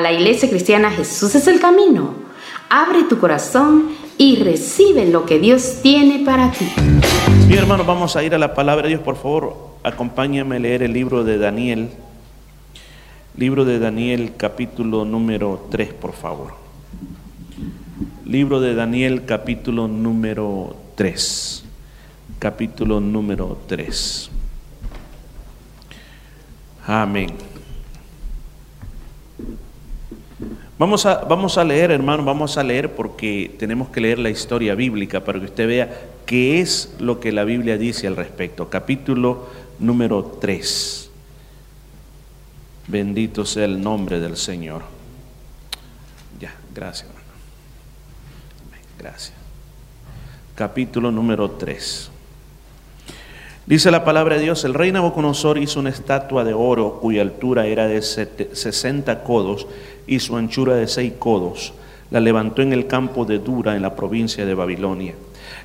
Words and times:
la 0.00 0.12
iglesia 0.12 0.48
cristiana 0.48 0.90
Jesús 0.90 1.34
es 1.34 1.46
el 1.46 1.60
camino. 1.60 2.14
Abre 2.70 3.04
tu 3.04 3.18
corazón 3.18 3.90
y 4.18 4.36
recibe 4.36 5.06
lo 5.06 5.24
que 5.24 5.38
Dios 5.38 5.78
tiene 5.82 6.24
para 6.24 6.50
ti. 6.50 6.68
Mi 7.48 7.54
hermano, 7.54 7.84
vamos 7.84 8.16
a 8.16 8.22
ir 8.22 8.34
a 8.34 8.38
la 8.38 8.54
palabra 8.54 8.82
de 8.84 8.90
Dios. 8.90 9.00
Por 9.00 9.16
favor, 9.16 9.56
acompáñame 9.82 10.56
a 10.56 10.58
leer 10.58 10.82
el 10.82 10.92
libro 10.92 11.24
de 11.24 11.38
Daniel. 11.38 11.90
Libro 13.36 13.64
de 13.64 13.78
Daniel, 13.78 14.32
capítulo 14.36 15.04
número 15.04 15.68
3, 15.70 15.94
por 15.94 16.12
favor. 16.12 16.54
Libro 18.26 18.60
de 18.60 18.74
Daniel, 18.74 19.24
capítulo 19.24 19.88
número 19.88 20.76
3. 20.96 21.64
Capítulo 22.38 23.00
número 23.00 23.58
3. 23.66 24.30
Amén. 26.86 27.32
Vamos 30.78 31.06
a, 31.06 31.24
vamos 31.24 31.58
a 31.58 31.64
leer, 31.64 31.90
hermano, 31.90 32.24
vamos 32.24 32.56
a 32.56 32.62
leer 32.62 32.94
porque 32.94 33.54
tenemos 33.58 33.88
que 33.88 34.00
leer 34.00 34.20
la 34.20 34.30
historia 34.30 34.76
bíblica 34.76 35.24
para 35.24 35.40
que 35.40 35.46
usted 35.46 35.66
vea 35.66 36.08
qué 36.24 36.60
es 36.60 36.94
lo 37.00 37.18
que 37.18 37.32
la 37.32 37.42
Biblia 37.42 37.76
dice 37.76 38.06
al 38.06 38.14
respecto. 38.14 38.70
Capítulo 38.70 39.48
número 39.80 40.24
3. 40.40 41.10
Bendito 42.86 43.44
sea 43.44 43.64
el 43.64 43.82
nombre 43.82 44.20
del 44.20 44.36
Señor. 44.36 44.82
Ya, 46.38 46.54
gracias, 46.72 47.08
hermano. 47.08 47.26
Gracias. 48.98 49.32
Capítulo 50.54 51.10
número 51.10 51.50
3. 51.50 52.10
Dice 53.68 53.90
la 53.90 54.02
palabra 54.02 54.36
de 54.36 54.44
Dios, 54.44 54.64
el 54.64 54.72
rey 54.72 54.92
Nabucodonosor 54.92 55.58
hizo 55.58 55.78
una 55.78 55.90
estatua 55.90 56.42
de 56.42 56.54
oro 56.54 57.00
cuya 57.02 57.20
altura 57.20 57.66
era 57.66 57.86
de 57.86 58.00
60 58.00 59.22
codos 59.22 59.66
y 60.06 60.20
su 60.20 60.38
anchura 60.38 60.74
de 60.74 60.88
6 60.88 61.12
codos. 61.18 61.74
La 62.10 62.18
levantó 62.18 62.62
en 62.62 62.72
el 62.72 62.86
campo 62.86 63.26
de 63.26 63.38
Dura, 63.38 63.76
en 63.76 63.82
la 63.82 63.94
provincia 63.94 64.46
de 64.46 64.54
Babilonia. 64.54 65.12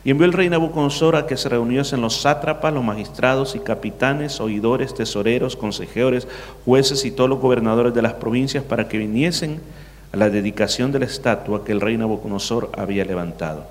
Y 0.03 0.11
envió 0.11 0.25
el 0.25 0.33
rey 0.33 0.49
Nabucodonosor 0.49 1.15
a 1.15 1.25
que 1.25 1.37
se 1.37 1.47
reuniesen 1.47 2.01
los 2.01 2.19
sátrapas, 2.19 2.73
los 2.73 2.83
magistrados 2.83 3.55
y 3.55 3.59
capitanes, 3.59 4.41
oidores, 4.41 4.93
tesoreros, 4.93 5.55
consejeros, 5.55 6.27
jueces 6.65 7.05
y 7.05 7.11
todos 7.11 7.29
los 7.29 7.39
gobernadores 7.39 7.93
de 7.93 8.01
las 8.01 8.15
provincias 8.15 8.65
para 8.65 8.89
que 8.89 8.97
viniesen 8.97 9.61
a 10.11 10.17
la 10.17 10.29
dedicación 10.29 10.91
de 10.91 10.99
la 10.99 11.05
estatua 11.05 11.63
que 11.63 11.71
el 11.71 11.79
rey 11.79 11.95
Nabucodonosor 11.95 12.69
había 12.75 13.05
levantado. 13.05 13.63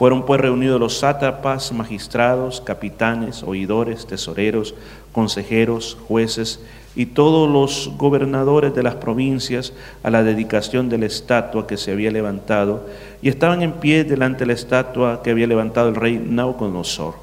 Fueron 0.00 0.24
pues 0.24 0.40
reunidos 0.40 0.80
los 0.80 0.96
sátrapas, 0.96 1.72
magistrados, 1.72 2.62
capitanes, 2.62 3.42
oidores, 3.42 4.06
tesoreros, 4.06 4.74
consejeros, 5.12 5.98
jueces 6.08 6.58
y 6.96 7.04
todos 7.04 7.50
los 7.50 7.92
gobernadores 7.98 8.74
de 8.74 8.82
las 8.82 8.94
provincias 8.94 9.74
a 10.02 10.08
la 10.08 10.22
dedicación 10.22 10.88
de 10.88 10.96
la 10.96 11.04
estatua 11.04 11.66
que 11.66 11.76
se 11.76 11.92
había 11.92 12.10
levantado, 12.10 12.86
y 13.20 13.28
estaban 13.28 13.60
en 13.60 13.72
pie 13.72 14.04
delante 14.04 14.38
de 14.38 14.46
la 14.46 14.52
estatua 14.54 15.22
que 15.22 15.32
había 15.32 15.46
levantado 15.46 15.90
el 15.90 15.96
rey 15.96 16.16
Nabucodonosor. 16.16 17.16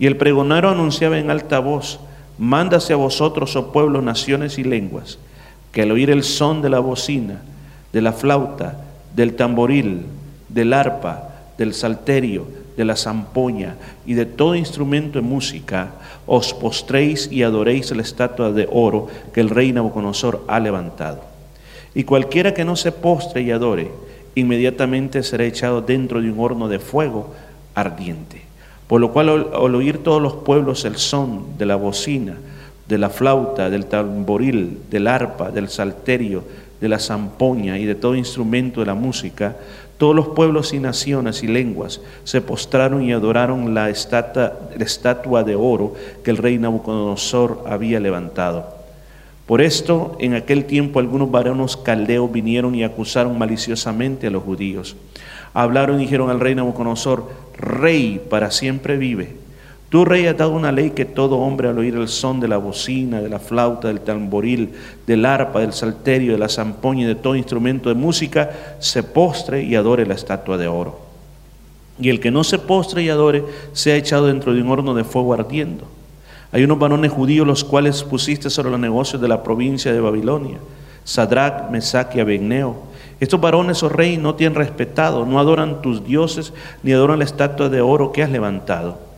Y 0.00 0.06
el 0.06 0.16
pregonero 0.16 0.70
anunciaba 0.70 1.20
en 1.20 1.30
alta 1.30 1.60
voz, 1.60 2.00
mándase 2.36 2.94
a 2.94 2.96
vosotros, 2.96 3.54
oh 3.54 3.70
pueblos, 3.70 4.02
naciones 4.02 4.58
y 4.58 4.64
lenguas, 4.64 5.20
que 5.70 5.82
al 5.82 5.92
oír 5.92 6.10
el 6.10 6.24
son 6.24 6.62
de 6.62 6.70
la 6.70 6.80
bocina, 6.80 7.42
de 7.92 8.02
la 8.02 8.12
flauta, 8.12 8.80
del 9.14 9.36
tamboril, 9.36 10.06
del 10.48 10.72
arpa, 10.72 11.28
del 11.58 11.74
salterio, 11.74 12.46
de 12.76 12.84
la 12.84 12.96
zampoña 12.96 13.76
y 14.06 14.14
de 14.14 14.26
todo 14.26 14.54
instrumento 14.54 15.18
de 15.18 15.26
música, 15.26 15.92
os 16.26 16.54
postréis 16.54 17.30
y 17.30 17.42
adoréis 17.42 17.90
la 17.94 18.02
estatua 18.02 18.52
de 18.52 18.68
oro 18.70 19.08
que 19.32 19.40
el 19.40 19.50
rey 19.50 19.72
Nabucodonosor 19.72 20.44
ha 20.48 20.60
levantado. 20.60 21.20
Y 21.94 22.04
cualquiera 22.04 22.54
que 22.54 22.64
no 22.64 22.76
se 22.76 22.92
postre 22.92 23.42
y 23.42 23.50
adore, 23.50 23.90
inmediatamente 24.34 25.22
será 25.22 25.44
echado 25.44 25.82
dentro 25.82 26.20
de 26.20 26.30
un 26.30 26.40
horno 26.40 26.68
de 26.68 26.78
fuego 26.78 27.34
ardiente. 27.74 28.42
Por 28.86 29.00
lo 29.00 29.12
cual 29.12 29.28
al 29.28 29.74
oír 29.74 29.98
todos 29.98 30.22
los 30.22 30.34
pueblos 30.34 30.84
el 30.84 30.96
son 30.96 31.58
de 31.58 31.66
la 31.66 31.76
bocina, 31.76 32.36
de 32.88 32.98
la 32.98 33.10
flauta, 33.10 33.70
del 33.70 33.86
tamboril, 33.86 34.78
del 34.90 35.06
arpa, 35.06 35.50
del 35.50 35.68
salterio, 35.68 36.44
de 36.80 36.88
la 36.88 36.98
zampoña 36.98 37.78
y 37.78 37.86
de 37.86 37.94
todo 37.94 38.16
instrumento 38.16 38.80
de 38.80 38.86
la 38.86 38.94
música, 38.94 39.56
todos 40.02 40.16
los 40.16 40.30
pueblos 40.30 40.72
y 40.72 40.80
naciones 40.80 41.44
y 41.44 41.46
lenguas 41.46 42.00
se 42.24 42.40
postraron 42.40 43.04
y 43.04 43.12
adoraron 43.12 43.72
la 43.72 43.88
estatua, 43.88 45.44
de 45.44 45.54
oro 45.54 45.94
que 46.24 46.32
el 46.32 46.38
rey 46.38 46.58
Nabucodonosor 46.58 47.62
había 47.68 48.00
levantado. 48.00 48.66
Por 49.46 49.60
esto, 49.60 50.16
en 50.18 50.34
aquel 50.34 50.64
tiempo 50.64 50.98
algunos 50.98 51.30
varones 51.30 51.76
caldeos 51.76 52.32
vinieron 52.32 52.74
y 52.74 52.82
acusaron 52.82 53.38
maliciosamente 53.38 54.26
a 54.26 54.30
los 54.30 54.42
judíos. 54.42 54.96
Hablaron 55.54 56.00
y 56.00 56.02
dijeron 56.02 56.30
al 56.30 56.40
rey 56.40 56.56
Nabucodonosor, 56.56 57.30
Rey 57.56 58.20
para 58.28 58.50
siempre 58.50 58.96
vive. 58.96 59.36
Tú, 59.92 60.06
rey, 60.06 60.26
has 60.26 60.38
dado 60.38 60.52
una 60.52 60.72
ley 60.72 60.92
que 60.92 61.04
todo 61.04 61.36
hombre 61.36 61.68
al 61.68 61.76
oír 61.76 61.94
el 61.96 62.08
son 62.08 62.40
de 62.40 62.48
la 62.48 62.56
bocina, 62.56 63.20
de 63.20 63.28
la 63.28 63.38
flauta, 63.38 63.88
del 63.88 64.00
tamboril, 64.00 64.72
del 65.06 65.26
arpa, 65.26 65.60
del 65.60 65.74
salterio, 65.74 66.32
de 66.32 66.38
la 66.38 66.48
zampoña 66.48 67.02
y 67.02 67.08
de 67.08 67.14
todo 67.14 67.36
instrumento 67.36 67.90
de 67.90 67.94
música, 67.94 68.76
se 68.78 69.02
postre 69.02 69.62
y 69.62 69.74
adore 69.74 70.06
la 70.06 70.14
estatua 70.14 70.56
de 70.56 70.66
oro. 70.66 70.98
Y 71.98 72.08
el 72.08 72.20
que 72.20 72.30
no 72.30 72.42
se 72.42 72.58
postre 72.58 73.02
y 73.02 73.10
adore, 73.10 73.44
sea 73.74 73.94
echado 73.96 74.28
dentro 74.28 74.54
de 74.54 74.62
un 74.62 74.70
horno 74.70 74.94
de 74.94 75.04
fuego 75.04 75.34
ardiendo. 75.34 75.84
Hay 76.52 76.64
unos 76.64 76.78
varones 76.78 77.12
judíos 77.12 77.46
los 77.46 77.62
cuales 77.62 78.02
pusiste 78.02 78.48
sobre 78.48 78.70
los 78.70 78.80
negocios 78.80 79.20
de 79.20 79.28
la 79.28 79.42
provincia 79.42 79.92
de 79.92 80.00
Babilonia, 80.00 80.56
Sadrach, 81.04 81.68
Mesach 81.70 82.16
y 82.16 82.20
Abednego. 82.20 82.84
Estos 83.20 83.42
varones, 83.42 83.82
oh 83.82 83.90
rey, 83.90 84.16
no 84.16 84.36
te 84.36 84.46
han 84.46 84.54
respetado, 84.54 85.26
no 85.26 85.38
adoran 85.38 85.82
tus 85.82 86.02
dioses, 86.02 86.54
ni 86.82 86.92
adoran 86.92 87.18
la 87.18 87.26
estatua 87.26 87.68
de 87.68 87.82
oro 87.82 88.10
que 88.10 88.22
has 88.22 88.30
levantado. 88.30 89.11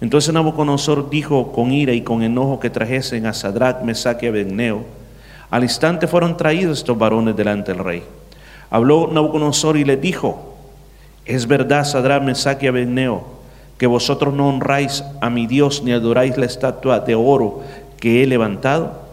Entonces 0.00 0.32
Nabucodonosor 0.32 1.10
dijo 1.10 1.52
con 1.52 1.72
ira 1.72 1.92
y 1.92 2.02
con 2.02 2.22
enojo 2.22 2.60
que 2.60 2.70
trajesen 2.70 3.26
a 3.26 3.32
Sadrach, 3.32 3.82
Mesach 3.82 4.22
y 4.22 4.26
Abednego. 4.26 4.84
Al 5.50 5.64
instante 5.64 6.06
fueron 6.06 6.36
traídos 6.36 6.78
estos 6.78 6.96
varones 6.96 7.36
delante 7.36 7.72
del 7.72 7.82
rey. 7.82 8.02
Habló 8.70 9.08
Nabucodonosor 9.12 9.76
y 9.76 9.84
le 9.84 9.96
dijo, 9.96 10.54
es 11.24 11.46
verdad, 11.46 11.84
Sadrach, 11.84 12.22
Mesach 12.22 12.62
y 12.62 12.68
Abednego, 12.68 13.24
que 13.76 13.86
vosotros 13.86 14.34
no 14.34 14.48
honráis 14.48 15.02
a 15.20 15.30
mi 15.30 15.46
Dios 15.46 15.82
ni 15.82 15.92
adoráis 15.92 16.36
la 16.36 16.46
estatua 16.46 17.00
de 17.00 17.14
oro 17.14 17.62
que 17.98 18.22
he 18.22 18.26
levantado. 18.26 19.08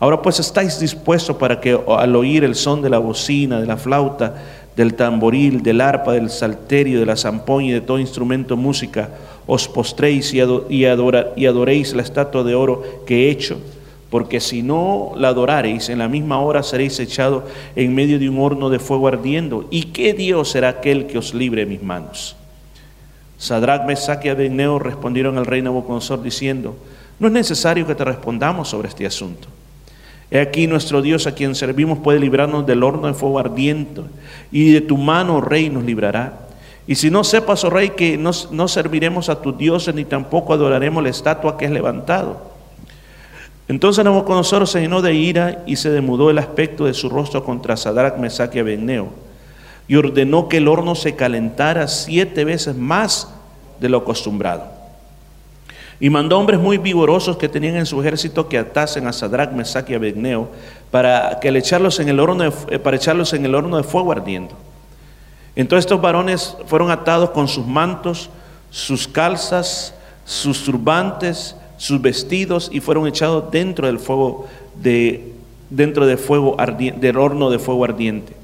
Ahora 0.00 0.20
pues 0.20 0.40
estáis 0.40 0.80
dispuestos 0.80 1.36
para 1.36 1.60
que 1.60 1.78
al 1.86 2.16
oír 2.16 2.42
el 2.44 2.54
son 2.54 2.82
de 2.82 2.90
la 2.90 2.98
bocina, 2.98 3.60
de 3.60 3.66
la 3.66 3.76
flauta, 3.76 4.34
del 4.74 4.94
tamboril, 4.94 5.62
del 5.62 5.80
arpa, 5.80 6.12
del 6.12 6.30
salterio, 6.30 6.98
de 6.98 7.06
la 7.06 7.16
zampoña 7.16 7.68
y 7.68 7.72
de 7.72 7.80
todo 7.82 7.98
instrumento 7.98 8.56
música, 8.56 9.10
os 9.46 9.68
postréis 9.68 10.32
y, 10.34 10.38
y 10.38 10.84
adoréis 11.46 11.94
la 11.94 12.02
estatua 12.02 12.42
de 12.42 12.54
oro 12.54 12.82
que 13.06 13.26
he 13.26 13.30
hecho, 13.30 13.58
porque 14.10 14.40
si 14.40 14.62
no 14.62 15.12
la 15.16 15.28
adorareis, 15.28 15.88
en 15.88 15.98
la 15.98 16.08
misma 16.08 16.40
hora 16.40 16.62
seréis 16.62 17.00
echados 17.00 17.44
en 17.74 17.94
medio 17.94 18.18
de 18.18 18.28
un 18.28 18.38
horno 18.38 18.68
de 18.68 18.78
fuego 18.78 19.08
ardiendo. 19.08 19.66
¿Y 19.70 19.84
qué 19.84 20.12
Dios 20.12 20.50
será 20.50 20.68
aquel 20.68 21.06
que 21.06 21.18
os 21.18 21.32
libre 21.32 21.64
de 21.64 21.70
mis 21.70 21.82
manos? 21.82 22.36
Sadrach, 23.38 23.86
Mesach 23.86 24.24
y 24.24 24.28
Abednego 24.28 24.78
respondieron 24.78 25.38
al 25.38 25.46
rey 25.46 25.62
Nabucodonosor 25.62 26.22
diciendo, 26.22 26.76
no 27.18 27.26
es 27.26 27.32
necesario 27.32 27.86
que 27.86 27.94
te 27.94 28.04
respondamos 28.04 28.68
sobre 28.68 28.88
este 28.88 29.06
asunto. 29.06 29.48
He 30.30 30.40
aquí 30.40 30.66
nuestro 30.66 31.02
Dios 31.02 31.26
a 31.26 31.34
quien 31.34 31.54
servimos 31.54 31.98
puede 31.98 32.18
librarnos 32.18 32.66
del 32.66 32.82
horno 32.82 33.06
de 33.06 33.14
fuego 33.14 33.38
ardiente, 33.38 34.02
y 34.50 34.72
de 34.72 34.80
tu 34.80 34.96
mano, 34.96 35.40
rey, 35.40 35.70
nos 35.70 35.84
librará. 35.84 36.48
Y 36.86 36.96
si 36.96 37.10
no 37.10 37.22
sepas, 37.24 37.64
oh 37.64 37.70
rey, 37.70 37.90
que 37.90 38.16
no, 38.16 38.32
no 38.50 38.68
serviremos 38.68 39.28
a 39.28 39.40
tus 39.40 39.56
dioses 39.56 39.94
ni 39.94 40.04
tampoco 40.04 40.52
adoraremos 40.52 41.02
la 41.02 41.10
estatua 41.10 41.56
que 41.56 41.66
has 41.66 41.72
levantado. 41.72 42.52
Entonces 43.68 44.04
Nabucodonosor 44.04 44.66
se 44.66 44.80
llenó 44.80 45.00
de 45.00 45.14
ira 45.14 45.62
y 45.66 45.76
se 45.76 45.90
demudó 45.90 46.30
el 46.30 46.38
aspecto 46.38 46.84
de 46.84 46.94
su 46.94 47.08
rostro 47.08 47.44
contra 47.44 47.76
Sadrach, 47.76 48.18
Mesach 48.18 48.54
y 48.54 48.58
Abednego 48.58 49.10
y 49.88 49.96
ordenó 49.96 50.48
que 50.48 50.58
el 50.58 50.68
horno 50.68 50.94
se 50.94 51.16
calentara 51.16 51.88
siete 51.88 52.44
veces 52.44 52.76
más 52.76 53.28
de 53.80 53.88
lo 53.88 53.98
acostumbrado. 53.98 54.64
Y 56.00 56.10
mandó 56.10 56.38
hombres 56.38 56.58
muy 56.58 56.78
vigorosos 56.78 57.36
que 57.36 57.48
tenían 57.48 57.76
en 57.76 57.86
su 57.86 58.00
ejército 58.00 58.48
que 58.48 58.58
atasen 58.58 59.06
a 59.06 59.12
Sadrach, 59.12 59.52
Mesach 59.52 59.88
y 59.90 59.94
Abednego 59.94 60.48
para, 60.90 61.38
que 61.40 61.52
le 61.52 61.60
echarlos 61.60 62.00
en 62.00 62.08
el 62.08 62.18
horno 62.18 62.50
de, 62.50 62.78
para 62.78 62.96
echarlos 62.96 63.32
en 63.34 63.44
el 63.44 63.54
horno 63.54 63.76
de 63.76 63.82
fuego 63.82 64.12
ardiendo. 64.12 64.56
Entonces 65.54 65.84
estos 65.84 66.00
varones 66.00 66.56
fueron 66.66 66.90
atados 66.90 67.30
con 67.30 67.48
sus 67.48 67.66
mantos, 67.66 68.30
sus 68.70 69.06
calzas, 69.06 69.94
sus 70.24 70.64
turbantes, 70.64 71.56
sus 71.76 72.00
vestidos 72.00 72.70
y 72.72 72.80
fueron 72.80 73.06
echados 73.06 73.50
dentro 73.50 73.86
del 73.86 73.98
fuego 73.98 74.46
de 74.80 75.32
dentro 75.68 76.06
de 76.06 76.16
fuego 76.16 76.56
del 76.78 77.16
horno 77.16 77.50
de 77.50 77.58
fuego 77.58 77.84
ardiente. 77.84 78.34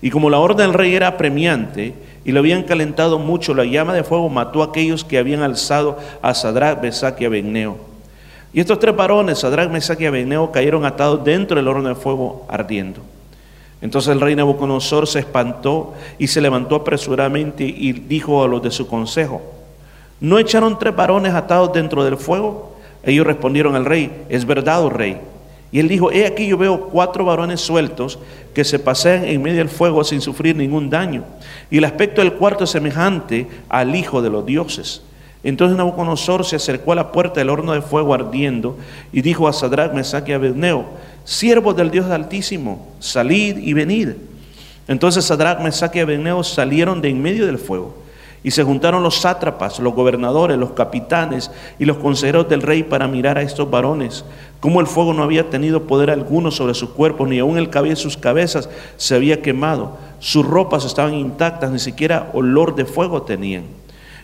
Y 0.00 0.10
como 0.10 0.30
la 0.30 0.38
orden 0.38 0.68
del 0.68 0.74
rey 0.74 0.94
era 0.94 1.08
apremiante 1.08 1.94
y 2.24 2.32
lo 2.32 2.40
habían 2.40 2.62
calentado 2.62 3.18
mucho, 3.18 3.54
la 3.54 3.64
llama 3.64 3.94
de 3.94 4.04
fuego 4.04 4.28
mató 4.28 4.62
a 4.62 4.66
aquellos 4.66 5.04
que 5.04 5.18
habían 5.18 5.42
alzado 5.42 5.98
a 6.22 6.34
Sadrach, 6.34 6.80
Mesach 6.80 7.20
y 7.20 7.24
Abednego. 7.24 7.78
Y 8.52 8.60
estos 8.60 8.78
tres 8.78 8.94
varones, 8.94 9.40
Sadrach, 9.40 9.70
Mesach 9.70 10.00
y 10.00 10.06
Abednego, 10.06 10.52
cayeron 10.52 10.84
atados 10.84 11.24
dentro 11.24 11.56
del 11.56 11.68
horno 11.68 11.88
de 11.88 11.94
fuego 11.94 12.46
ardiendo. 12.48 13.00
Entonces 13.80 14.12
el 14.12 14.20
rey 14.20 14.34
Nabucodonosor 14.34 15.06
se 15.06 15.20
espantó 15.20 15.94
y 16.18 16.26
se 16.26 16.40
levantó 16.40 16.76
apresuradamente 16.76 17.64
y 17.64 17.92
dijo 17.92 18.42
a 18.42 18.48
los 18.48 18.62
de 18.62 18.70
su 18.70 18.88
consejo, 18.88 19.40
¿no 20.20 20.38
echaron 20.38 20.78
tres 20.78 20.96
varones 20.96 21.34
atados 21.34 21.72
dentro 21.72 22.04
del 22.04 22.16
fuego? 22.16 22.76
Ellos 23.04 23.26
respondieron 23.26 23.76
al 23.76 23.84
rey, 23.84 24.24
es 24.28 24.44
verdad, 24.44 24.82
oh 24.84 24.90
rey. 24.90 25.18
Y 25.70 25.80
él 25.80 25.88
dijo, 25.88 26.10
he 26.10 26.26
aquí 26.26 26.46
yo 26.46 26.56
veo 26.56 26.88
cuatro 26.88 27.24
varones 27.24 27.60
sueltos 27.60 28.18
que 28.54 28.64
se 28.64 28.78
pasean 28.78 29.24
en 29.24 29.42
medio 29.42 29.58
del 29.58 29.68
fuego 29.68 30.02
sin 30.02 30.20
sufrir 30.20 30.56
ningún 30.56 30.88
daño. 30.88 31.24
Y 31.70 31.78
el 31.78 31.84
aspecto 31.84 32.22
del 32.22 32.32
cuarto 32.32 32.64
es 32.64 32.70
semejante 32.70 33.46
al 33.68 33.94
Hijo 33.94 34.22
de 34.22 34.30
los 34.30 34.46
dioses. 34.46 35.02
Entonces 35.44 35.76
Nabucodonosor 35.76 36.44
se 36.44 36.56
acercó 36.56 36.92
a 36.92 36.96
la 36.96 37.12
puerta 37.12 37.40
del 37.40 37.50
horno 37.50 37.72
de 37.72 37.82
fuego 37.82 38.12
ardiendo 38.12 38.76
y 39.12 39.22
dijo 39.22 39.46
a 39.46 39.52
Sadrach, 39.52 39.92
Mesach 39.92 40.28
y 40.28 40.32
Abednego, 40.32 40.86
siervos 41.28 41.76
del 41.76 41.90
Dios 41.90 42.10
Altísimo, 42.10 42.88
salid 43.00 43.58
y 43.58 43.74
venid. 43.74 44.12
Entonces 44.88 45.26
Sadrach, 45.26 45.60
Mesach 45.60 45.94
y 45.94 46.00
Abednego 46.00 46.42
salieron 46.42 47.02
de 47.02 47.10
en 47.10 47.20
medio 47.20 47.44
del 47.44 47.58
fuego 47.58 47.96
y 48.42 48.50
se 48.50 48.64
juntaron 48.64 49.02
los 49.02 49.20
sátrapas, 49.20 49.78
los 49.78 49.92
gobernadores, 49.92 50.56
los 50.56 50.70
capitanes 50.70 51.50
y 51.78 51.84
los 51.84 51.98
consejeros 51.98 52.48
del 52.48 52.62
rey 52.62 52.82
para 52.82 53.08
mirar 53.08 53.36
a 53.36 53.42
estos 53.42 53.70
varones, 53.70 54.24
como 54.60 54.80
el 54.80 54.86
fuego 54.86 55.12
no 55.12 55.22
había 55.22 55.50
tenido 55.50 55.82
poder 55.82 56.10
alguno 56.10 56.50
sobre 56.50 56.72
sus 56.72 56.90
cuerpos, 56.90 57.28
ni 57.28 57.40
aun 57.40 57.58
el 57.58 57.68
cabello 57.68 57.94
de 57.94 58.00
sus 58.00 58.16
cabezas 58.16 58.70
se 58.96 59.14
había 59.14 59.42
quemado, 59.42 59.98
sus 60.20 60.46
ropas 60.46 60.86
estaban 60.86 61.12
intactas, 61.12 61.70
ni 61.70 61.78
siquiera 61.78 62.30
olor 62.32 62.74
de 62.74 62.86
fuego 62.86 63.20
tenían. 63.20 63.64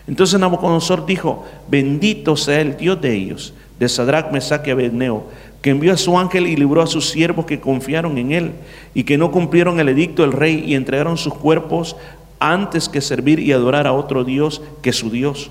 Entonces 0.07 0.39
Nabucodonosor 0.39 1.05
dijo, 1.05 1.45
bendito 1.67 2.35
sea 2.35 2.61
el 2.61 2.77
Dios 2.77 2.99
de 2.99 3.13
ellos, 3.13 3.53
de 3.79 3.89
Sadrach, 3.89 4.31
Mesach 4.31 4.65
y 4.67 4.71
Abednego, 4.71 5.27
que 5.65 5.71
envió 5.71 5.93
a 5.93 5.97
su 5.97 6.15
ángel 6.19 6.45
y 6.45 6.55
libró 6.55 6.83
a 6.83 6.85
sus 6.85 7.09
siervos 7.09 7.47
que 7.47 7.59
confiaron 7.59 8.19
en 8.19 8.31
él 8.31 8.51
y 8.93 9.03
que 9.03 9.17
no 9.17 9.31
cumplieron 9.31 9.79
el 9.79 9.89
edicto 9.89 10.21
del 10.21 10.31
rey 10.31 10.63
y 10.63 10.75
entregaron 10.75 11.17
sus 11.17 11.33
cuerpos 11.33 11.95
antes 12.37 12.87
que 12.87 13.01
servir 13.01 13.39
y 13.39 13.51
adorar 13.51 13.87
a 13.87 13.93
otro 13.93 14.23
Dios 14.23 14.61
que 14.83 14.93
su 14.93 15.09
Dios. 15.09 15.49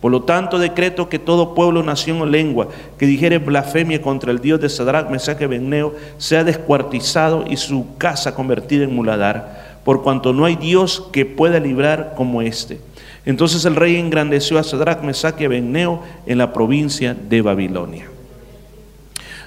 Por 0.00 0.10
lo 0.10 0.22
tanto, 0.24 0.58
decreto 0.58 1.08
que 1.08 1.20
todo 1.20 1.54
pueblo, 1.54 1.84
nación 1.84 2.20
o 2.20 2.26
lengua 2.26 2.70
que 2.98 3.06
dijere 3.06 3.38
blasfemia 3.38 4.02
contra 4.02 4.32
el 4.32 4.40
Dios 4.40 4.60
de 4.60 4.68
Sadrach, 4.68 5.08
Mesach 5.10 5.40
y 5.40 5.44
Abednego 5.44 5.94
sea 6.18 6.42
descuartizado 6.42 7.44
y 7.48 7.56
su 7.56 7.96
casa 7.98 8.34
convertida 8.34 8.82
en 8.82 8.96
muladar, 8.96 9.78
por 9.84 10.02
cuanto 10.02 10.32
no 10.32 10.44
hay 10.44 10.56
Dios 10.56 11.08
que 11.12 11.24
pueda 11.24 11.60
librar 11.60 12.14
como 12.16 12.42
este. 12.42 12.80
Entonces 13.24 13.64
el 13.64 13.76
rey 13.76 13.94
engrandeció 13.94 14.58
a 14.58 14.64
Sadrach, 14.64 15.02
Mesach 15.04 15.40
y 15.40 15.44
Abednego 15.44 16.02
en 16.26 16.38
la 16.38 16.52
provincia 16.52 17.14
de 17.14 17.42
Babilonia. 17.42 18.11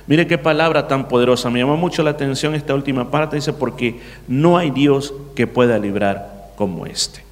Mire 0.07 0.27
qué 0.27 0.37
palabra 0.37 0.87
tan 0.87 1.07
poderosa. 1.07 1.49
Me 1.49 1.59
llamó 1.59 1.77
mucho 1.77 2.03
la 2.03 2.11
atención 2.11 2.53
esta 2.53 2.75
última 2.75 3.09
parte. 3.09 3.37
Dice, 3.37 3.53
porque 3.53 3.99
no 4.27 4.57
hay 4.57 4.71
Dios 4.71 5.13
que 5.35 5.47
pueda 5.47 5.79
librar 5.79 6.51
como 6.55 6.85
este. 6.85 7.23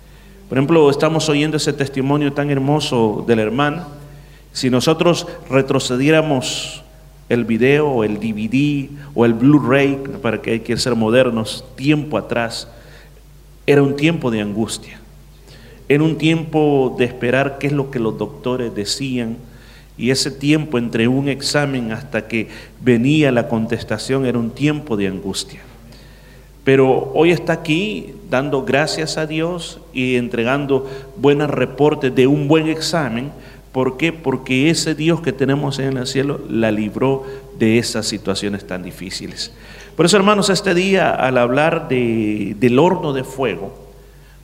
Por 0.50 0.58
ejemplo, 0.58 0.90
estamos 0.90 1.30
oyendo 1.30 1.58
ese 1.58 1.74
testimonio 1.74 2.34
tan 2.34 2.50
hermoso 2.50 3.24
del 3.28 3.40
hermano. 3.40 3.86
Si 4.52 4.70
nosotros 4.70 5.28
retrocediéramos 5.50 6.84
el 7.30 7.46
video 7.46 8.04
el 8.04 8.20
DVD 8.20 8.90
o 9.16 9.26
el 9.26 9.34
Blu-ray, 9.34 9.98
para 10.22 10.42
que 10.42 10.52
hay 10.52 10.60
que 10.60 10.78
ser 10.78 10.96
modernos, 10.96 11.66
tiempo 11.76 12.18
atrás, 12.18 12.68
era 13.66 13.82
un 13.82 13.96
tiempo 13.96 14.30
de 14.30 14.42
angustia. 14.42 15.00
Era 15.90 16.04
un 16.04 16.18
tiempo 16.18 16.96
de 16.98 17.06
esperar 17.06 17.58
qué 17.60 17.68
es 17.68 17.74
lo 17.74 17.92
que 17.92 18.00
los 18.00 18.18
doctores 18.18 18.74
decían, 18.76 19.38
y 19.98 20.12
ese 20.12 20.32
tiempo 20.32 20.78
entre 20.78 21.08
un 21.08 21.30
examen 21.30 21.92
hasta 21.92 22.28
que 22.28 22.48
venía 22.82 23.32
la 23.32 23.48
contestación 23.48 24.26
era 24.26 24.40
un 24.40 24.52
tiempo 24.52 24.98
de 24.98 25.08
angustia. 25.08 25.62
Pero 26.64 27.12
hoy 27.14 27.32
está 27.32 27.54
aquí 27.54 28.14
dando 28.30 28.64
gracias 28.64 29.18
a 29.18 29.28
Dios 29.28 29.80
y 29.94 30.16
entregando 30.16 30.90
buenos 31.18 31.50
reportes 31.50 32.16
de 32.16 32.26
un 32.26 32.48
buen 32.48 32.68
examen. 32.68 33.32
¿Por 33.72 33.98
qué? 33.98 34.14
Porque 34.14 34.70
ese 34.70 34.96
Dios 34.96 35.22
que 35.22 35.34
tenemos 35.34 35.78
en 35.80 35.98
el 35.98 36.08
cielo 36.08 36.40
la 36.50 36.72
libró 36.72 37.26
de 37.60 37.80
esas 37.80 38.08
situaciones 38.08 38.66
tan 38.66 38.82
difíciles. 38.82 39.52
Por 39.96 40.06
eso, 40.06 40.18
hermanos, 40.18 40.50
este 40.50 40.74
día 40.74 41.12
al 41.12 41.38
hablar 41.38 41.88
de, 41.88 42.56
del 42.60 42.80
horno 42.80 43.14
de 43.14 43.24
fuego, 43.24 43.78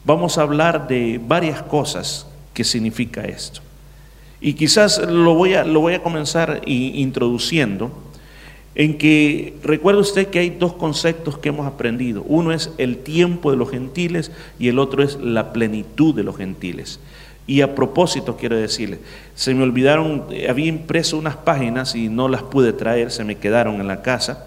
vamos 0.03 0.37
a 0.37 0.41
hablar 0.41 0.87
de 0.87 1.19
varias 1.25 1.63
cosas 1.63 2.27
que 2.53 2.63
significa 2.63 3.21
esto. 3.21 3.61
Y 4.41 4.53
quizás 4.53 4.99
lo 4.99 5.33
voy 5.33 5.53
a, 5.53 5.63
lo 5.63 5.81
voy 5.81 5.93
a 5.93 6.03
comenzar 6.03 6.61
introduciendo 6.65 7.91
en 8.75 8.97
que 8.97 9.55
recuerde 9.63 9.99
usted 9.99 10.27
que 10.27 10.39
hay 10.39 10.51
dos 10.51 10.73
conceptos 10.73 11.37
que 11.37 11.49
hemos 11.49 11.67
aprendido. 11.67 12.23
Uno 12.27 12.53
es 12.53 12.71
el 12.77 12.97
tiempo 12.97 13.51
de 13.51 13.57
los 13.57 13.69
gentiles 13.69 14.31
y 14.57 14.69
el 14.69 14.79
otro 14.79 15.03
es 15.03 15.17
la 15.19 15.51
plenitud 15.51 16.15
de 16.15 16.23
los 16.23 16.37
gentiles. 16.37 16.99
Y 17.45 17.61
a 17.61 17.75
propósito 17.75 18.37
quiero 18.37 18.55
decirle, 18.55 18.99
se 19.35 19.53
me 19.53 19.63
olvidaron, 19.63 20.27
había 20.47 20.67
impreso 20.67 21.17
unas 21.17 21.35
páginas 21.35 21.95
y 21.95 22.07
no 22.07 22.29
las 22.29 22.43
pude 22.43 22.73
traer, 22.73 23.11
se 23.11 23.23
me 23.23 23.37
quedaron 23.37 23.81
en 23.81 23.87
la 23.87 24.01
casa, 24.01 24.45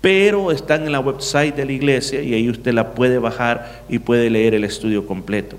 pero 0.00 0.52
están 0.52 0.84
en 0.84 0.92
la 0.92 1.00
website 1.00 1.56
de 1.56 1.64
la 1.64 1.72
iglesia 1.72 2.22
y 2.22 2.34
ahí 2.34 2.50
usted 2.50 2.74
la 2.74 2.92
puede 2.92 3.18
bajar 3.18 3.82
y 3.88 3.98
puede 3.98 4.28
leer 4.28 4.54
el 4.54 4.64
estudio 4.64 5.06
completo. 5.06 5.56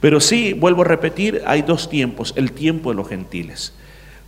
Pero 0.00 0.20
sí, 0.20 0.52
vuelvo 0.52 0.82
a 0.82 0.86
repetir, 0.86 1.42
hay 1.46 1.62
dos 1.62 1.88
tiempos, 1.88 2.32
el 2.36 2.52
tiempo 2.52 2.90
de 2.90 2.96
los 2.96 3.08
gentiles. 3.08 3.72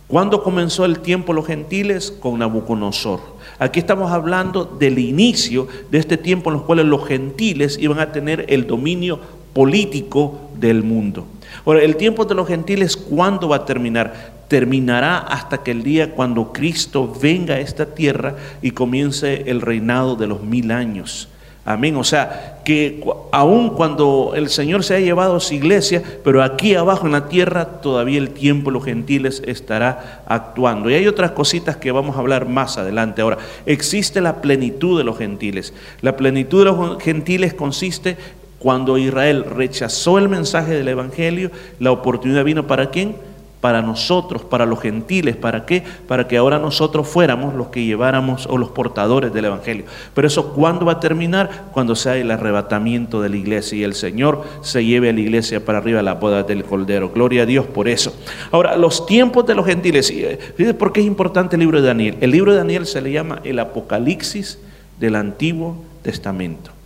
¿Cuándo 0.07 0.43
comenzó 0.43 0.83
el 0.83 0.99
tiempo 0.99 1.31
de 1.31 1.37
los 1.37 1.47
gentiles? 1.47 2.11
Con 2.11 2.39
Nabucodonosor. 2.39 3.21
Aquí 3.59 3.79
estamos 3.79 4.11
hablando 4.11 4.65
del 4.65 4.99
inicio 4.99 5.69
de 5.89 5.99
este 5.99 6.17
tiempo 6.17 6.49
en 6.49 6.57
los 6.57 6.63
cuales 6.63 6.85
los 6.85 7.07
gentiles 7.07 7.77
iban 7.79 7.99
a 7.99 8.11
tener 8.11 8.45
el 8.49 8.67
dominio 8.67 9.21
político 9.53 10.49
del 10.59 10.83
mundo. 10.83 11.25
Ahora, 11.65 11.81
el 11.81 11.95
tiempo 11.95 12.25
de 12.25 12.35
los 12.35 12.45
gentiles, 12.45 12.97
¿cuándo 12.97 13.47
va 13.47 13.57
a 13.57 13.65
terminar? 13.65 14.33
Terminará 14.49 15.19
hasta 15.19 15.63
que 15.63 15.71
el 15.71 15.81
día 15.81 16.13
cuando 16.13 16.51
Cristo 16.51 17.13
venga 17.21 17.55
a 17.55 17.59
esta 17.61 17.85
tierra 17.85 18.35
y 18.61 18.71
comience 18.71 19.49
el 19.49 19.61
reinado 19.61 20.17
de 20.17 20.27
los 20.27 20.41
mil 20.43 20.71
años. 20.71 21.29
Amén. 21.63 21.95
O 21.95 22.03
sea, 22.03 22.59
que 22.65 23.03
aun 23.31 23.69
cuando 23.71 24.33
el 24.35 24.49
Señor 24.49 24.83
se 24.83 24.95
ha 24.95 24.99
llevado 24.99 25.35
a 25.35 25.39
su 25.39 25.53
iglesia, 25.53 26.01
pero 26.23 26.41
aquí 26.41 26.73
abajo 26.73 27.05
en 27.05 27.11
la 27.11 27.29
tierra 27.29 27.65
todavía 27.81 28.17
el 28.17 28.31
tiempo 28.31 28.71
los 28.71 28.83
gentiles 28.83 29.43
estará 29.45 30.23
actuando. 30.25 30.89
Y 30.89 30.95
hay 30.95 31.07
otras 31.07 31.31
cositas 31.31 31.77
que 31.77 31.91
vamos 31.91 32.15
a 32.15 32.19
hablar 32.19 32.47
más 32.47 32.79
adelante. 32.79 33.21
Ahora, 33.21 33.37
existe 33.67 34.21
la 34.21 34.41
plenitud 34.41 34.97
de 34.97 35.03
los 35.03 35.19
gentiles. 35.19 35.73
La 36.01 36.17
plenitud 36.17 36.59
de 36.59 36.65
los 36.65 37.03
gentiles 37.03 37.53
consiste 37.53 38.17
cuando 38.57 38.97
Israel 38.97 39.45
rechazó 39.45 40.17
el 40.17 40.29
mensaje 40.29 40.73
del 40.73 40.87
Evangelio, 40.87 41.51
la 41.79 41.91
oportunidad 41.91 42.43
vino 42.43 42.67
para 42.67 42.89
quién? 42.89 43.15
Para 43.61 43.81
nosotros, 43.81 44.43
para 44.43 44.65
los 44.65 44.81
gentiles. 44.81 45.35
¿Para 45.35 45.65
qué? 45.65 45.83
Para 46.07 46.27
que 46.27 46.37
ahora 46.37 46.59
nosotros 46.59 47.07
fuéramos 47.07 47.53
los 47.53 47.67
que 47.67 47.85
lleváramos 47.85 48.47
o 48.47 48.57
los 48.57 48.71
portadores 48.71 49.31
del 49.31 49.45
Evangelio. 49.45 49.85
Pero 50.13 50.27
eso, 50.27 50.53
¿cuándo 50.53 50.85
va 50.85 50.93
a 50.93 50.99
terminar? 50.99 51.67
Cuando 51.71 51.95
sea 51.95 52.17
el 52.17 52.31
arrebatamiento 52.31 53.21
de 53.21 53.29
la 53.29 53.37
iglesia 53.37 53.77
y 53.77 53.83
el 53.83 53.93
Señor 53.93 54.43
se 54.61 54.83
lleve 54.83 55.09
a 55.09 55.13
la 55.13 55.19
iglesia 55.19 55.63
para 55.63 55.77
arriba 55.77 55.99
a 55.99 56.03
la 56.03 56.15
boda 56.15 56.43
del 56.43 56.63
Cordero. 56.63 57.11
Gloria 57.11 57.43
a 57.43 57.45
Dios 57.45 57.67
por 57.67 57.87
eso. 57.87 58.13
Ahora, 58.51 58.75
los 58.75 59.05
tiempos 59.05 59.45
de 59.45 59.55
los 59.55 59.65
gentiles. 59.65 60.09
Eh, 60.09 60.39
Fíjense 60.57 60.73
por 60.73 60.91
qué 60.91 61.01
es 61.01 61.05
importante 61.05 61.55
el 61.55 61.61
libro 61.61 61.81
de 61.81 61.87
Daniel. 61.87 62.17
El 62.19 62.31
libro 62.31 62.51
de 62.51 62.57
Daniel 62.57 62.87
se 62.87 63.01
le 63.01 63.11
llama 63.11 63.41
el 63.43 63.59
Apocalipsis 63.59 64.57
del 64.99 65.15
Antiguo 65.15 65.83
Testamento. 66.01 66.80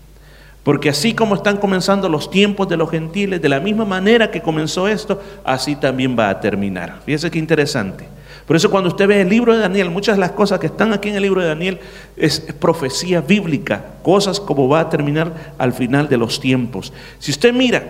Porque 0.65 0.89
así 0.89 1.13
como 1.13 1.36
están 1.36 1.57
comenzando 1.57 2.10
los 2.10 2.31
tiempos 2.31 2.67
de 2.67 2.75
los 2.75 2.89
gentiles, 2.89 3.39
de 3.39 3.50
la 3.50 3.60
misma 3.60 3.86
manera 3.86 4.31
que 4.31 4.41
comenzó 4.41 4.88
esto, 4.88 5.22
así 5.43 5.75
también 5.75 6.17
va 6.17 6.27
a 6.27 6.39
terminar. 6.39 7.01
Fíjese 7.05 7.29
qué 7.29 7.38
interesante. 7.38 8.07
Por 8.48 8.55
eso 8.55 8.72
cuando 8.72 8.89
usted 8.89 9.07
ve 9.07 9.22
el 9.22 9.29
libro 9.29 9.53
de 9.53 9.60
Daniel, 9.60 9.91
muchas 9.91 10.15
de 10.15 10.22
las 10.22 10.31
cosas 10.31 10.60
que 10.60 10.65
están 10.65 10.91
aquí 10.91 11.10
en 11.10 11.17
el 11.17 11.22
libro 11.22 11.39
de 11.39 11.50
Daniel 11.50 11.79
es, 12.17 12.39
profecía 12.39 13.22
bíblica, 13.22 13.86
cosas 14.01 14.39
como 14.39 14.67
va 14.67 14.79
a 14.79 14.89
terminar 14.89 15.53
al 15.60 15.72
final 15.72 16.10
de 16.10 16.17
los 16.17 16.39
tiempos. 16.39 16.91
Si 17.19 17.29
usted 17.29 17.53
mira, 17.53 17.84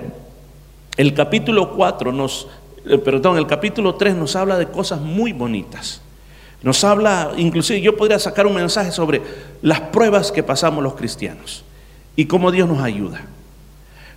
el 0.98 1.14
capítulo 1.14 1.72
4 1.78 2.12
nos, 2.12 2.50
eh, 2.86 2.98
perdón, 2.98 3.38
el 3.38 3.48
capítulo 3.48 3.96
3 3.96 4.16
nos 4.16 4.36
habla 4.36 4.58
de 4.58 4.68
cosas 4.68 5.00
muy 5.00 5.32
bonitas. 5.32 6.02
Nos 6.62 6.84
habla, 6.84 7.32
inclusive 7.38 7.80
yo 7.80 7.96
podría 7.96 8.20
sacar 8.20 8.46
un 8.46 8.56
mensaje 8.56 8.92
sobre 8.92 9.22
las 9.62 9.80
pruebas 9.80 10.30
que 10.30 10.44
pasamos 10.44 10.84
los 10.84 10.96
cristianos 10.96 11.64
y 12.16 12.26
cómo 12.26 12.52
Dios 12.52 12.68
nos 12.68 12.80
ayuda. 12.80 13.22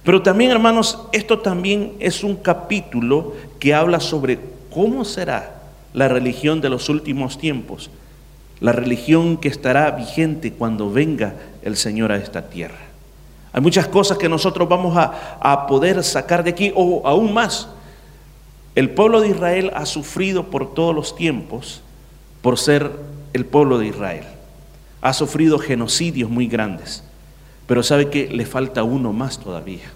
Pero 0.04 0.22
también, 0.22 0.50
hermanos, 0.50 0.98
esto 1.12 1.40
también 1.40 1.94
es 1.98 2.24
un 2.24 2.36
capítulo 2.36 3.34
que 3.58 3.74
habla 3.74 4.00
sobre 4.00 4.38
cómo 4.72 5.04
será 5.04 5.60
la 5.92 6.08
religión 6.08 6.60
de 6.60 6.68
los 6.68 6.88
últimos 6.88 7.38
tiempos, 7.38 7.90
la 8.60 8.72
religión 8.72 9.36
que 9.36 9.48
estará 9.48 9.90
vigente 9.90 10.52
cuando 10.52 10.90
venga 10.90 11.34
el 11.62 11.76
Señor 11.76 12.12
a 12.12 12.16
esta 12.16 12.48
tierra. 12.48 12.78
Hay 13.52 13.60
muchas 13.60 13.88
cosas 13.88 14.18
que 14.18 14.28
nosotros 14.28 14.68
vamos 14.68 14.96
a, 14.96 15.38
a 15.40 15.66
poder 15.66 16.02
sacar 16.04 16.44
de 16.44 16.50
aquí, 16.50 16.72
o 16.74 17.06
aún 17.06 17.32
más. 17.32 17.68
El 18.74 18.90
pueblo 18.90 19.20
de 19.20 19.28
Israel 19.28 19.72
ha 19.74 19.86
sufrido 19.86 20.44
por 20.44 20.72
todos 20.74 20.94
los 20.94 21.16
tiempos 21.16 21.82
por 22.42 22.58
ser 22.58 22.92
el 23.32 23.44
pueblo 23.44 23.78
de 23.78 23.88
Israel. 23.88 24.24
Ha 25.00 25.12
sufrido 25.12 25.58
genocidios 25.58 26.30
muy 26.30 26.46
grandes. 26.46 27.02
Pero 27.68 27.84
sabe 27.84 28.08
que 28.08 28.28
le 28.28 28.46
falta 28.46 28.82
uno 28.82 29.12
más 29.12 29.38
todavía. 29.38 29.92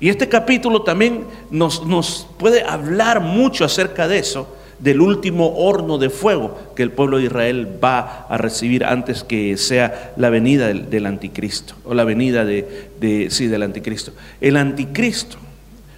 Y 0.00 0.08
este 0.08 0.28
capítulo 0.28 0.82
también 0.82 1.24
nos, 1.50 1.86
nos 1.86 2.26
puede 2.38 2.64
hablar 2.64 3.20
mucho 3.20 3.64
acerca 3.64 4.08
de 4.08 4.18
eso, 4.18 4.56
del 4.78 5.00
último 5.00 5.56
horno 5.56 5.98
de 5.98 6.10
fuego 6.10 6.58
que 6.74 6.82
el 6.82 6.90
pueblo 6.90 7.18
de 7.18 7.24
Israel 7.24 7.78
va 7.82 8.26
a 8.28 8.36
recibir 8.36 8.84
antes 8.84 9.24
que 9.24 9.56
sea 9.56 10.12
la 10.16 10.28
venida 10.28 10.68
del, 10.68 11.06
anticristo, 11.06 11.74
o 11.84 11.94
la 11.94 12.04
venida 12.04 12.44
de, 12.44 13.28
sí, 13.30 13.46
del 13.46 13.62
anticristo. 13.62 14.12
El 14.40 14.56
anticristo, 14.56 15.38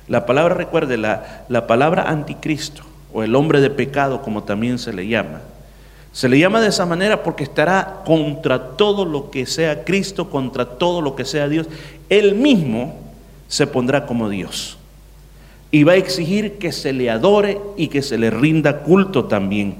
la 0.07 0.27
palabra, 0.27 0.55
recuerde, 0.55 0.97
la, 0.97 1.45
la 1.49 1.67
palabra 1.67 2.09
anticristo, 2.09 2.83
o 3.13 3.23
el 3.23 3.35
hombre 3.35 3.61
de 3.61 3.71
pecado, 3.71 4.23
como 4.23 4.45
también 4.45 4.79
se 4.79 4.93
le 4.93 5.09
llama, 5.09 5.41
se 6.19 6.29
le 6.29 6.37
llama 6.37 6.61
de 6.61 6.67
esa 6.67 6.85
manera 6.85 7.23
porque 7.23 7.45
estará 7.45 8.03
contra 8.05 8.71
todo 8.77 9.05
lo 9.05 9.31
que 9.31 9.47
sea 9.47 9.85
Cristo, 9.85 10.29
contra 10.29 10.65
todo 10.65 11.01
lo 11.01 11.15
que 11.15 11.25
sea 11.25 11.49
Dios. 11.49 11.69
Él 12.09 12.35
mismo 12.35 12.99
se 13.47 13.69
pondrá 13.69 14.05
como 14.05 14.29
Dios 14.29 14.79
y 15.71 15.85
va 15.85 15.93
a 15.93 15.95
exigir 15.95 16.59
que 16.59 16.73
se 16.73 16.93
le 16.93 17.09
adore 17.09 17.61
y 17.77 17.87
que 17.87 18.03
se 18.03 18.19
le 18.19 18.31
rinda 18.31 18.81
culto 18.81 19.27
también. 19.27 19.77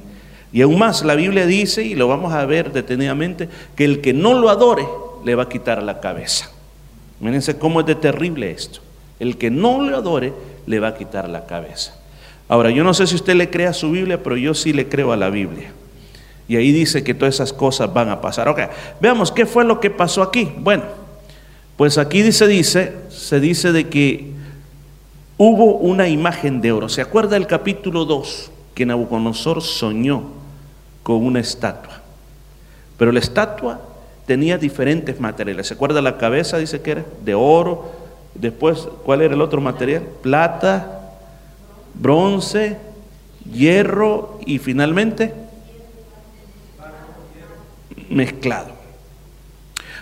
Y 0.53 0.63
aún 0.63 0.79
más, 0.79 1.03
la 1.03 1.17
Biblia 1.17 1.45
dice, 1.45 1.83
y 1.83 1.97
lo 1.97 2.07
vamos 2.07 2.33
a 2.33 2.47
ver 2.47 2.71
detenidamente, 2.71 3.49
que 3.75 3.85
el 3.85 4.01
que 4.01 4.13
no 4.13 4.35
lo 4.35 4.49
adore 4.49 4.87
le 5.25 5.35
va 5.35 5.43
a 5.43 5.49
quitar 5.49 5.83
la 5.83 5.99
cabeza. 5.99 6.53
Mírense 7.19 7.59
cómo 7.59 7.81
es 7.81 7.87
de 7.87 7.97
terrible 7.97 8.53
esto. 8.53 8.79
El 9.19 9.39
que 9.39 9.51
no 9.51 9.83
lo 9.83 9.97
adore 9.97 10.33
le 10.67 10.79
va 10.79 10.87
a 10.87 10.95
quitar 10.95 11.29
la 11.29 11.47
cabeza. 11.47 11.99
Ahora, 12.47 12.71
yo 12.71 12.85
no 12.85 12.95
sé 12.95 13.09
si 13.09 13.17
usted 13.17 13.35
le 13.35 13.51
cree 13.51 13.67
a 13.67 13.73
su 13.73 13.91
Biblia, 13.91 14.23
pero 14.23 14.37
yo 14.37 14.55
sí 14.55 14.73
le 14.73 14.89
creo 14.89 15.11
a 15.11 15.17
la 15.17 15.31
Biblia. 15.31 15.73
Y 16.49 16.57
ahí 16.57 16.73
dice 16.73 17.05
que 17.05 17.13
todas 17.13 17.35
esas 17.35 17.53
cosas 17.53 17.93
van 17.93 18.09
a 18.09 18.23
pasar. 18.23 18.49
Ok, 18.49 18.61
veamos 19.01 19.31
qué 19.31 19.45
fue 19.45 19.65
lo 19.65 19.79
que 19.81 19.91
pasó 19.91 20.23
aquí. 20.23 20.51
Bueno, 20.59 20.85
pues 21.77 21.99
aquí 21.99 22.23
dice, 22.23 22.47
dice, 22.49 22.95
se 23.11 23.39
dice 23.39 23.71
de 23.71 23.89
que 23.89 24.33
hubo 25.37 25.77
una 25.77 26.09
imagen 26.09 26.63
de 26.63 26.73
oro. 26.73 26.89
¿Se 26.89 27.03
acuerda 27.03 27.37
el 27.37 27.47
capítulo 27.47 28.07
2 28.07 28.51
que 28.75 28.87
Nabucodonosor 28.87 29.63
soñó 29.63 30.23
con 31.03 31.25
una 31.25 31.41
estatua? 31.41 32.01
Pero 32.97 33.13
la 33.13 33.21
estatua 33.21 33.83
tenía 34.25 34.57
diferentes 34.57 35.21
materiales. 35.21 35.67
¿Se 35.67 35.75
acuerda 35.75 36.01
la 36.01 36.17
cabeza? 36.17 36.57
Dice 36.57 36.81
que 36.81 36.93
era 36.93 37.05
de 37.25 37.35
oro. 37.35 37.93
Después, 38.35 38.89
¿cuál 39.05 39.21
era 39.21 39.35
el 39.35 39.43
otro 39.43 39.61
material? 39.61 40.03
Plata, 40.23 41.13
bronce, 41.95 42.79
hierro 43.53 44.39
y 44.47 44.59
finalmente 44.59 45.48
mezclado. 48.11 48.71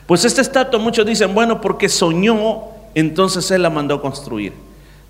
Pues 0.06 0.24
esta 0.24 0.40
estatua 0.40 0.78
muchos 0.78 1.04
dicen, 1.04 1.34
bueno, 1.34 1.60
porque 1.60 1.88
soñó, 1.88 2.62
entonces 2.94 3.50
él 3.50 3.62
la 3.62 3.70
mandó 3.70 4.00
construir. 4.00 4.52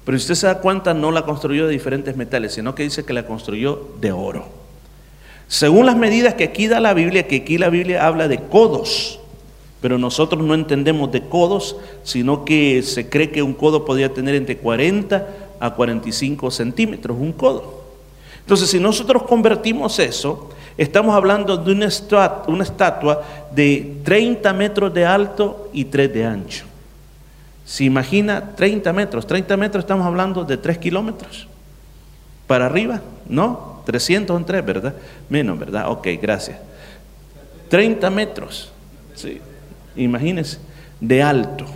Pero 0.05 0.19
si 0.19 0.23
usted 0.23 0.35
se 0.35 0.47
da 0.47 0.61
cuenta, 0.61 0.95
no 0.95 1.11
la 1.11 1.23
construyó 1.23 1.67
de 1.67 1.73
diferentes 1.73 2.17
metales, 2.17 2.55
sino 2.55 2.75
que 2.75 2.85
dice 2.85 3.05
que 3.05 3.13
la 3.13 3.27
construyó 3.27 3.89
de 4.01 4.13
oro. 4.13 4.47
Según 5.49 5.87
las 5.87 5.97
medidas 5.97 6.35
que 6.35 6.45
aquí 6.45 6.67
da 6.67 6.81
la 6.81 6.95
Biblia, 6.95 7.27
que 7.27 7.37
aquí 7.37 7.59
la 7.59 7.69
Biblia 7.69 8.07
habla 8.07 8.29
de 8.29 8.39
codos, 8.39 9.21
pero 9.81 9.99
nosotros 9.99 10.43
no 10.43 10.55
entendemos 10.55 11.13
de 11.13 11.23
codos, 11.29 11.77
sino 12.03 12.45
que 12.45 12.83
se 12.83 13.09
cree 13.09 13.31
que 13.31 13.43
un 13.43 13.53
codo 13.55 13.85
podría 13.85 14.13
tener 14.13 14.35
entre 14.35 14.57
40 14.57 15.27
a 15.61 15.75
45 15.75 16.51
centímetros, 16.51 17.17
un 17.19 17.33
codo. 17.33 17.85
Entonces, 18.41 18.71
si 18.71 18.81
nosotros 18.81 19.25
convertimos 19.25 19.99
eso, 19.99 20.51
estamos 20.77 21.15
hablando 21.15 21.57
de 21.57 21.73
una 21.73 21.87
estatua, 21.87 22.45
una 22.49 22.65
estatua 22.65 23.23
de 23.51 23.99
30 24.05 24.53
metros 24.53 24.93
de 24.93 25.05
alto 25.05 25.71
y 25.73 25.85
3 25.85 26.13
de 26.13 26.25
ancho. 26.25 26.65
Si 27.65 27.85
imagina 27.85 28.55
30 28.55 28.93
metros, 28.93 29.27
30 29.27 29.57
metros 29.57 29.85
estamos 29.85 30.07
hablando 30.07 30.45
de 30.45 30.57
3 30.57 30.79
kilómetros. 30.79 31.49
Para 32.47 32.67
arriba, 32.67 33.01
¿no? 33.29 33.83
300 33.85 34.37
en 34.37 34.45
3, 34.45 34.65
¿verdad? 34.65 34.95
Menos, 35.29 35.59
¿verdad? 35.59 35.91
Ok, 35.91 36.09
gracias. 36.21 36.59
30 37.69 38.09
metros, 38.11 38.73
sí. 39.15 39.41
Imagínense, 39.97 40.59
de 41.01 41.23
alto, 41.23 41.67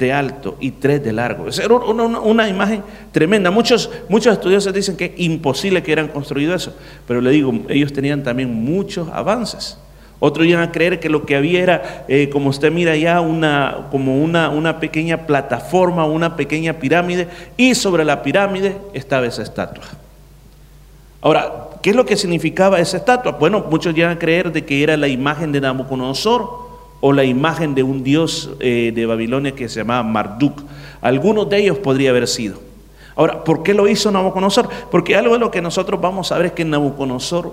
de 0.00 0.12
alto 0.12 0.56
y 0.58 0.72
3 0.72 1.04
de 1.04 1.12
largo. 1.12 1.46
Es 1.46 1.60
una, 1.60 2.18
una, 2.18 2.48
imagen 2.48 2.82
tremenda. 3.12 3.52
Muchos, 3.52 3.88
muchos 4.08 4.32
estudiosos 4.32 4.74
dicen 4.74 4.96
que 4.96 5.04
es 5.04 5.12
imposible 5.18 5.82
que 5.82 5.92
hubieran 5.92 6.08
construido 6.08 6.54
eso, 6.54 6.74
pero 7.06 7.20
le 7.20 7.30
digo, 7.30 7.52
ellos 7.68 7.92
tenían 7.92 8.24
también 8.24 8.52
muchos 8.52 9.08
avances. 9.12 9.78
Otros 10.18 10.46
iban 10.46 10.62
a 10.62 10.72
creer 10.72 11.00
que 11.00 11.08
lo 11.08 11.24
que 11.24 11.36
había 11.36 11.62
era, 11.62 12.04
eh, 12.08 12.28
como 12.30 12.50
usted 12.50 12.72
mira 12.72 12.96
ya, 12.96 13.20
una, 13.20 13.86
como 13.90 14.22
una, 14.22 14.50
una 14.50 14.80
pequeña 14.80 15.26
plataforma, 15.26 16.04
una 16.04 16.36
pequeña 16.36 16.74
pirámide, 16.74 17.28
y 17.56 17.74
sobre 17.74 18.04
la 18.04 18.22
pirámide 18.22 18.76
estaba 18.92 19.26
esa 19.26 19.42
estatua. 19.42 19.84
Ahora, 21.22 21.68
¿qué 21.82 21.90
es 21.90 21.96
lo 21.96 22.04
que 22.04 22.16
significaba 22.16 22.80
esa 22.80 22.98
estatua? 22.98 23.32
Bueno, 23.32 23.66
muchos 23.70 23.96
iban 23.96 24.10
a 24.12 24.18
creer 24.18 24.52
de 24.52 24.64
que 24.64 24.82
era 24.82 24.96
la 24.96 25.08
imagen 25.08 25.52
de 25.52 25.60
Nabucodonosor 25.60 26.59
o 27.00 27.12
la 27.12 27.24
imagen 27.24 27.74
de 27.74 27.82
un 27.82 28.02
dios 28.02 28.50
eh, 28.60 28.92
de 28.94 29.06
Babilonia 29.06 29.52
que 29.52 29.68
se 29.68 29.80
llamaba 29.80 30.02
Marduk. 30.02 30.62
Algunos 31.00 31.48
de 31.48 31.58
ellos 31.58 31.78
podría 31.78 32.10
haber 32.10 32.28
sido. 32.28 32.60
Ahora, 33.16 33.44
¿por 33.44 33.62
qué 33.62 33.74
lo 33.74 33.88
hizo 33.88 34.10
Nabucodonosor? 34.10 34.68
Porque 34.90 35.16
algo 35.16 35.34
de 35.34 35.40
lo 35.40 35.50
que 35.50 35.62
nosotros 35.62 36.00
vamos 36.00 36.30
a 36.32 36.36
ver 36.38 36.46
es 36.46 36.52
que 36.52 36.64
Nabucodonosor 36.64 37.52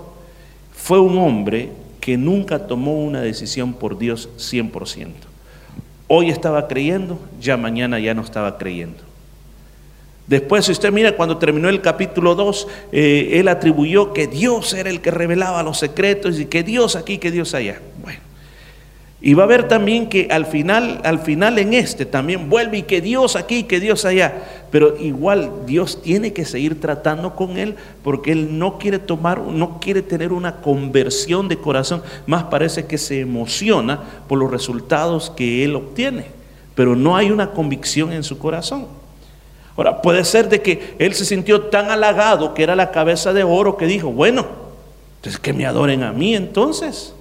fue 0.72 1.00
un 1.00 1.18
hombre 1.18 1.70
que 2.00 2.16
nunca 2.16 2.66
tomó 2.66 2.94
una 3.02 3.20
decisión 3.20 3.74
por 3.74 3.98
Dios 3.98 4.28
100%. 4.38 5.08
Hoy 6.06 6.30
estaba 6.30 6.68
creyendo, 6.68 7.18
ya 7.40 7.56
mañana 7.56 7.98
ya 7.98 8.14
no 8.14 8.22
estaba 8.22 8.56
creyendo. 8.56 9.08
Después, 10.26 10.66
si 10.66 10.72
usted 10.72 10.92
mira, 10.92 11.16
cuando 11.16 11.38
terminó 11.38 11.68
el 11.68 11.80
capítulo 11.80 12.34
2, 12.34 12.68
eh, 12.92 13.30
él 13.34 13.48
atribuyó 13.48 14.12
que 14.12 14.26
Dios 14.26 14.74
era 14.74 14.90
el 14.90 15.00
que 15.00 15.10
revelaba 15.10 15.62
los 15.62 15.78
secretos 15.78 16.38
y 16.38 16.46
que 16.46 16.62
Dios 16.62 16.96
aquí, 16.96 17.18
que 17.18 17.30
Dios 17.30 17.54
allá. 17.54 17.80
Y 19.20 19.34
va 19.34 19.42
a 19.42 19.46
ver 19.46 19.66
también 19.66 20.08
que 20.08 20.28
al 20.30 20.46
final, 20.46 21.00
al 21.02 21.18
final 21.18 21.58
en 21.58 21.74
este 21.74 22.06
también 22.06 22.48
vuelve 22.48 22.78
y 22.78 22.82
que 22.82 23.00
Dios 23.00 23.34
aquí, 23.34 23.64
que 23.64 23.80
Dios 23.80 24.04
allá. 24.04 24.44
Pero 24.70 24.96
igual 24.96 25.50
Dios 25.66 26.00
tiene 26.02 26.32
que 26.32 26.44
seguir 26.44 26.80
tratando 26.80 27.34
con 27.34 27.58
él 27.58 27.74
porque 28.04 28.30
él 28.30 28.58
no 28.58 28.78
quiere 28.78 29.00
tomar, 29.00 29.40
no 29.40 29.80
quiere 29.80 30.02
tener 30.02 30.32
una 30.32 30.60
conversión 30.60 31.48
de 31.48 31.58
corazón. 31.58 32.02
Más 32.26 32.44
parece 32.44 32.86
que 32.86 32.96
se 32.96 33.20
emociona 33.20 34.00
por 34.28 34.38
los 34.38 34.52
resultados 34.52 35.30
que 35.30 35.64
él 35.64 35.74
obtiene. 35.74 36.26
Pero 36.76 36.94
no 36.94 37.16
hay 37.16 37.32
una 37.32 37.50
convicción 37.50 38.12
en 38.12 38.22
su 38.22 38.38
corazón. 38.38 38.86
Ahora, 39.76 40.00
puede 40.00 40.24
ser 40.24 40.48
de 40.48 40.62
que 40.62 40.94
él 41.00 41.12
se 41.14 41.24
sintió 41.24 41.62
tan 41.62 41.90
halagado 41.90 42.54
que 42.54 42.62
era 42.62 42.76
la 42.76 42.92
cabeza 42.92 43.32
de 43.32 43.42
oro 43.42 43.76
que 43.76 43.86
dijo, 43.86 44.12
bueno, 44.12 44.46
entonces 45.16 45.40
que 45.40 45.52
me 45.52 45.66
adoren 45.66 46.04
a 46.04 46.12
mí 46.12 46.36
entonces 46.36 47.14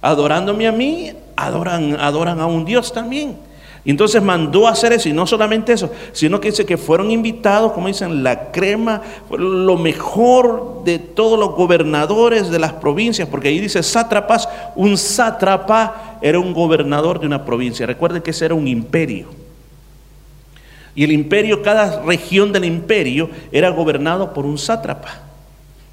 adorándome 0.00 0.66
a 0.66 0.72
mí, 0.72 1.12
adoran, 1.36 1.96
adoran 2.00 2.40
a 2.40 2.46
un 2.46 2.64
Dios 2.64 2.92
también. 2.92 3.36
Entonces 3.84 4.22
mandó 4.22 4.66
a 4.66 4.72
hacer 4.72 4.92
eso, 4.92 5.08
y 5.08 5.12
no 5.12 5.26
solamente 5.26 5.72
eso, 5.72 5.90
sino 6.12 6.40
que 6.40 6.50
dice 6.50 6.66
que 6.66 6.76
fueron 6.76 7.10
invitados, 7.10 7.72
como 7.72 7.86
dicen, 7.86 8.22
la 8.22 8.50
crema, 8.50 9.00
lo 9.30 9.76
mejor 9.76 10.82
de 10.84 10.98
todos 10.98 11.38
los 11.38 11.54
gobernadores 11.54 12.50
de 12.50 12.58
las 12.58 12.74
provincias, 12.74 13.28
porque 13.28 13.48
ahí 13.48 13.60
dice 13.60 13.82
sátrapas, 13.82 14.48
un 14.76 14.98
sátrapa 14.98 16.18
era 16.20 16.38
un 16.38 16.52
gobernador 16.52 17.18
de 17.18 17.26
una 17.26 17.44
provincia. 17.46 17.86
Recuerden 17.86 18.20
que 18.20 18.32
ese 18.32 18.44
era 18.44 18.54
un 18.54 18.68
imperio. 18.68 19.28
Y 20.94 21.04
el 21.04 21.12
imperio, 21.12 21.62
cada 21.62 22.02
región 22.02 22.52
del 22.52 22.66
imperio 22.66 23.30
era 23.52 23.70
gobernado 23.70 24.34
por 24.34 24.44
un 24.44 24.58
sátrapa 24.58 25.27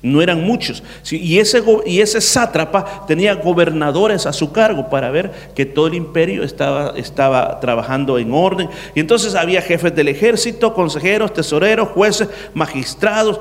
no 0.06 0.22
eran 0.22 0.44
muchos. 0.44 0.84
Y 1.10 1.40
ese, 1.40 1.64
y 1.86 2.00
ese 2.00 2.22
sátrapa 2.22 3.06
tenía 3.08 3.34
gobernadores 3.34 4.26
a 4.26 4.34
su 4.34 4.52
cargo 4.52 4.90
para 4.90 5.10
ver 5.10 5.32
que 5.56 5.66
todo 5.66 5.88
el 5.88 5.96
imperio 5.96 6.44
estaba, 6.44 6.94
estaba 6.96 7.60
trabajando 7.60 8.20
en 8.20 8.32
orden. 8.32 8.70
Y 8.94 9.00
entonces 9.00 9.34
había 9.36 9.62
jefes 9.62 9.96
del 9.96 10.08
ejército, 10.08 10.74
consejeros, 10.74 11.34
tesoreros, 11.34 11.90
jueces, 11.90 12.30
magistrados. 12.54 13.40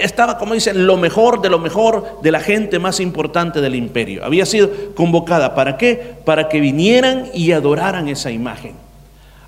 Estaba, 0.00 0.38
como 0.38 0.54
dicen, 0.54 0.86
lo 0.86 0.96
mejor 0.96 1.42
de 1.42 1.50
lo 1.50 1.58
mejor 1.58 2.20
de 2.22 2.30
la 2.30 2.40
gente 2.40 2.78
más 2.78 3.00
importante 3.00 3.60
del 3.60 3.74
imperio. 3.74 4.24
Había 4.24 4.46
sido 4.46 4.70
convocada. 4.94 5.54
¿Para 5.56 5.76
qué? 5.76 6.14
Para 6.24 6.48
que 6.48 6.60
vinieran 6.60 7.26
y 7.34 7.50
adoraran 7.50 8.08
esa 8.08 8.30
imagen. 8.30 8.74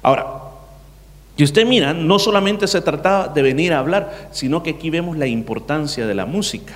Ahora, 0.02 0.26
y 1.36 1.44
usted 1.44 1.66
mira, 1.66 1.94
no 1.94 2.18
solamente 2.18 2.68
se 2.68 2.80
trataba 2.82 3.28
de 3.28 3.42
venir 3.42 3.72
a 3.72 3.78
hablar, 3.78 4.28
sino 4.32 4.62
que 4.62 4.70
aquí 4.70 4.90
vemos 4.90 5.16
la 5.16 5.26
importancia 5.26 6.06
de 6.06 6.14
la 6.14 6.26
música. 6.26 6.74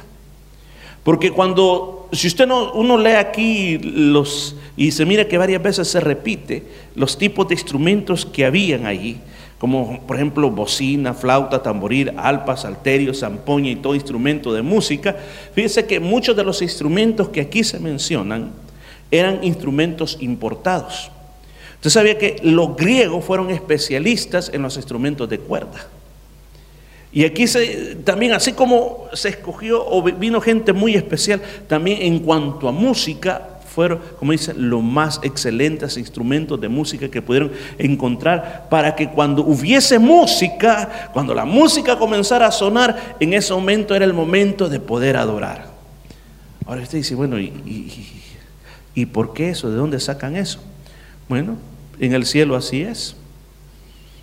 Porque 1.05 1.31
cuando, 1.31 2.09
si 2.13 2.27
usted 2.27 2.47
no, 2.47 2.73
uno 2.73 2.99
lee 2.99 3.11
aquí 3.11 3.79
los, 3.79 4.57
y 4.77 4.91
se 4.91 5.05
mira 5.05 5.29
que 5.29 5.39
varias 5.39 5.63
veces 5.63 5.89
se 5.89 6.01
repite 6.01 6.65
los 6.95 7.17
tipos 7.17 7.47
de 7.47 7.55
instrumentos 7.55 8.27
que 8.27 8.45
habían 8.45 8.87
allí, 8.87 9.19
como 9.59 10.01
por 10.07 10.17
ejemplo 10.17 10.51
bocina, 10.51 11.15
flauta, 11.15 11.63
tamboril, 11.63 12.13
alpa, 12.17 12.57
salterio, 12.57 13.15
zampoña 13.15 13.71
y 13.71 13.77
todo 13.77 13.95
instrumento 13.95 14.53
de 14.53 14.63
música, 14.63 15.17
fíjese 15.55 15.87
que 15.87 16.01
muchos 16.01 16.35
de 16.35 16.45
los 16.45 16.61
instrumentos 16.61 17.29
que 17.29 17.43
aquí 17.43 17.63
se 17.63 17.79
mencionan 17.79 18.51
eran 19.11 19.45
instrumentos 19.45 20.17
importados. 20.21 21.11
Usted 21.77 21.91
sabía 21.91 22.19
que 22.19 22.37
los 22.43 22.77
griegos 22.77 23.25
fueron 23.25 23.51
especialistas 23.51 24.51
en 24.53 24.63
los 24.63 24.77
instrumentos 24.77 25.29
de 25.29 25.39
cuerda. 25.39 25.87
Y 27.13 27.25
aquí 27.25 27.47
también, 28.05 28.33
así 28.33 28.53
como 28.53 29.07
se 29.15 29.31
escogió 29.31 29.87
o 29.87 30.03
vino 30.03 30.41
gente 30.41 30.73
muy 30.73 30.95
especial, 30.95 31.41
también 31.67 32.03
en 32.03 32.19
cuanto 32.19 32.69
a 32.69 32.73
música, 32.73 33.57
fueron, 33.77 34.01
como 34.19 34.33
dice, 34.33 34.55
los 34.55 34.83
más 34.83 35.21
excelentes 35.23 35.99
instrumentos 35.99 36.59
de 36.59 36.69
música 36.69 37.11
que 37.11 37.21
pudieron 37.21 37.53
encontrar 37.77 38.69
para 38.71 38.95
que 38.95 39.11
cuando 39.11 39.43
hubiese 39.43 39.99
música, 39.99 41.11
cuando 41.13 41.35
la 41.35 41.45
música 41.45 41.99
comenzara 41.99 42.47
a 42.47 42.53
sonar, 42.53 43.17
en 43.21 43.35
ese 43.35 43.53
momento 43.53 43.95
era 43.95 44.07
el 44.07 44.15
momento 44.15 44.71
de 44.71 44.81
poder 44.81 45.19
adorar. 45.19 45.67
Ahora 46.67 46.83
usted 46.83 46.99
dice, 46.99 47.15
bueno, 47.15 47.39
¿y, 47.39 47.53
y, 48.95 49.07
por 49.07 49.35
qué 49.35 49.51
eso? 49.51 49.71
¿De 49.71 49.77
dónde 49.77 50.01
sacan 50.01 50.37
eso? 50.37 50.59
Bueno, 51.29 51.57
en 51.99 52.15
el 52.15 52.25
cielo 52.25 52.55
así 52.55 52.83
es. 52.83 53.17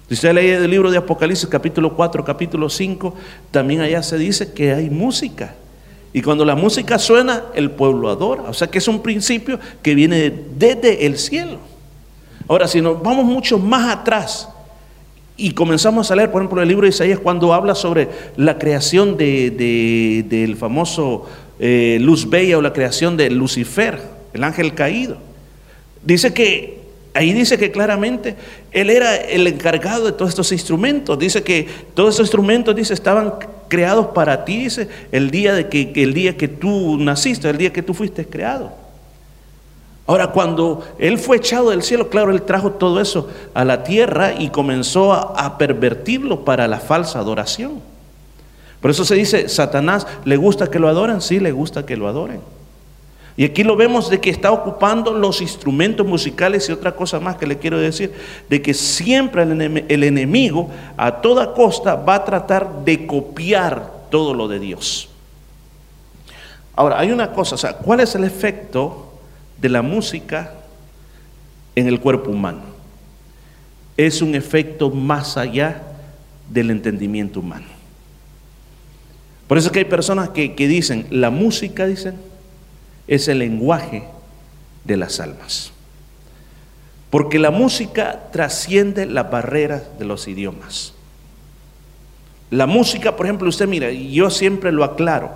Si 0.08 0.14
usted 0.14 0.34
lee 0.34 0.50
el 0.50 0.70
libro 0.70 0.92
de 0.92 0.98
Apocalipsis 0.98 1.48
capítulo 1.48 1.96
4, 1.96 2.24
capítulo 2.24 2.70
5, 2.70 3.16
también 3.52 3.82
allá 3.82 4.04
se 4.04 4.18
dice 4.18 4.54
que 4.54 4.74
hay 4.74 4.90
música. 4.90 5.56
Y 6.14 6.22
cuando 6.22 6.46
la 6.46 6.56
música 6.56 7.00
suena, 7.00 7.44
el 7.56 7.72
pueblo 7.72 8.10
adora. 8.10 8.44
O 8.44 8.54
sea 8.54 8.68
que 8.68 8.78
es 8.78 8.88
un 8.88 9.02
principio 9.02 9.60
que 9.82 9.96
viene 9.96 10.32
desde 10.56 11.06
el 11.06 11.18
cielo. 11.18 11.58
Ahora, 12.48 12.68
si 12.68 12.82
nos 12.82 13.02
vamos 13.02 13.26
mucho 13.26 13.58
más 13.58 13.92
atrás 13.92 14.50
y 15.36 15.52
comenzamos 15.52 16.12
a 16.12 16.16
leer, 16.16 16.32
por 16.32 16.42
ejemplo, 16.42 16.62
el 16.62 16.68
libro 16.68 16.84
de 16.84 16.90
Isaías, 16.90 17.20
cuando 17.20 17.54
habla 17.54 17.74
sobre 17.74 18.10
la 18.38 18.60
creación 18.60 19.18
de, 19.18 20.24
del 20.30 20.56
famoso 20.56 21.28
eh, 21.60 21.98
Luz 22.00 22.30
Bella 22.30 22.60
o 22.60 22.62
la 22.62 22.74
creación 22.74 23.18
de 23.18 23.32
Lucifer, 23.32 24.00
el 24.34 24.44
ángel 24.44 24.76
caído, 24.76 25.18
dice 26.04 26.34
que 26.34 26.83
Ahí 27.16 27.32
dice 27.32 27.60
que 27.60 27.72
claramente 27.72 28.36
él 28.72 28.90
era 28.90 29.16
el 29.16 29.46
encargado 29.46 30.06
de 30.06 30.14
todos 30.14 30.30
estos 30.30 30.52
instrumentos. 30.52 31.18
Dice 31.20 31.44
que 31.44 31.68
todos 31.94 32.12
estos 32.12 32.26
instrumentos, 32.26 32.76
dice, 32.76 32.94
estaban 32.94 33.36
creados 33.68 34.08
para 34.08 34.46
ti, 34.46 34.64
dice, 34.64 34.90
el 35.12 35.30
día, 35.30 35.54
de 35.54 35.70
que, 35.70 35.92
el 35.96 36.14
día 36.14 36.36
que 36.36 36.48
tú 36.48 36.98
naciste, 36.98 37.50
el 37.50 37.58
día 37.58 37.72
que 37.72 37.84
tú 37.84 37.94
fuiste 37.94 38.26
creado. 38.26 38.72
Ahora, 40.08 40.32
cuando 40.32 40.84
él 40.98 41.20
fue 41.20 41.38
echado 41.38 41.70
del 41.70 41.84
cielo, 41.84 42.10
claro, 42.10 42.32
él 42.32 42.42
trajo 42.42 42.72
todo 42.72 43.00
eso 43.00 43.30
a 43.54 43.64
la 43.64 43.84
tierra 43.84 44.34
y 44.38 44.50
comenzó 44.50 45.14
a, 45.14 45.34
a 45.38 45.58
pervertirlo 45.60 46.44
para 46.44 46.68
la 46.68 46.80
falsa 46.80 47.20
adoración. 47.20 47.80
Por 48.82 48.90
eso 48.90 49.06
se 49.06 49.16
dice, 49.16 49.48
Satanás, 49.50 50.08
¿le 50.26 50.36
gusta 50.36 50.70
que 50.70 50.80
lo 50.80 50.90
adoren? 50.90 51.22
Sí, 51.22 51.40
le 51.40 51.52
gusta 51.52 51.86
que 51.86 51.96
lo 51.96 52.08
adoren. 52.08 52.42
Y 53.36 53.46
aquí 53.46 53.64
lo 53.64 53.76
vemos 53.76 54.10
de 54.10 54.22
que 54.22 54.30
está 54.30 54.52
ocupando 54.52 55.12
los 55.14 55.42
instrumentos 55.42 56.06
musicales 56.06 56.70
y 56.70 56.72
otra 56.72 56.96
cosa 56.96 57.20
más 57.20 57.38
que 57.38 57.48
le 57.48 57.58
quiero 57.58 57.80
decir, 57.80 58.14
de 58.48 58.62
que 58.62 58.76
siempre 58.76 59.42
el, 59.42 60.04
enemigo 60.04 60.70
a 60.98 61.22
toda 61.22 61.54
costa 61.54 61.96
va 61.96 62.16
a 62.16 62.26
tratar 62.26 62.84
de 62.86 63.08
copiar 63.08 63.92
todo 64.12 64.36
lo 64.36 64.48
de 64.48 64.60
Dios. 64.60 65.10
Ahora, 66.76 67.00
hay 67.00 67.12
una 67.12 67.32
cosa, 67.32 67.56
o 67.56 67.58
sea, 67.58 67.74
¿cuál 67.74 68.02
es 68.02 68.14
el 68.14 68.24
efecto 68.24 69.14
de 69.60 69.70
la 69.70 69.82
música 69.82 70.54
en 71.76 71.88
el 71.88 72.00
cuerpo 72.00 72.30
humano? 72.30 72.62
Es 73.98 74.22
un 74.22 74.36
efecto 74.36 74.92
más 74.92 75.38
allá 75.38 75.82
del 76.50 76.70
entendimiento 76.70 77.40
humano. 77.40 77.66
Por 79.48 79.58
eso 79.58 79.68
es 79.68 79.74
que 79.74 79.80
hay 79.80 79.86
personas 79.86 80.30
que, 80.30 80.54
que 80.54 80.68
dicen, 80.68 81.08
la 81.10 81.30
música, 81.30 81.86
dicen, 81.86 82.16
es 83.08 83.28
el 83.28 83.40
lenguaje 83.40 84.04
de 84.84 84.98
las 84.98 85.20
almas. 85.20 85.72
Porque 87.10 87.40
la 87.40 87.52
música 87.52 88.30
trasciende 88.32 89.06
las 89.06 89.30
barreras 89.30 89.84
de 90.00 90.06
los 90.06 90.28
idiomas. 90.28 90.94
La 92.50 92.66
música, 92.66 93.16
por 93.16 93.26
ejemplo, 93.26 93.50
usted 93.50 93.68
mira, 93.68 93.92
yo 93.92 94.30
siempre 94.30 94.72
lo 94.72 94.84
aclaro, 94.84 95.32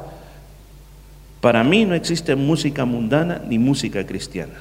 para 1.42 1.64
mí 1.64 1.86
no 1.86 1.94
existe 1.94 2.36
música 2.36 2.86
mundana 2.86 3.42
ni 3.48 3.60
música 3.60 4.06
cristiana. 4.06 4.56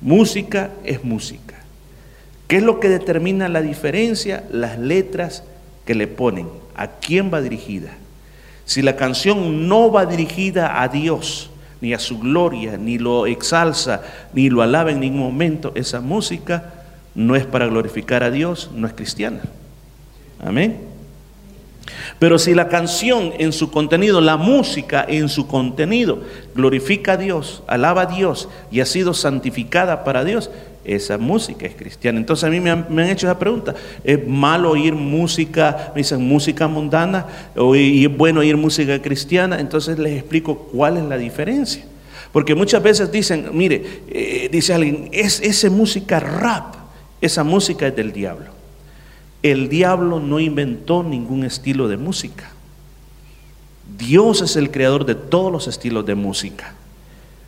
Música 0.00 0.70
es 0.84 1.04
música. 1.04 1.54
¿Qué 2.48 2.56
es 2.56 2.62
lo 2.62 2.80
que 2.80 2.88
determina 2.88 3.48
la 3.48 3.62
diferencia? 3.62 4.44
Las 4.50 4.78
letras 4.78 5.44
que 5.86 5.94
le 5.94 6.08
ponen, 6.08 6.48
a 6.74 6.88
quién 6.88 7.32
va 7.32 7.40
dirigida. 7.40 7.92
Si 8.64 8.82
la 8.82 8.96
canción 8.96 9.68
no 9.68 9.90
va 9.90 10.06
dirigida 10.06 10.82
a 10.82 10.88
Dios, 10.88 11.51
ni 11.82 11.92
a 11.92 11.98
su 11.98 12.18
gloria, 12.20 12.78
ni 12.78 12.96
lo 12.96 13.26
exalza, 13.26 14.02
ni 14.32 14.48
lo 14.48 14.62
alaba 14.62 14.92
en 14.92 15.00
ningún 15.00 15.20
momento, 15.20 15.72
esa 15.74 16.00
música 16.00 16.72
no 17.14 17.34
es 17.34 17.44
para 17.44 17.66
glorificar 17.66 18.22
a 18.22 18.30
Dios, 18.30 18.70
no 18.72 18.86
es 18.86 18.94
cristiana. 18.94 19.40
Amén. 20.40 20.78
Pero 22.20 22.38
si 22.38 22.54
la 22.54 22.68
canción 22.68 23.32
en 23.38 23.52
su 23.52 23.72
contenido, 23.72 24.20
la 24.20 24.36
música 24.36 25.04
en 25.06 25.28
su 25.28 25.48
contenido, 25.48 26.22
glorifica 26.54 27.14
a 27.14 27.16
Dios, 27.16 27.64
alaba 27.66 28.02
a 28.02 28.06
Dios 28.06 28.48
y 28.70 28.78
ha 28.78 28.86
sido 28.86 29.12
santificada 29.12 30.04
para 30.04 30.24
Dios, 30.24 30.50
esa 30.84 31.18
música 31.18 31.66
es 31.66 31.74
cristiana. 31.74 32.18
Entonces 32.18 32.44
a 32.44 32.50
mí 32.50 32.60
me 32.60 32.70
han, 32.70 32.98
hecho 33.00 33.26
esa 33.26 33.38
pregunta, 33.38 33.74
¿es 34.04 34.26
malo 34.26 34.70
oír 34.70 34.94
música, 34.94 35.92
me 35.94 36.00
dicen 36.00 36.26
música 36.26 36.68
mundana, 36.68 37.26
y 37.74 38.04
es 38.04 38.16
bueno 38.16 38.40
oír 38.40 38.56
música 38.56 39.00
cristiana? 39.00 39.60
Entonces 39.60 39.98
les 39.98 40.18
explico 40.18 40.56
cuál 40.72 40.96
es 40.96 41.04
la 41.04 41.16
diferencia. 41.16 41.84
Porque 42.32 42.54
muchas 42.54 42.82
veces 42.82 43.12
dicen, 43.12 43.50
mire, 43.52 44.02
eh, 44.08 44.48
dice 44.50 44.72
alguien, 44.72 45.08
es 45.12 45.40
esa 45.40 45.68
música 45.68 46.18
rap, 46.18 46.74
esa 47.20 47.44
música 47.44 47.86
es 47.86 47.94
del 47.94 48.12
diablo. 48.12 48.46
El 49.42 49.68
diablo 49.68 50.18
no 50.20 50.40
inventó 50.40 51.02
ningún 51.02 51.44
estilo 51.44 51.88
de 51.88 51.96
música. 51.96 52.50
Dios 53.98 54.40
es 54.40 54.56
el 54.56 54.70
creador 54.70 55.04
de 55.04 55.14
todos 55.14 55.52
los 55.52 55.68
estilos 55.68 56.06
de 56.06 56.14
música. 56.14 56.74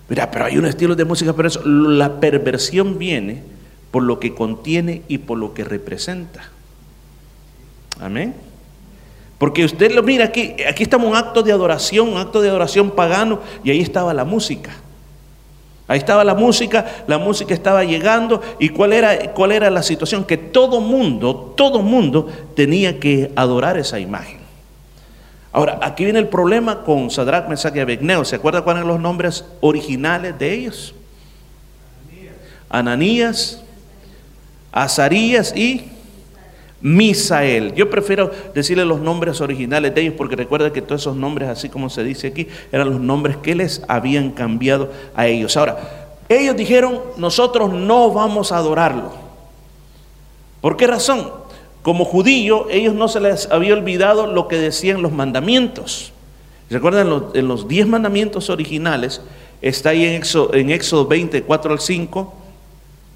Mira, 0.09 0.31
pero 0.31 0.45
hay 0.45 0.59
un 0.59 0.67
estilo 0.67 0.95
de 0.95 1.05
música, 1.05 1.33
pero 1.33 1.49
eso, 1.49 1.63
la 1.65 2.21
perversión 2.21 2.99
viene 2.99 3.43
por 3.91 4.03
lo 4.03 4.19
que 4.19 4.35
contiene 4.35 5.03
y 5.09 5.19
por 5.19 5.39
lo 5.39 5.55
que 5.55 5.65
representa. 5.65 6.51
Amén. 8.01 8.35
Porque 9.39 9.65
usted 9.65 9.93
lo 9.93 10.03
mira 10.03 10.27
aquí, 10.27 10.55
aquí 10.69 10.83
estamos 10.83 11.09
un 11.09 11.17
acto 11.17 11.43
de 11.43 11.53
adoración, 11.53 12.09
un 12.09 12.19
acto 12.19 12.43
de 12.43 12.49
adoración 12.49 12.91
pagano, 12.91 13.41
y 13.63 13.71
ahí 13.71 13.81
estaba 13.81 14.15
la 14.15 14.25
música. 14.25 14.71
Ahí 15.87 15.99
estaba 15.99 16.25
la 16.25 16.35
música, 16.35 17.05
la 17.07 17.19
música 17.19 17.53
estaba 17.53 17.85
llegando, 17.85 18.41
y 18.59 18.71
cuál 18.71 18.93
era, 18.93 19.33
cuál 19.33 19.53
era 19.53 19.71
la 19.71 19.83
situación, 19.83 20.25
que 20.25 20.37
todo 20.37 20.81
mundo, 20.81 21.55
todo 21.57 21.83
mundo 21.83 22.27
tenía 22.55 22.99
que 22.99 23.33
adorar 23.37 23.77
esa 23.77 23.99
imagen. 23.99 24.44
Ahora, 25.55 25.79
aquí 25.83 26.03
viene 26.03 26.19
el 26.19 26.27
problema 26.27 26.83
con 26.83 27.13
Sadrach, 27.13 27.49
Mesach 27.49 27.77
y 27.77 27.79
Abednego. 27.79 28.25
¿Se 28.25 28.35
acuerdan 28.35 28.65
cuáles 28.65 28.81
son 28.81 28.89
los 28.89 28.99
nombres 28.99 29.45
originales 29.61 30.37
de 30.37 30.53
ellos? 30.53 30.97
Ananías, 32.69 33.63
Azarías 34.73 35.57
y 35.57 35.93
Misael. 36.81 37.73
Yo 37.75 37.89
prefiero 37.89 38.33
decirle 38.53 38.85
los 38.85 38.99
nombres 38.99 39.41
originales 39.41 39.95
de 39.95 40.01
ellos 40.01 40.15
porque 40.19 40.35
recuerda 40.35 40.73
que 40.73 40.83
todos 40.83 41.03
esos 41.03 41.15
nombres, 41.15 41.49
así 41.49 41.69
como 41.69 41.89
se 41.89 42.03
dice 42.03 42.27
aquí, 42.27 42.49
eran 42.73 42.91
los 42.91 43.01
nombres 43.01 43.37
que 43.37 43.55
les 43.55 43.81
habían 43.87 44.33
cambiado 44.33 44.91
a 45.15 45.29
ellos. 45.29 45.57
Ahora, 45.57 45.77
ellos 46.29 46.57
dijeron, 46.57 47.01
nosotros 47.17 47.73
no 47.73 48.11
vamos 48.11 48.51
a 48.51 48.57
adorarlo. 48.57 49.13
¿Por 50.61 50.77
qué 50.77 50.89
razón? 50.89 51.44
Como 51.85 52.07
judío, 52.07 52.67
ellos 52.71 52.95
no 52.95 53.09
se 53.09 53.21
les 53.21 53.47
había 53.51 53.75
olvidado 53.75 54.27
lo 54.27 54.49
que 54.49 54.57
decían 54.57 55.03
los 55.03 55.13
mandamientos. 55.13 56.15
¿Recuerdan 56.71 57.25
en 57.35 57.47
los 57.47 57.69
diez 57.69 57.87
mandamientos 57.87 58.49
originales? 58.49 59.21
Está 59.61 59.91
ahí 59.91 60.07
en 60.07 60.15
Éxodo, 60.15 60.55
en 60.55 60.71
Éxodo 60.71 61.07
24 61.07 61.75
al 61.75 61.81
5. 61.81 62.35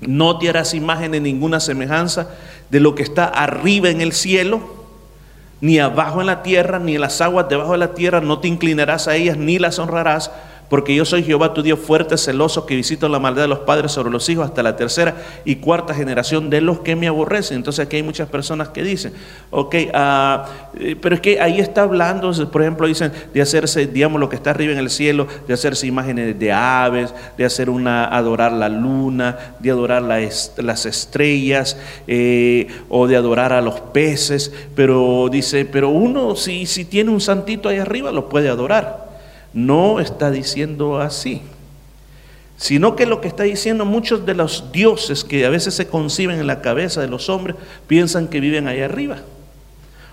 No 0.03 0.39
te 0.39 0.51
harás 0.51 0.75
imagen 0.75 1.13
de 1.13 1.21
ninguna 1.21 1.61
semejanza 1.61 2.29
de 2.69 2.81
lo 2.81 2.95
que 2.95 3.03
está 3.03 3.25
arriba 3.25 3.89
en 3.89 4.03
el 4.03 4.13
cielo, 4.13 4.61
ni 5.63 5.79
abajo 5.79 6.21
en 6.21 6.27
la 6.27 6.43
tierra, 6.43 6.79
ni 6.79 6.97
en 6.97 7.01
las 7.01 7.23
aguas 7.23 7.49
debajo 7.49 7.73
de 7.73 7.79
la 7.79 7.95
tierra. 7.95 8.21
No 8.21 8.41
te 8.41 8.49
inclinarás 8.49 9.09
a 9.09 9.17
ellas, 9.17 9.39
ni 9.39 9.59
las 9.59 9.79
honrarás 9.79 10.31
porque 10.69 10.95
yo 10.95 11.05
soy 11.05 11.23
Jehová 11.23 11.55
tu 11.55 11.63
Dios 11.63 11.79
fuerte, 11.79 12.17
celoso, 12.19 12.67
que 12.67 12.77
visito 12.77 13.09
la 13.09 13.19
maldad 13.19 13.43
de 13.43 13.49
los 13.49 13.61
padres 13.61 13.93
sobre 13.93 14.11
los 14.11 14.29
hijos 14.29 14.47
hasta 14.47 14.63
la 14.63 14.77
tercera 14.77 15.17
y 15.45 15.57
cuarta 15.57 15.95
generación 15.95 16.51
de 16.51 16.61
los 16.61 16.81
que 16.81 16.97
me 16.97 17.09
aborrecen. 17.09 17.57
Entonces 17.57 17.87
aquí 17.87 17.97
hay 17.97 18.03
muchas 18.03 18.29
personas 18.29 18.69
que 18.69 18.83
dicen, 18.83 19.13
ok, 19.51 19.75
eh, 19.75 20.97
pero 21.01 21.15
es 21.15 21.21
que 21.21 21.41
ahí 21.41 21.59
está 21.61 21.83
hablando, 21.83 22.33
por 22.51 22.63
ejemplo, 22.63 22.87
dicen 22.87 23.13
de 23.33 23.41
hacerse, 23.41 23.87
digamos, 23.87 24.21
lo 24.21 24.29
que 24.29 24.37
está 24.37 24.51
arriba 24.51 24.73
en 24.73 24.79
el 24.79 24.91
cielo, 24.91 25.27
de 25.47 25.55
hacerse 25.55 25.87
imágenes 25.87 26.39
de 26.39 26.53
aves, 26.53 27.15
de 27.37 27.45
hacer 27.45 27.71
una, 27.71 28.05
adorar 28.05 28.53
la 28.53 28.69
luna, 28.69 29.55
de 29.59 29.71
adorar 29.71 30.03
las 30.03 30.87
estrellas, 30.87 31.79
eh, 32.07 32.67
o 32.89 33.07
de 33.07 33.17
adorar 33.17 33.53
a 33.53 33.61
los 33.61 33.81
peces, 33.81 34.53
pero 34.75 35.29
dice, 35.31 35.65
pero 35.65 35.89
uno 35.89 36.37
si, 36.37 36.67
si 36.67 36.85
tiene 36.85 37.11
un 37.11 37.21
santito 37.21 37.69
ahí 37.69 37.79
arriba, 37.79 38.13
lo 38.13 38.29
puede 38.29 38.49
adorar. 38.49 39.08
No 39.53 40.01
está 40.01 40.31
diciendo 40.31 41.01
así. 41.01 41.43
sino 42.57 42.97
que 42.97 43.07
lo 43.07 43.21
que 43.21 43.29
está 43.29 43.45
diciendo 43.45 43.85
muchos 43.85 44.27
de 44.27 44.35
los 44.35 44.73
dioses 44.73 45.23
que 45.23 45.47
a 45.47 45.49
veces 45.49 45.75
se 45.75 45.87
conciben 45.87 46.41
en 46.41 46.49
la 46.49 46.61
cabeza 46.61 47.01
de 47.01 47.07
los 47.07 47.29
hombres 47.29 47.55
piensan 47.87 48.27
que 48.27 48.41
viven 48.41 48.67
ahí 48.67 48.81
arriba 48.81 49.19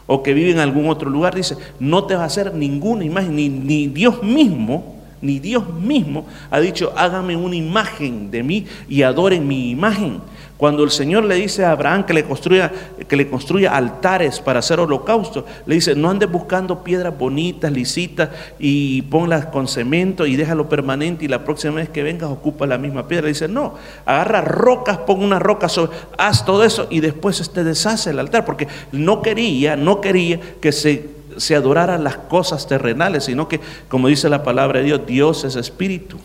o 0.07 0.21
que 0.21 0.35
viven 0.35 0.57
en 0.57 0.59
algún 0.59 0.87
otro 0.89 1.09
lugar. 1.09 1.35
Dice, 1.35 1.57
no 1.79 2.05
te 2.05 2.15
va 2.15 2.23
a 2.23 2.27
hacer 2.27 2.53
ninguna 2.53 3.03
imagen, 3.03 3.35
ni, 3.35 3.49
ni 3.49 3.87
Dios 3.87 4.21
mismo, 4.21 4.95
ni 5.21 5.39
Dios 5.39 5.73
mismo 5.73 6.27
ha 6.51 6.59
dicho, 6.59 6.93
hágame 6.95 7.35
una 7.35 7.55
imagen 7.55 8.29
de 8.29 8.43
mí 8.43 8.67
y 8.87 9.01
adoren 9.01 9.47
mi 9.47 9.71
imagen. 9.71 10.21
Cuando 10.57 10.85
el 10.85 10.91
Señor 10.91 11.25
le 11.25 11.35
dice 11.35 11.65
a 11.65 11.71
Abraham 11.71 12.05
que 12.05 12.13
le 12.13 12.23
construya, 12.23 12.71
que 13.09 13.17
le 13.17 13.29
construya 13.29 13.75
altares 13.75 14.39
para 14.39 14.59
hacer 14.59 14.79
holocausto, 14.79 15.45
le 15.65 15.75
dice, 15.75 15.95
no 15.95 16.09
andes 16.09 16.31
buscando 16.31 16.81
piedras 16.81 17.17
bonitas, 17.17 17.73
lisitas, 17.73 18.29
y 18.57 19.01
ponlas 19.03 19.47
con 19.47 19.67
cemento 19.67 20.25
y 20.25 20.37
déjalo 20.37 20.69
permanente 20.69 21.25
y 21.25 21.27
la 21.27 21.43
próxima 21.43 21.75
vez 21.75 21.89
que 21.89 22.03
vengas 22.03 22.29
ocupa 22.29 22.65
la 22.65 22.77
misma 22.77 23.05
piedra. 23.05 23.23
Le 23.23 23.29
dice, 23.33 23.49
no, 23.49 23.73
agarra 24.05 24.39
rocas, 24.41 24.99
pon 24.99 25.21
una 25.21 25.39
roca 25.39 25.67
sobre, 25.67 25.91
haz 26.17 26.45
todo 26.45 26.63
eso 26.63 26.87
y 26.89 27.01
después 27.01 27.35
te 27.35 27.43
este 27.43 27.63
deshace 27.65 28.11
el 28.11 28.19
altar, 28.19 28.45
porque 28.45 28.69
no 28.93 29.21
quería, 29.21 29.75
no 29.75 29.99
quería 29.99 30.39
que 30.61 30.71
se, 30.71 31.09
se 31.35 31.55
adoraran 31.55 32.05
las 32.05 32.15
cosas 32.15 32.65
terrenales, 32.65 33.25
sino 33.25 33.49
que, 33.49 33.59
como 33.89 34.07
dice 34.07 34.29
la 34.29 34.43
palabra 34.43 34.79
de 34.79 34.85
Dios, 34.85 35.01
Dios 35.05 35.43
es 35.43 35.57
espíritu. 35.57 36.17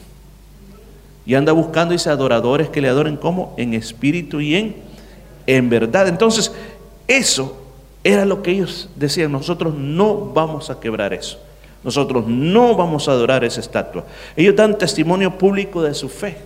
Y 1.26 1.34
anda 1.34 1.52
buscando, 1.52 1.92
dice, 1.92 2.10
adoradores 2.10 2.68
que 2.70 2.80
le 2.80 2.88
adoren 2.88 3.16
como 3.16 3.54
en 3.56 3.74
espíritu 3.74 4.40
y 4.40 4.54
en, 4.56 4.76
en 5.46 5.68
verdad. 5.68 6.08
Entonces, 6.08 6.52
eso 7.06 7.56
era 8.02 8.24
lo 8.24 8.42
que 8.42 8.52
ellos 8.52 8.88
decían, 8.96 9.32
nosotros 9.32 9.74
no 9.74 10.32
vamos 10.32 10.70
a 10.70 10.80
quebrar 10.80 11.12
eso. 11.12 11.38
Nosotros 11.82 12.26
no 12.26 12.74
vamos 12.74 13.08
a 13.08 13.12
adorar 13.12 13.44
esa 13.44 13.60
estatua. 13.60 14.04
Ellos 14.36 14.54
dan 14.54 14.76
testimonio 14.76 15.38
público 15.38 15.82
de 15.82 15.94
su 15.94 16.08
fe. 16.08 16.36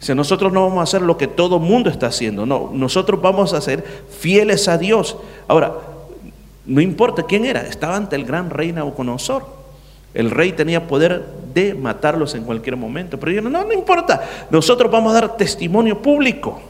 Si 0.00 0.14
nosotros 0.14 0.52
no 0.52 0.62
vamos 0.62 0.80
a 0.80 0.82
hacer 0.82 1.00
lo 1.00 1.16
que 1.16 1.26
todo 1.26 1.58
mundo 1.58 1.88
está 1.88 2.08
haciendo, 2.08 2.44
no, 2.44 2.70
nosotros 2.72 3.22
vamos 3.22 3.54
a 3.54 3.60
ser 3.60 3.82
fieles 4.10 4.68
a 4.68 4.76
Dios. 4.76 5.16
Ahora, 5.48 5.74
no 6.66 6.80
importa 6.80 7.22
quién 7.22 7.44
era, 7.46 7.62
estaba 7.62 7.96
ante 7.96 8.16
el 8.16 8.24
gran 8.24 8.50
rey 8.50 8.72
Nabucodonosor. 8.72 9.63
El 10.14 10.30
rey 10.30 10.52
tenía 10.52 10.86
poder 10.86 11.24
de 11.52 11.74
matarlos 11.74 12.34
en 12.34 12.44
cualquier 12.44 12.76
momento. 12.76 13.18
Pero 13.18 13.32
yo 13.32 13.42
no, 13.42 13.50
no 13.50 13.72
importa. 13.72 14.22
Nosotros 14.50 14.90
vamos 14.90 15.10
a 15.10 15.20
dar 15.20 15.36
testimonio 15.36 16.00
público. 16.00 16.60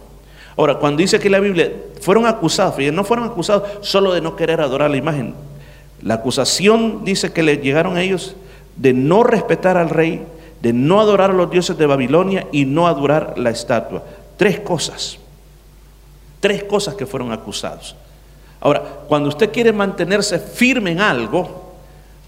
Ahora, 0.57 0.76
cuando 0.76 0.98
dice 0.98 1.18
que 1.18 1.28
la 1.28 1.40
Biblia 1.40 1.72
fueron 2.00 2.26
acusados, 2.26 2.76
fíjense, 2.76 2.94
no 2.94 3.04
fueron 3.04 3.26
acusados 3.26 3.68
solo 3.80 4.12
de 4.12 4.20
no 4.20 4.37
querer 4.37 4.61
adorar 4.61 4.90
la 4.90 4.96
imagen. 4.96 5.35
La 6.00 6.14
acusación 6.14 7.04
dice 7.04 7.33
que 7.33 7.42
le 7.42 7.59
llegaron 7.59 7.96
a 7.96 8.02
ellos 8.02 8.37
de 8.76 8.92
no 8.92 9.24
respetar 9.24 9.76
al 9.76 9.90
rey, 9.90 10.22
de 10.62 10.72
no 10.72 11.00
adorar 11.00 11.30
a 11.30 11.35
los 11.35 11.50
dioses 11.50 11.76
de 11.76 11.87
Babilonia 11.87 12.46
y 12.52 12.64
no 12.64 12.87
adorar 12.87 13.35
la 13.37 13.50
estatua. 13.50 14.04
Tres 14.37 14.61
cosas. 14.61 15.18
Tres 16.40 16.64
cosas 16.64 16.94
que 16.94 17.07
fueron 17.07 17.33
acusados. 17.33 17.96
Ahora, 18.61 18.83
cuando 19.09 19.28
usted 19.28 19.50
quiere 19.50 19.72
mantenerse 19.72 20.38
firme 20.38 20.92
en 20.92 21.00
algo, 21.00 21.63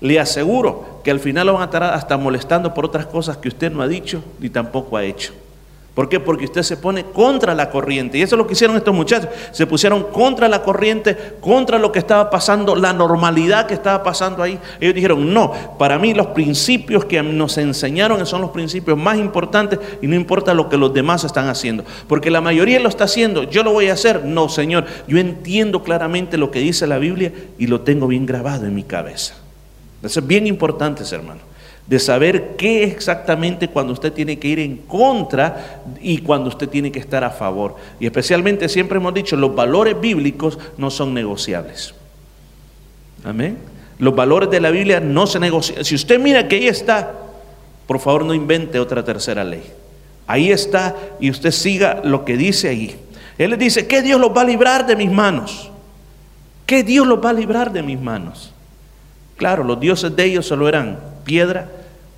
le 0.01 0.21
aseguro 0.21 1.01
que 1.03 1.11
al 1.11 1.21
final 1.21 1.47
lo 1.47 1.55
van 1.55 1.63
a 1.63 1.67
estar 1.67 1.83
hasta 1.83 2.17
molestando 2.17 2.75
por 2.75 2.85
otras 2.85 3.07
cosas 3.07 3.37
que 3.37 3.49
usted 3.49 3.73
no 3.73 3.83
ha 3.83 3.89
dicho 3.89 4.23
ni 4.41 4.51
tampoco 4.51 4.97
ha 4.97 5.05
hecho. 5.05 5.33
¿Por 5.97 6.11
qué? 6.11 6.21
Porque 6.21 6.45
usted 6.45 6.63
se 6.63 6.77
pone 6.77 7.05
contra 7.05 7.55
la 7.55 7.71
corriente. 7.71 8.19
Y 8.19 8.23
eso 8.23 8.35
es 8.35 8.39
lo 8.39 8.47
que 8.47 8.53
hicieron 8.53 8.77
estos 8.77 8.95
muchachos. 8.95 9.31
Se 9.51 9.67
pusieron 9.67 10.03
contra 10.13 10.47
la 10.47 10.63
corriente, 10.63 11.17
contra 11.41 11.79
lo 11.79 11.91
que 11.91 11.99
estaba 11.99 12.29
pasando, 12.29 12.77
la 12.77 12.93
normalidad 12.93 13.67
que 13.67 13.73
estaba 13.73 14.03
pasando 14.03 14.43
ahí. 14.43 14.59
Ellos 14.79 14.95
dijeron, 14.95 15.33
no, 15.33 15.55
para 15.79 15.99
mí 15.99 16.13
los 16.13 16.27
principios 16.27 17.07
que 17.07 17.23
nos 17.23 17.57
enseñaron 17.57 18.27
son 18.27 18.43
los 18.43 18.51
principios 18.51 18.99
más 18.99 19.17
importantes 19.17 19.79
y 20.03 20.07
no 20.07 20.17
importa 20.17 20.53
lo 20.53 20.69
que 20.69 20.77
los 20.77 20.93
demás 20.93 21.25
están 21.25 21.49
haciendo. 21.49 21.83
Porque 22.07 22.31
la 22.31 22.43
mayoría 22.43 22.79
lo 22.79 22.91
está 22.91 23.05
haciendo, 23.05 23.45
yo 23.45 23.63
lo 23.63 23.73
voy 23.73 23.89
a 23.89 23.95
hacer. 23.95 24.23
No, 24.27 24.51
Señor, 24.51 24.85
yo 25.09 25.17
entiendo 25.17 25.83
claramente 25.83 26.37
lo 26.37 26.51
que 26.51 26.59
dice 26.59 26.87
la 26.87 26.99
Biblia 26.99 27.33
y 27.57 27.69
lo 27.69 27.81
tengo 27.81 28.07
bien 28.07 28.27
grabado 28.27 28.67
en 28.67 28.75
mi 28.75 28.83
cabeza. 28.83 29.46
Eso 30.07 30.21
es 30.21 30.27
bien 30.27 30.47
importante, 30.47 31.03
hermano, 31.13 31.41
de 31.87 31.99
saber 31.99 32.57
qué 32.57 32.85
exactamente 32.85 33.69
cuando 33.69 33.93
usted 33.93 34.13
tiene 34.13 34.39
que 34.39 34.49
ir 34.49 34.59
en 34.59 34.79
contra 34.79 35.83
y 36.01 36.19
cuando 36.19 36.49
usted 36.49 36.69
tiene 36.69 36.91
que 36.91 36.99
estar 36.99 37.23
a 37.23 37.31
favor. 37.31 37.77
Y 38.01 38.07
especialmente 38.07 38.69
siempre 38.69 38.99
hemos 38.99 39.15
dicho, 39.15 39.37
los 39.37 39.55
valores 39.55 40.01
bíblicos 40.01 40.59
no 40.79 40.91
son 40.91 41.15
negociables. 41.15 41.95
Amén. 43.25 43.59
Los 43.99 44.15
valores 44.15 44.51
de 44.51 44.61
la 44.61 44.71
Biblia 44.71 45.01
no 45.01 45.27
se 45.27 45.39
negocian. 45.41 45.85
Si 45.85 45.95
usted 45.95 46.19
mira 46.19 46.49
que 46.49 46.57
ahí 46.57 46.69
está, 46.69 47.13
por 47.87 47.99
favor 48.01 48.25
no 48.25 48.35
invente 48.35 48.79
otra 48.79 49.05
tercera 49.05 49.45
ley. 49.45 49.63
Ahí 50.27 50.51
está 50.51 50.97
y 51.21 51.31
usted 51.31 51.53
siga 51.53 52.01
lo 52.05 52.25
que 52.25 52.37
dice 52.37 52.69
ahí. 52.69 52.97
Él 53.39 53.51
le 53.51 53.57
dice, 53.57 53.87
¿qué 53.87 54.03
Dios 54.03 54.21
los 54.21 54.37
va 54.37 54.43
a 54.43 54.45
librar 54.45 54.87
de 54.87 54.97
mis 54.97 55.11
manos? 55.11 55.71
¿Qué 56.67 56.83
Dios 56.83 57.07
los 57.07 57.25
va 57.25 57.31
a 57.31 57.33
librar 57.33 57.73
de 57.73 57.83
mis 57.83 58.01
manos? 58.01 58.53
Claro, 59.37 59.65
los 59.65 59.79
dioses 59.79 60.17
de 60.17 60.25
ellos 60.25 60.47
solo 60.47 60.69
eran 60.69 60.99
piedra, 61.25 61.69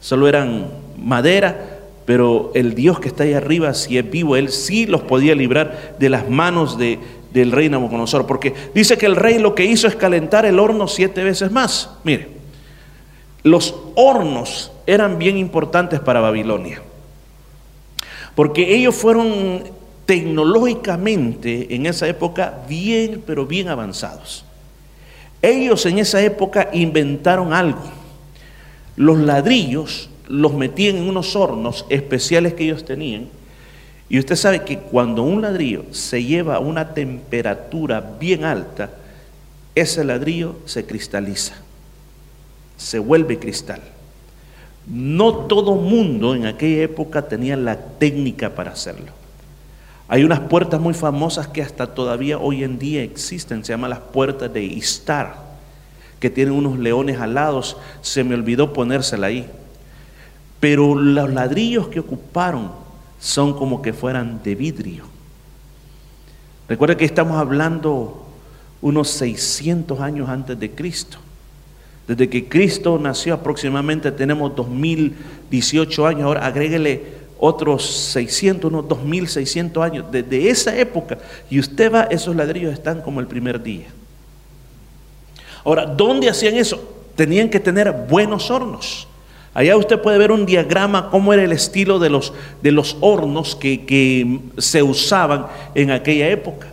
solo 0.00 0.28
eran 0.28 0.68
madera, 0.96 1.78
pero 2.06 2.52
el 2.54 2.74
Dios 2.74 3.00
que 3.00 3.08
está 3.08 3.24
ahí 3.24 3.34
arriba, 3.34 3.74
si 3.74 3.98
es 3.98 4.08
vivo, 4.08 4.36
Él 4.36 4.50
sí 4.50 4.86
los 4.86 5.02
podía 5.02 5.34
librar 5.34 5.96
de 5.98 6.08
las 6.08 6.28
manos 6.30 6.78
de, 6.78 6.98
del 7.32 7.52
rey 7.52 7.68
Nabucodonosor, 7.68 8.26
porque 8.26 8.54
dice 8.74 8.96
que 8.96 9.06
el 9.06 9.16
rey 9.16 9.38
lo 9.38 9.54
que 9.54 9.64
hizo 9.64 9.86
es 9.88 9.96
calentar 9.96 10.46
el 10.46 10.58
horno 10.58 10.88
siete 10.88 11.22
veces 11.24 11.50
más. 11.50 11.90
Mire, 12.04 12.28
los 13.42 13.74
hornos 13.94 14.72
eran 14.86 15.18
bien 15.18 15.36
importantes 15.36 16.00
para 16.00 16.20
Babilonia, 16.20 16.80
porque 18.34 18.74
ellos 18.74 18.94
fueron 18.94 19.64
tecnológicamente 20.06 21.74
en 21.74 21.84
esa 21.84 22.08
época 22.08 22.62
bien, 22.66 23.22
pero 23.26 23.44
bien 23.44 23.68
avanzados. 23.68 24.46
Ellos 25.42 25.86
en 25.86 25.98
esa 25.98 26.20
época 26.22 26.68
inventaron 26.72 27.52
algo. 27.52 27.82
Los 28.96 29.18
ladrillos 29.18 30.10
los 30.26 30.52
metían 30.52 30.96
en 30.96 31.08
unos 31.08 31.36
hornos 31.36 31.86
especiales 31.88 32.54
que 32.54 32.64
ellos 32.64 32.84
tenían. 32.84 33.28
Y 34.08 34.18
usted 34.18 34.36
sabe 34.36 34.64
que 34.64 34.78
cuando 34.78 35.22
un 35.22 35.42
ladrillo 35.42 35.84
se 35.90 36.24
lleva 36.24 36.56
a 36.56 36.60
una 36.60 36.94
temperatura 36.94 38.00
bien 38.18 38.44
alta, 38.44 38.90
ese 39.74 40.02
ladrillo 40.02 40.56
se 40.64 40.86
cristaliza, 40.86 41.54
se 42.76 42.98
vuelve 42.98 43.38
cristal. 43.38 43.80
No 44.86 45.34
todo 45.46 45.74
mundo 45.74 46.34
en 46.34 46.46
aquella 46.46 46.82
época 46.82 47.28
tenía 47.28 47.56
la 47.56 47.76
técnica 47.76 48.54
para 48.54 48.72
hacerlo. 48.72 49.17
Hay 50.08 50.24
unas 50.24 50.40
puertas 50.40 50.80
muy 50.80 50.94
famosas 50.94 51.48
que 51.48 51.62
hasta 51.62 51.94
todavía 51.94 52.38
hoy 52.38 52.64
en 52.64 52.78
día 52.78 53.02
existen, 53.02 53.62
se 53.62 53.72
llaman 53.72 53.90
las 53.90 53.98
puertas 53.98 54.50
de 54.52 54.64
Istar, 54.64 55.36
que 56.18 56.30
tienen 56.30 56.54
unos 56.54 56.78
leones 56.78 57.20
alados, 57.20 57.76
se 58.00 58.24
me 58.24 58.34
olvidó 58.34 58.72
ponérsela 58.72 59.26
ahí. 59.26 59.46
Pero 60.60 60.94
los 60.94 61.30
ladrillos 61.32 61.88
que 61.88 62.00
ocuparon 62.00 62.72
son 63.20 63.52
como 63.52 63.82
que 63.82 63.92
fueran 63.92 64.42
de 64.42 64.54
vidrio. 64.54 65.04
Recuerda 66.68 66.96
que 66.96 67.04
estamos 67.04 67.36
hablando 67.36 68.26
unos 68.80 69.10
600 69.10 70.00
años 70.00 70.28
antes 70.28 70.58
de 70.58 70.70
Cristo. 70.70 71.18
Desde 72.06 72.30
que 72.30 72.48
Cristo 72.48 72.98
nació 72.98 73.34
aproximadamente 73.34 74.10
tenemos 74.10 74.56
2018 74.56 76.06
años. 76.06 76.22
Ahora 76.22 76.46
agréguele 76.46 77.17
otros 77.38 77.86
600, 78.12 78.70
unos 78.70 78.88
2600 78.88 79.82
años, 79.82 80.04
desde 80.10 80.50
esa 80.50 80.76
época, 80.76 81.18
y 81.48 81.58
usted 81.58 81.92
va, 81.92 82.02
esos 82.04 82.34
ladrillos 82.34 82.72
están 82.72 83.00
como 83.00 83.20
el 83.20 83.26
primer 83.26 83.62
día. 83.62 83.86
Ahora, 85.64 85.86
¿dónde 85.86 86.28
hacían 86.28 86.56
eso? 86.56 86.96
Tenían 87.14 87.48
que 87.48 87.60
tener 87.60 87.92
buenos 87.92 88.50
hornos. 88.50 89.06
Allá 89.54 89.76
usted 89.76 90.00
puede 90.00 90.18
ver 90.18 90.30
un 90.30 90.46
diagrama, 90.46 91.10
cómo 91.10 91.32
era 91.32 91.42
el 91.42 91.52
estilo 91.52 91.98
de 91.98 92.10
los, 92.10 92.32
de 92.62 92.72
los 92.72 92.96
hornos 93.00 93.56
que, 93.56 93.84
que 93.84 94.40
se 94.58 94.82
usaban 94.82 95.46
en 95.74 95.90
aquella 95.90 96.28
época. 96.28 96.68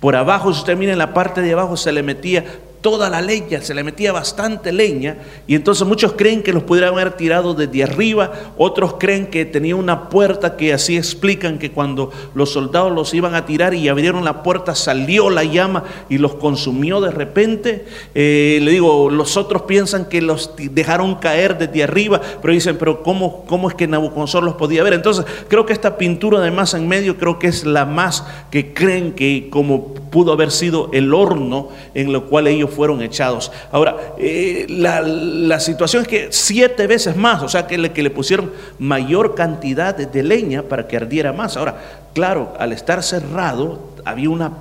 Por 0.00 0.14
abajo, 0.14 0.52
si 0.52 0.60
usted 0.60 0.76
mira 0.76 0.92
en 0.92 0.98
la 0.98 1.14
parte 1.14 1.42
de 1.42 1.52
abajo, 1.52 1.76
se 1.76 1.90
le 1.92 2.02
metía 2.02 2.44
toda 2.80 3.10
la 3.10 3.20
leña, 3.20 3.60
se 3.60 3.74
le 3.74 3.82
metía 3.82 4.12
bastante 4.12 4.72
leña 4.72 5.18
y 5.46 5.54
entonces 5.54 5.86
muchos 5.86 6.12
creen 6.12 6.42
que 6.42 6.52
los 6.52 6.62
pudieran 6.62 6.94
haber 6.94 7.12
tirado 7.12 7.54
desde 7.54 7.82
arriba, 7.82 8.32
otros 8.56 8.94
creen 8.98 9.26
que 9.26 9.44
tenía 9.44 9.76
una 9.76 10.08
puerta 10.08 10.56
que 10.56 10.72
así 10.72 10.96
explican 10.96 11.58
que 11.58 11.72
cuando 11.72 12.12
los 12.34 12.52
soldados 12.52 12.92
los 12.92 13.12
iban 13.14 13.34
a 13.34 13.46
tirar 13.46 13.74
y 13.74 13.88
abrieron 13.88 14.24
la 14.24 14.42
puerta 14.42 14.74
salió 14.74 15.30
la 15.30 15.44
llama 15.44 15.84
y 16.08 16.18
los 16.18 16.34
consumió 16.36 17.00
de 17.00 17.10
repente. 17.10 17.84
Eh, 18.14 18.58
le 18.62 18.70
digo, 18.70 19.10
los 19.10 19.36
otros 19.36 19.62
piensan 19.62 20.06
que 20.06 20.22
los 20.22 20.54
dejaron 20.56 21.16
caer 21.16 21.58
desde 21.58 21.82
arriba, 21.82 22.20
pero 22.40 22.54
dicen, 22.54 22.76
pero 22.78 23.02
¿cómo, 23.02 23.44
cómo 23.46 23.68
es 23.68 23.74
que 23.74 23.86
Nabucodonosor 23.86 24.42
los 24.42 24.54
podía 24.54 24.82
ver? 24.82 24.94
Entonces 24.94 25.24
creo 25.48 25.66
que 25.66 25.72
esta 25.72 25.98
pintura 25.98 26.38
además 26.38 26.74
en 26.74 26.88
medio 26.88 27.16
creo 27.18 27.38
que 27.38 27.48
es 27.48 27.64
la 27.64 27.84
más 27.84 28.24
que 28.50 28.72
creen 28.72 29.12
que 29.12 29.48
como 29.50 29.94
pudo 29.94 30.32
haber 30.32 30.50
sido 30.50 30.90
el 30.92 31.12
horno 31.12 31.68
en 31.94 32.12
lo 32.12 32.26
cual 32.26 32.46
ellos 32.46 32.67
fueron 32.68 33.02
echados. 33.02 33.50
Ahora, 33.72 33.96
eh, 34.18 34.66
la, 34.68 35.58
situación 35.60 36.02
es 36.02 36.08
que 36.08 36.28
siete 36.30 36.86
veces 36.86 37.16
más, 37.16 37.42
o 37.42 37.48
sea, 37.48 37.66
que 37.66 37.78
le, 37.78 37.92
que 37.92 38.02
le 38.02 38.10
pusieron 38.10 38.52
mayor 38.78 39.34
cantidad 39.34 39.94
de, 39.96 40.22
leña 40.22 40.62
para 40.62 40.86
que 40.86 40.96
ardiera 40.96 41.32
más. 41.32 41.56
Ahora, 41.56 41.76
claro, 42.14 42.54
al 42.58 42.72
estar 42.72 43.02
cerrado, 43.02 43.80
había 44.04 44.30
una, 44.30 44.52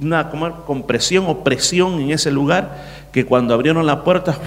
una 0.00 0.30
compresión 0.30 1.26
o 1.26 1.44
presión 1.44 2.00
en 2.00 2.10
ese 2.10 2.30
lugar 2.30 2.84
que 3.12 3.24
cuando 3.24 3.54
abrieron 3.54 3.86
la 3.86 4.04
puerta, 4.04 4.38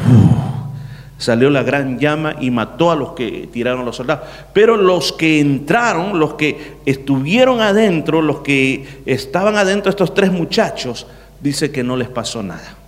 salió 1.20 1.50
la 1.50 1.64
gran 1.64 2.00
llama 2.00 2.36
y 2.40 2.50
mató 2.50 2.92
a 2.92 2.96
los 2.96 3.12
que 3.12 3.50
tiraron 3.52 3.86
los 3.86 3.98
soldados. 3.98 4.28
Pero 4.54 4.78
los 4.78 5.14
que 5.14 5.40
entraron, 5.40 6.18
los 6.18 6.34
que 6.34 6.78
estuvieron 6.86 7.62
adentro, 7.62 8.22
los 8.22 8.40
que 8.40 9.02
estaban 9.06 9.58
adentro, 9.58 9.90
estos 9.90 10.14
tres 10.14 10.32
muchachos, 10.32 11.06
dice 11.42 11.72
que 11.72 11.84
no 11.84 11.96
les 11.96 12.08
pasó 12.08 12.42
nada. 12.42 12.79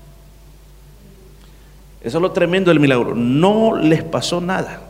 Eso 2.03 2.17
es 2.17 2.21
lo 2.21 2.31
tremendo 2.31 2.69
del 2.69 2.79
milagro. 2.79 3.15
No 3.15 3.75
les 3.75 4.03
pasó 4.03 4.41
nada. 4.41 4.81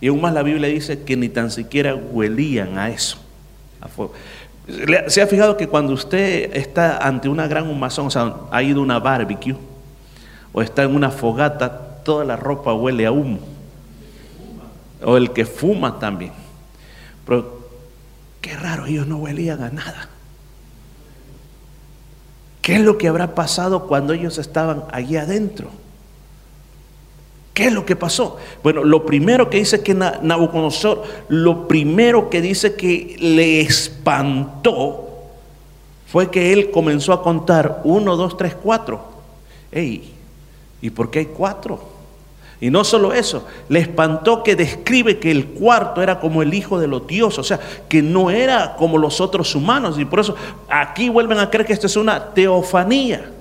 Y 0.00 0.08
aún 0.08 0.20
más 0.20 0.34
la 0.34 0.42
Biblia 0.42 0.68
dice 0.68 1.02
que 1.02 1.16
ni 1.16 1.28
tan 1.28 1.50
siquiera 1.50 1.94
huelían 1.94 2.76
a 2.78 2.90
eso. 2.90 3.18
¿Se 5.06 5.22
ha 5.22 5.26
fijado 5.26 5.56
que 5.56 5.68
cuando 5.68 5.92
usted 5.92 6.54
está 6.56 6.98
ante 6.98 7.28
una 7.28 7.46
gran 7.46 7.68
humazón, 7.68 8.06
o 8.06 8.10
sea, 8.10 8.34
ha 8.50 8.62
ido 8.62 8.80
a 8.80 8.82
una 8.82 8.98
barbecue, 8.98 9.56
o 10.52 10.62
está 10.62 10.82
en 10.82 10.94
una 10.94 11.10
fogata, 11.10 12.02
toda 12.04 12.24
la 12.24 12.36
ropa 12.36 12.74
huele 12.74 13.06
a 13.06 13.12
humo. 13.12 13.38
O 15.04 15.16
el 15.16 15.32
que 15.32 15.46
fuma 15.46 15.98
también. 15.98 16.32
Pero 17.26 17.68
qué 18.40 18.56
raro, 18.56 18.86
ellos 18.86 19.06
no 19.06 19.18
huelían 19.18 19.62
a 19.62 19.70
nada. 19.70 20.08
¿Qué 22.60 22.76
es 22.76 22.80
lo 22.80 22.98
que 22.98 23.08
habrá 23.08 23.34
pasado 23.34 23.86
cuando 23.86 24.12
ellos 24.12 24.38
estaban 24.38 24.84
allí 24.92 25.16
adentro? 25.16 25.70
¿Qué 27.54 27.66
es 27.66 27.72
lo 27.72 27.84
que 27.84 27.96
pasó? 27.96 28.38
Bueno, 28.62 28.82
lo 28.82 29.04
primero 29.04 29.50
que 29.50 29.58
dice 29.58 29.82
que 29.82 29.94
Nabucodonosor, 29.94 31.02
lo 31.28 31.68
primero 31.68 32.30
que 32.30 32.40
dice 32.40 32.74
que 32.74 33.16
le 33.18 33.60
espantó 33.60 35.08
fue 36.06 36.30
que 36.30 36.52
él 36.52 36.70
comenzó 36.70 37.12
a 37.12 37.22
contar 37.22 37.82
uno, 37.84 38.16
dos, 38.16 38.36
tres, 38.36 38.54
cuatro. 38.54 39.02
Ey, 39.70 40.12
¿y 40.80 40.90
por 40.90 41.10
qué 41.10 41.20
hay 41.20 41.26
cuatro? 41.26 41.92
Y 42.62 42.70
no 42.70 42.84
solo 42.84 43.12
eso, 43.12 43.44
le 43.68 43.80
espantó 43.80 44.42
que 44.44 44.54
describe 44.54 45.18
que 45.18 45.32
el 45.32 45.46
cuarto 45.46 46.00
era 46.00 46.20
como 46.20 46.42
el 46.42 46.54
hijo 46.54 46.78
de 46.78 46.86
los 46.86 47.06
dioses, 47.08 47.40
o 47.40 47.42
sea, 47.42 47.58
que 47.88 48.02
no 48.02 48.30
era 48.30 48.76
como 48.76 48.98
los 48.98 49.20
otros 49.20 49.54
humanos. 49.56 49.98
Y 49.98 50.04
por 50.04 50.20
eso 50.20 50.36
aquí 50.68 51.08
vuelven 51.08 51.38
a 51.38 51.50
creer 51.50 51.66
que 51.66 51.72
esto 51.72 51.88
es 51.88 51.96
una 51.96 52.32
teofanía, 52.32 53.32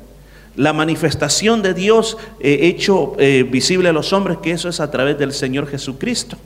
la 0.56 0.74
manifestación 0.74 1.62
de 1.62 1.74
Dios 1.74 2.18
eh, 2.40 2.60
hecho 2.64 3.14
eh, 3.18 3.44
visible 3.50 3.90
a 3.90 3.94
los 3.94 4.14
hombres, 4.14 4.38
que 4.42 4.52
eso 4.52 4.70
es 4.70 4.80
a 4.80 4.92
través 4.92 5.18
del 5.18 5.34
Señor 5.34 5.68
Jesucristo. 5.68 6.38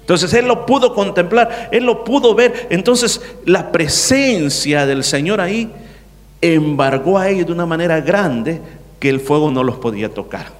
Entonces 0.00 0.32
él 0.34 0.46
lo 0.46 0.66
pudo 0.66 0.94
contemplar, 0.94 1.68
él 1.72 1.84
lo 1.84 2.04
pudo 2.04 2.34
ver. 2.34 2.68
Entonces 2.70 3.20
la 3.44 3.72
presencia 3.72 4.86
del 4.86 5.02
Señor 5.02 5.40
ahí 5.40 5.72
embargó 6.40 7.18
a 7.18 7.28
ellos 7.28 7.46
de 7.46 7.52
una 7.52 7.66
manera 7.66 8.00
grande 8.00 8.60
que 9.00 9.08
el 9.08 9.20
fuego 9.20 9.50
no 9.50 9.64
los 9.64 9.76
podía 9.76 10.12
tocar. 10.14 10.52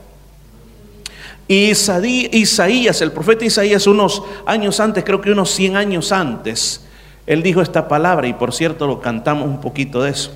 Isaías, 1.48 3.00
el 3.00 3.12
profeta 3.12 3.44
Isaías, 3.44 3.86
unos 3.86 4.22
años 4.46 4.80
antes, 4.80 5.04
creo 5.04 5.20
que 5.20 5.30
unos 5.30 5.50
100 5.50 5.76
años 5.76 6.10
antes, 6.10 6.84
él 7.24 7.42
dijo 7.42 7.62
esta 7.62 7.86
palabra 7.86 8.26
y 8.26 8.32
por 8.32 8.52
cierto 8.52 8.88
lo 8.88 9.00
cantamos 9.00 9.46
un 9.46 9.60
poquito 9.60 10.02
de 10.02 10.10
eso. 10.10 10.32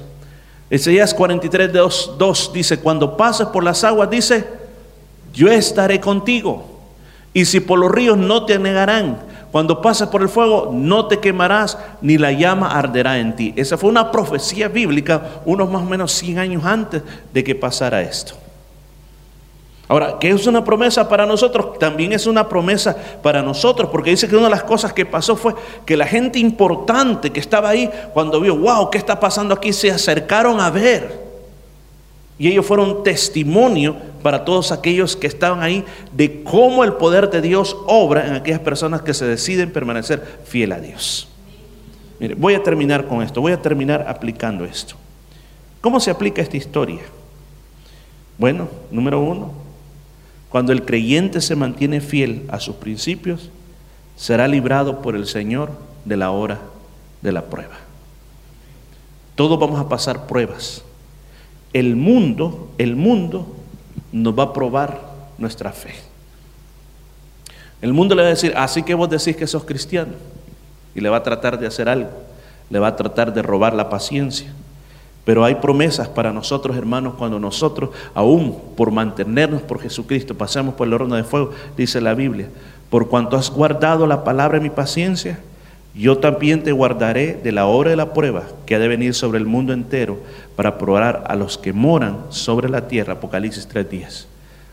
Isaías 0.71 1.13
43, 1.13 1.73
2, 2.17 2.51
dice, 2.55 2.79
cuando 2.79 3.17
pases 3.17 3.49
por 3.49 3.65
las 3.65 3.83
aguas, 3.83 4.09
dice, 4.09 4.47
yo 5.33 5.49
estaré 5.49 6.01
contigo. 6.01 6.65
Y 7.33 7.45
si 7.45 7.61
por 7.61 7.79
los 7.79 7.91
ríos 7.91 8.17
no 8.17 8.45
te 8.45 8.59
negarán, 8.59 9.19
cuando 9.51 9.83
pases 9.83 10.09
por 10.09 10.23
el 10.23 10.29
fuego 10.29 10.71
no 10.73 11.07
te 11.07 11.19
quemarás, 11.19 11.77
ni 12.01 12.19
la 12.19 12.31
llama 12.31 12.71
arderá 12.71 13.19
en 13.19 13.35
ti. 13.35 13.53
Esa 13.57 13.77
fue 13.77 13.91
una 13.91 14.13
profecía 14.13 14.69
bíblica 14.69 15.43
unos 15.45 15.69
más 15.71 15.83
o 15.83 15.87
menos 15.87 16.13
100 16.13 16.39
años 16.39 16.65
antes 16.65 17.03
de 17.33 17.45
que 17.45 17.57
pasara 17.57 18.01
esto. 18.01 18.35
Ahora, 19.91 20.19
¿qué 20.21 20.31
es 20.31 20.47
una 20.47 20.63
promesa 20.63 21.09
para 21.09 21.27
nosotros? 21.27 21.77
También 21.77 22.13
es 22.13 22.29
una 22.29 22.49
promesa 22.49 22.97
para 23.25 23.43
nosotros, 23.43 23.91
porque 23.91 24.11
dice 24.11 24.29
que 24.29 24.37
una 24.37 24.45
de 24.45 24.51
las 24.51 24.63
cosas 24.63 24.93
que 24.93 25.05
pasó 25.05 25.35
fue 25.35 25.53
que 25.85 25.97
la 25.97 26.07
gente 26.07 26.39
importante 26.39 27.31
que 27.31 27.41
estaba 27.41 27.71
ahí, 27.71 27.91
cuando 28.15 28.41
vio, 28.41 28.57
wow, 28.57 28.89
¿qué 28.89 28.99
está 28.99 29.19
pasando 29.19 29.53
aquí? 29.53 29.73
Se 29.73 29.91
acercaron 29.91 30.61
a 30.61 30.71
ver. 30.71 31.21
Y 32.39 32.47
ellos 32.47 32.65
fueron 32.65 33.03
testimonio 33.03 33.97
para 34.23 34.45
todos 34.45 34.71
aquellos 34.71 35.17
que 35.17 35.27
estaban 35.27 35.61
ahí 35.61 35.85
de 36.13 36.45
cómo 36.45 36.85
el 36.85 36.93
poder 36.93 37.29
de 37.29 37.41
Dios 37.41 37.77
obra 37.89 38.29
en 38.29 38.35
aquellas 38.35 38.61
personas 38.61 39.03
que 39.03 39.13
se 39.13 39.25
deciden 39.25 39.73
permanecer 39.73 40.39
fiel 40.45 40.71
a 40.71 40.79
Dios. 40.79 41.27
Mire, 42.21 42.37
voy 42.37 42.55
a 42.55 42.63
terminar 42.63 43.09
con 43.09 43.23
esto, 43.23 43.41
voy 43.41 43.51
a 43.51 43.61
terminar 43.61 44.05
aplicando 44.07 44.65
esto. 44.65 44.95
¿Cómo 45.81 45.99
se 45.99 46.13
aplica 46.13 46.41
esta 46.41 46.57
historia? 46.57 47.01
Bueno, 48.39 48.69
número 48.93 49.21
uno, 49.21 49.60
cuando 50.51 50.73
el 50.73 50.85
creyente 50.85 51.41
se 51.41 51.57
mantiene 51.57 52.01
fiel 52.01 52.45
a 52.49 52.59
sus 52.59 52.77
principios, 52.77 53.51
será 54.17 54.49
librado 54.49 55.01
por 55.01 55.15
el 55.15 55.27
Señor 55.27 55.71
de 56.05 56.17
la 56.17 56.33
hora 56.33 56.59
de 57.23 57.33
la 57.33 57.47
prueba. 57.47 57.79
Todos 59.37 59.59
vamos 59.59 59.81
a 59.81 59.89
pasar 59.89 60.27
pruebas. 60.27 60.85
El 61.73 61.95
mundo, 61.95 62.71
el 62.79 62.97
mundo 62.97 63.57
nos 64.13 64.39
va 64.39 64.45
a 64.45 64.53
probar 64.53 65.01
nuestra 65.39 65.73
fe. 65.73 65.95
El 67.81 67.93
mundo 67.93 68.15
le 68.15 68.23
va 68.23 68.29
a 68.29 68.31
decir, 68.31 68.53
así 68.57 68.83
que 68.83 68.95
vos 68.95 69.09
decís 69.09 69.37
que 69.37 69.47
sos 69.47 69.65
cristiano. 69.65 70.13
Y 70.95 71.01
le 71.01 71.09
va 71.09 71.19
a 71.19 71.23
tratar 71.23 71.59
de 71.59 71.69
hacer 71.69 71.89
algo. 71.89 72.11
Le 72.69 72.79
va 72.79 72.89
a 72.89 72.97
tratar 72.97 73.33
de 73.33 73.41
robar 73.41 73.73
la 73.73 73.89
paciencia. 73.89 74.53
Pero 75.25 75.45
hay 75.45 75.57
promesas 75.57 76.09
para 76.09 76.33
nosotros, 76.33 76.77
hermanos, 76.77 77.15
cuando 77.19 77.39
nosotros, 77.39 77.91
aún 78.15 78.59
por 78.77 78.91
mantenernos 78.91 79.63
por 79.63 79.81
Jesucristo, 79.81 80.35
pasamos 80.35 80.75
por 80.75 80.87
el 80.87 80.95
horno 80.95 81.15
de 81.15 81.25
fuego, 81.25 81.51
dice 81.77 82.01
la 82.01 82.15
Biblia, 82.15 82.49
por 82.89 83.09
cuanto 83.09 83.37
has 83.37 83.51
guardado 83.51 84.07
la 84.07 84.25
palabra 84.25 84.59
de 84.59 84.65
mi 84.65 84.71
paciencia, 84.71 85.39
yo 85.95 86.19
también 86.19 86.63
te 86.63 86.73
guardaré 86.73 87.35
de 87.43 87.53
la 87.53 87.67
hora 87.67 87.91
de 87.91 87.97
la 87.97 88.13
prueba 88.13 88.45
que 88.65 88.75
ha 88.75 88.79
de 88.79 88.89
venir 88.89 89.15
sobre 89.15 89.39
el 89.39 89.47
mundo 89.47 89.73
entero 89.73 90.19
para 90.55 90.79
probar 90.79 91.25
a 91.27 91.35
los 91.35 91.59
que 91.59 91.73
moran 91.73 92.27
sobre 92.29 92.69
la 92.69 92.87
tierra. 92.87 93.15
Apocalipsis 93.15 93.69
3.10. 93.69 94.27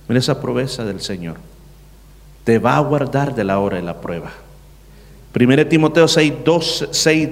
Mira 0.08 0.20
esa 0.20 0.40
promesa 0.40 0.86
del 0.86 1.02
Señor. 1.02 1.38
Te 2.44 2.60
va 2.60 2.78
a 2.78 2.82
guardar 2.82 3.34
de 3.34 3.44
la 3.44 3.60
hora 3.60 3.78
de 3.78 3.84
la 3.84 4.00
prueba. 4.00 4.32
1 5.40 5.68
Timoteo 5.68 6.08
6, 6.08 6.34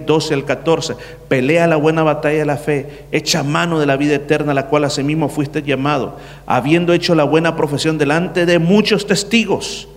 12, 0.05 0.33
al 0.33 0.45
14. 0.45 0.95
Pelea 1.27 1.65
la 1.65 1.75
buena 1.75 2.03
batalla 2.03 2.39
de 2.39 2.45
la 2.45 2.57
fe. 2.57 3.05
Echa 3.11 3.41
mano 3.41 3.79
de 3.79 3.87
la 3.87 3.97
vida 3.97 4.15
eterna, 4.15 4.51
a 4.51 4.55
la 4.55 4.67
cual 4.67 4.83
asimismo 4.83 5.27
fuiste 5.27 5.63
llamado, 5.63 6.17
habiendo 6.45 6.93
hecho 6.93 7.15
la 7.15 7.23
buena 7.23 7.55
profesión 7.55 7.97
delante 7.97 8.45
de 8.45 8.59
muchos 8.59 9.07
testigos. 9.07 9.87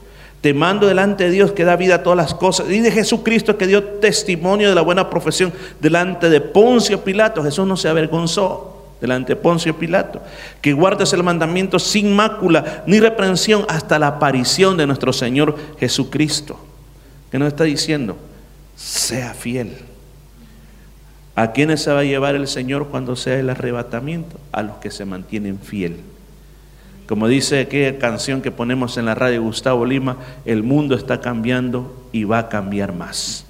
Te 0.41 0.55
mando 0.55 0.87
delante 0.87 1.25
de 1.25 1.31
Dios 1.31 1.53
que 1.53 1.65
da 1.65 1.77
vida 1.77 1.97
a 1.97 2.03
todas 2.03 2.17
las 2.17 2.33
cosas. 2.33 2.71
Y 2.71 2.81
de 2.81 2.91
Jesucristo 2.93 3.59
que 3.59 3.67
dio 3.67 3.83
testimonio 3.83 4.69
de 4.69 4.75
la 4.75 4.83
buena 4.83 5.11
profesión 5.11 5.53
delante 5.81 6.31
de 6.31 6.41
Poncio 6.41 7.03
Pilato. 7.03 7.43
Jesús 7.43 7.67
no 7.67 7.77
se 7.77 7.89
avergonzó 7.89 8.95
delante 9.01 9.35
de 9.35 9.37
Poncio 9.37 9.77
Pilato. 9.77 10.23
Que 10.63 10.73
guardes 10.73 11.13
el 11.13 11.25
mandamiento 11.25 11.79
sin 11.79 12.15
mácula 12.15 12.85
ni 12.87 13.01
reprensión 13.01 13.67
hasta 13.69 13.99
la 13.99 14.07
aparición 14.07 14.77
de 14.77 14.87
nuestro 14.87 15.13
Señor 15.13 15.57
Jesucristo 15.79 16.68
que 17.31 17.39
nos 17.39 17.49
está 17.49 17.65
diciendo, 17.65 18.17
sea 18.77 19.35
fiel. 19.35 19.77
¿A 21.35 21.53
quiénes 21.53 21.83
se 21.83 21.93
va 21.93 22.01
a 22.01 22.05
llevar 22.05 22.35
el 22.35 22.49
Señor 22.49 22.89
cuando 22.89 23.15
sea 23.15 23.39
el 23.39 23.51
arrebatamiento? 23.51 24.41
A 24.51 24.63
los 24.63 24.77
que 24.79 24.91
se 24.91 25.05
mantienen 25.05 25.59
fiel. 25.61 26.01
Como 27.07 27.29
dice 27.29 27.61
aquella 27.61 27.99
canción 27.99 28.43
que 28.43 28.51
ponemos 28.51 28.99
en 28.99 29.07
la 29.07 29.15
radio 29.15 29.43
Gustavo 29.43 29.87
Lima, 29.87 30.19
el 30.45 30.63
mundo 30.63 30.95
está 30.95 31.21
cambiando 31.21 32.07
y 32.13 32.25
va 32.25 32.39
a 32.39 32.49
cambiar 32.49 32.93
más. 32.93 33.45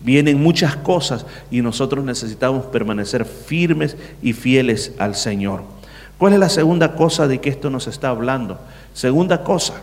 Vienen 0.00 0.40
muchas 0.42 0.76
cosas 0.76 1.26
y 1.50 1.62
nosotros 1.62 2.04
necesitamos 2.04 2.66
permanecer 2.66 3.24
firmes 3.24 3.96
y 4.22 4.32
fieles 4.32 4.92
al 4.98 5.14
Señor. 5.14 5.62
¿Cuál 6.18 6.34
es 6.34 6.38
la 6.38 6.48
segunda 6.48 6.94
cosa 6.94 7.26
de 7.26 7.40
que 7.40 7.50
esto 7.50 7.70
nos 7.70 7.86
está 7.86 8.08
hablando? 8.08 8.58
Segunda 8.94 9.42
cosa, 9.42 9.74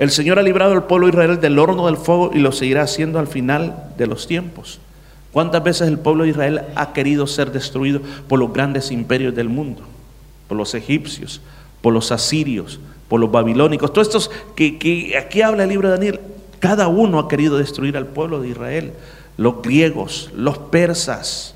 el 0.00 0.10
Señor 0.10 0.38
ha 0.38 0.42
librado 0.42 0.72
al 0.72 0.84
pueblo 0.84 1.06
de 1.06 1.12
Israel 1.12 1.40
del 1.40 1.58
horno 1.58 1.84
del 1.84 1.98
fuego 1.98 2.30
y 2.32 2.38
lo 2.38 2.52
seguirá 2.52 2.80
haciendo 2.84 3.18
al 3.18 3.26
final 3.26 3.92
de 3.98 4.06
los 4.06 4.26
tiempos. 4.26 4.80
¿Cuántas 5.30 5.62
veces 5.62 5.88
el 5.88 5.98
pueblo 5.98 6.24
de 6.24 6.30
Israel 6.30 6.62
ha 6.74 6.94
querido 6.94 7.26
ser 7.26 7.52
destruido 7.52 8.00
por 8.26 8.38
los 8.38 8.50
grandes 8.50 8.92
imperios 8.92 9.34
del 9.34 9.50
mundo? 9.50 9.82
Por 10.48 10.56
los 10.56 10.74
egipcios, 10.74 11.42
por 11.82 11.92
los 11.92 12.12
asirios, 12.12 12.80
por 13.08 13.20
los 13.20 13.30
babilónicos. 13.30 13.92
Todos 13.92 14.06
estos 14.06 14.30
que, 14.56 14.78
que 14.78 15.18
aquí 15.18 15.42
habla 15.42 15.64
el 15.64 15.68
libro 15.68 15.88
de 15.90 15.96
Daniel, 15.96 16.20
cada 16.60 16.88
uno 16.88 17.18
ha 17.18 17.28
querido 17.28 17.58
destruir 17.58 17.98
al 17.98 18.06
pueblo 18.06 18.40
de 18.40 18.48
Israel. 18.48 18.94
Los 19.36 19.60
griegos, 19.60 20.30
los 20.34 20.56
persas, 20.56 21.54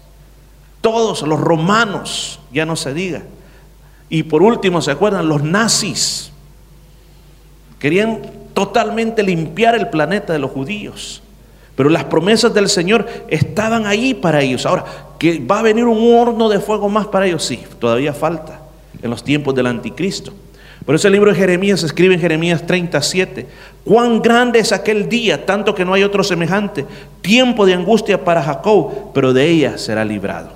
todos, 0.83 1.23
los 1.23 1.41
romanos, 1.41 2.41
ya 2.53 2.67
no 2.67 2.77
se 2.77 2.93
diga. 2.93 3.23
Y 4.11 4.25
por 4.25 4.43
último, 4.43 4.83
¿se 4.83 4.91
acuerdan? 4.91 5.31
Los 5.31 5.43
nazis 5.43 6.31
querían 7.85 8.23
totalmente 8.55 9.23
limpiar 9.23 9.75
el 9.75 9.91
planeta 9.91 10.33
de 10.33 10.39
los 10.39 10.53
judíos. 10.53 11.23
Pero 11.77 11.91
las 11.91 12.05
promesas 12.05 12.55
del 12.55 12.71
Señor 12.71 13.07
estaban 13.29 13.85
ahí 13.85 14.15
para 14.15 14.41
ellos. 14.41 14.65
Ahora, 14.65 14.87
que 15.19 15.39
va 15.39 15.59
a 15.59 15.63
venir 15.63 15.85
un 15.85 16.17
horno 16.17 16.49
de 16.49 16.61
fuego 16.61 16.89
más 16.89 17.07
para 17.09 17.27
ellos, 17.27 17.45
sí, 17.45 17.61
todavía 17.79 18.15
falta 18.15 18.63
en 19.03 19.11
los 19.11 19.23
tiempos 19.23 19.55
del 19.55 19.67
anticristo. 19.67 20.33
Por 20.87 20.95
eso 20.95 21.09
el 21.09 21.13
libro 21.13 21.31
de 21.31 21.37
Jeremías 21.37 21.81
se 21.81 21.85
escribe 21.85 22.15
en 22.15 22.21
Jeremías 22.21 22.67
37. 22.67 23.47
Cuán 23.85 24.23
grande 24.23 24.61
es 24.61 24.73
aquel 24.73 25.07
día, 25.11 25.45
tanto 25.45 25.75
que 25.75 25.85
no 25.85 25.93
hay 25.93 26.05
otro 26.05 26.25
semejante. 26.25 26.87
Tiempo 27.21 27.67
de 27.67 27.75
angustia 27.75 28.25
para 28.25 28.43
Jacob, 28.43 29.13
pero 29.13 29.35
de 29.35 29.47
ella 29.47 29.77
será 29.77 30.07
librado. 30.07 30.53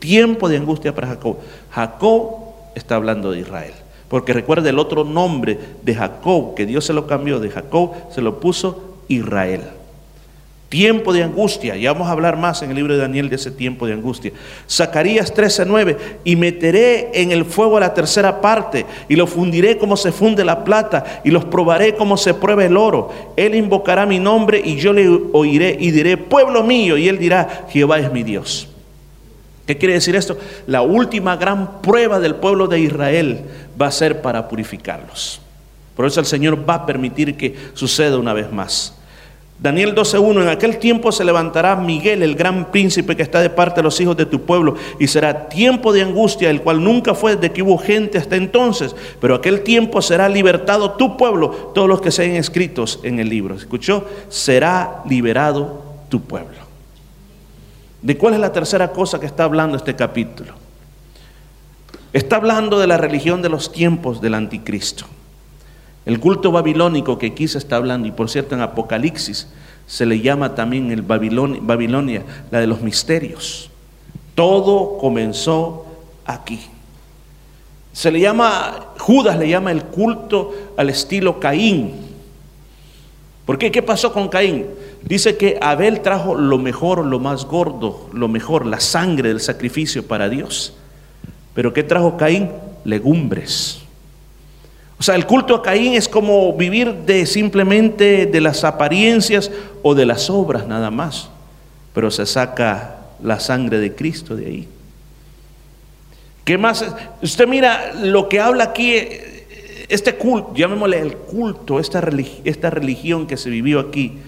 Tiempo 0.00 0.48
de 0.48 0.56
angustia 0.56 0.92
para 0.92 1.06
Jacob. 1.06 1.36
Jacob 1.70 2.38
está 2.74 2.96
hablando 2.96 3.30
de 3.30 3.38
Israel. 3.38 3.74
Porque 4.12 4.34
recuerda 4.34 4.68
el 4.68 4.78
otro 4.78 5.04
nombre 5.04 5.58
de 5.82 5.94
Jacob, 5.94 6.54
que 6.54 6.66
Dios 6.66 6.84
se 6.84 6.92
lo 6.92 7.06
cambió 7.06 7.40
de 7.40 7.48
Jacob, 7.48 7.92
se 8.10 8.20
lo 8.20 8.40
puso 8.40 8.98
Israel 9.08 9.62
tiempo 10.72 11.12
de 11.12 11.22
angustia. 11.22 11.76
Ya 11.76 11.92
vamos 11.92 12.08
a 12.08 12.12
hablar 12.12 12.38
más 12.38 12.62
en 12.62 12.70
el 12.70 12.76
libro 12.76 12.94
de 12.94 13.00
Daniel 13.00 13.28
de 13.28 13.36
ese 13.36 13.50
tiempo 13.50 13.86
de 13.86 13.92
angustia. 13.92 14.32
Zacarías 14.66 15.34
13:9, 15.34 15.98
y 16.24 16.34
meteré 16.34 17.10
en 17.12 17.30
el 17.30 17.44
fuego 17.44 17.78
la 17.78 17.92
tercera 17.92 18.40
parte, 18.40 18.86
y 19.06 19.16
lo 19.16 19.26
fundiré 19.26 19.76
como 19.76 19.98
se 19.98 20.12
funde 20.12 20.46
la 20.46 20.64
plata, 20.64 21.20
y 21.24 21.30
los 21.30 21.44
probaré 21.44 21.94
como 21.94 22.16
se 22.16 22.32
prueba 22.32 22.64
el 22.64 22.78
oro. 22.78 23.10
Él 23.36 23.54
invocará 23.54 24.06
mi 24.06 24.18
nombre, 24.18 24.62
y 24.64 24.76
yo 24.76 24.94
le 24.94 25.06
oiré 25.32 25.76
y 25.78 25.90
diré, 25.90 26.16
pueblo 26.16 26.62
mío, 26.62 26.96
y 26.96 27.06
él 27.06 27.18
dirá, 27.18 27.66
Jehová 27.68 27.98
es 27.98 28.10
mi 28.10 28.22
Dios. 28.22 28.71
¿Qué 29.66 29.78
quiere 29.78 29.94
decir 29.94 30.16
esto? 30.16 30.36
La 30.66 30.82
última 30.82 31.36
gran 31.36 31.80
prueba 31.82 32.18
del 32.18 32.34
pueblo 32.34 32.66
de 32.66 32.80
Israel 32.80 33.42
va 33.80 33.86
a 33.86 33.92
ser 33.92 34.20
para 34.20 34.48
purificarlos. 34.48 35.40
Por 35.94 36.06
eso 36.06 36.20
el 36.20 36.26
Señor 36.26 36.68
va 36.68 36.74
a 36.74 36.86
permitir 36.86 37.36
que 37.36 37.54
suceda 37.74 38.18
una 38.18 38.32
vez 38.32 38.50
más. 38.50 38.94
Daniel 39.62 39.94
12.1, 39.94 40.42
en 40.42 40.48
aquel 40.48 40.78
tiempo 40.78 41.12
se 41.12 41.24
levantará 41.24 41.76
Miguel, 41.76 42.24
el 42.24 42.34
gran 42.34 42.72
príncipe 42.72 43.14
que 43.14 43.22
está 43.22 43.40
de 43.40 43.48
parte 43.48 43.76
de 43.76 43.84
los 43.84 44.00
hijos 44.00 44.16
de 44.16 44.26
tu 44.26 44.40
pueblo, 44.40 44.74
y 44.98 45.06
será 45.06 45.48
tiempo 45.48 45.92
de 45.92 46.02
angustia, 46.02 46.50
el 46.50 46.62
cual 46.62 46.82
nunca 46.82 47.14
fue 47.14 47.36
de 47.36 47.52
que 47.52 47.62
hubo 47.62 47.78
gente 47.78 48.18
hasta 48.18 48.34
entonces, 48.34 48.96
pero 49.20 49.36
aquel 49.36 49.62
tiempo 49.62 50.02
será 50.02 50.28
libertado 50.28 50.92
tu 50.92 51.16
pueblo, 51.16 51.70
todos 51.76 51.88
los 51.88 52.00
que 52.00 52.10
sean 52.10 52.32
escritos 52.32 52.98
en 53.04 53.20
el 53.20 53.28
libro. 53.28 53.54
¿Escuchó? 53.54 54.04
Será 54.28 55.04
liberado 55.08 55.84
tu 56.08 56.20
pueblo. 56.20 56.61
¿De 58.02 58.18
cuál 58.18 58.34
es 58.34 58.40
la 58.40 58.52
tercera 58.52 58.92
cosa 58.92 59.20
que 59.20 59.26
está 59.26 59.44
hablando 59.44 59.76
este 59.76 59.94
capítulo? 59.94 60.54
Está 62.12 62.36
hablando 62.36 62.78
de 62.78 62.86
la 62.88 62.98
religión 62.98 63.40
de 63.42 63.48
los 63.48 63.72
tiempos 63.72 64.20
del 64.20 64.34
anticristo. 64.34 65.06
El 66.04 66.18
culto 66.18 66.50
babilónico 66.50 67.16
que 67.16 67.28
aquí 67.28 67.46
se 67.46 67.58
está 67.58 67.76
hablando, 67.76 68.08
y 68.08 68.10
por 68.10 68.28
cierto 68.28 68.56
en 68.56 68.60
Apocalipsis 68.60 69.48
se 69.86 70.04
le 70.04 70.20
llama 70.20 70.54
también 70.54 70.90
el 70.90 71.02
Babilonia, 71.02 72.24
la 72.50 72.58
de 72.58 72.66
los 72.66 72.80
misterios. 72.80 73.70
Todo 74.34 74.98
comenzó 74.98 75.86
aquí. 76.24 76.60
Se 77.92 78.10
le 78.10 78.20
llama, 78.20 78.88
Judas 78.98 79.38
le 79.38 79.48
llama 79.48 79.70
el 79.70 79.84
culto 79.84 80.52
al 80.76 80.90
estilo 80.90 81.38
Caín. 81.38 81.92
¿Por 83.46 83.58
qué? 83.58 83.70
¿Qué 83.70 83.82
pasó 83.82 84.12
con 84.12 84.28
Caín? 84.28 84.66
Dice 85.04 85.36
que 85.36 85.58
Abel 85.60 86.00
trajo 86.00 86.34
lo 86.34 86.58
mejor, 86.58 87.04
lo 87.04 87.18
más 87.18 87.44
gordo, 87.44 88.08
lo 88.12 88.28
mejor, 88.28 88.66
la 88.66 88.80
sangre 88.80 89.28
del 89.28 89.40
sacrificio 89.40 90.06
para 90.06 90.28
Dios. 90.28 90.74
Pero 91.54 91.72
¿qué 91.72 91.82
trajo 91.82 92.16
Caín? 92.16 92.50
Legumbres. 92.84 93.82
O 94.98 95.02
sea, 95.02 95.16
el 95.16 95.26
culto 95.26 95.56
a 95.56 95.62
Caín 95.62 95.94
es 95.94 96.08
como 96.08 96.52
vivir 96.52 96.94
de 96.94 97.26
simplemente 97.26 98.26
de 98.26 98.40
las 98.40 98.62
apariencias 98.62 99.50
o 99.82 99.94
de 99.94 100.06
las 100.06 100.30
obras 100.30 100.66
nada 100.66 100.90
más. 100.90 101.28
Pero 101.92 102.10
se 102.10 102.24
saca 102.24 102.98
la 103.22 103.40
sangre 103.40 103.78
de 103.80 103.94
Cristo 103.94 104.36
de 104.36 104.46
ahí. 104.46 104.68
¿Qué 106.44 106.58
más? 106.58 106.84
Usted 107.20 107.46
mira 107.46 107.92
lo 107.94 108.28
que 108.28 108.40
habla 108.40 108.64
aquí, 108.64 108.94
este 109.88 110.14
culto, 110.14 110.54
llamémosle 110.54 110.98
el 110.98 111.16
culto, 111.16 111.78
esta, 111.78 112.02
esta 112.44 112.70
religión 112.70 113.26
que 113.26 113.36
se 113.36 113.50
vivió 113.50 113.80
aquí, 113.80 114.18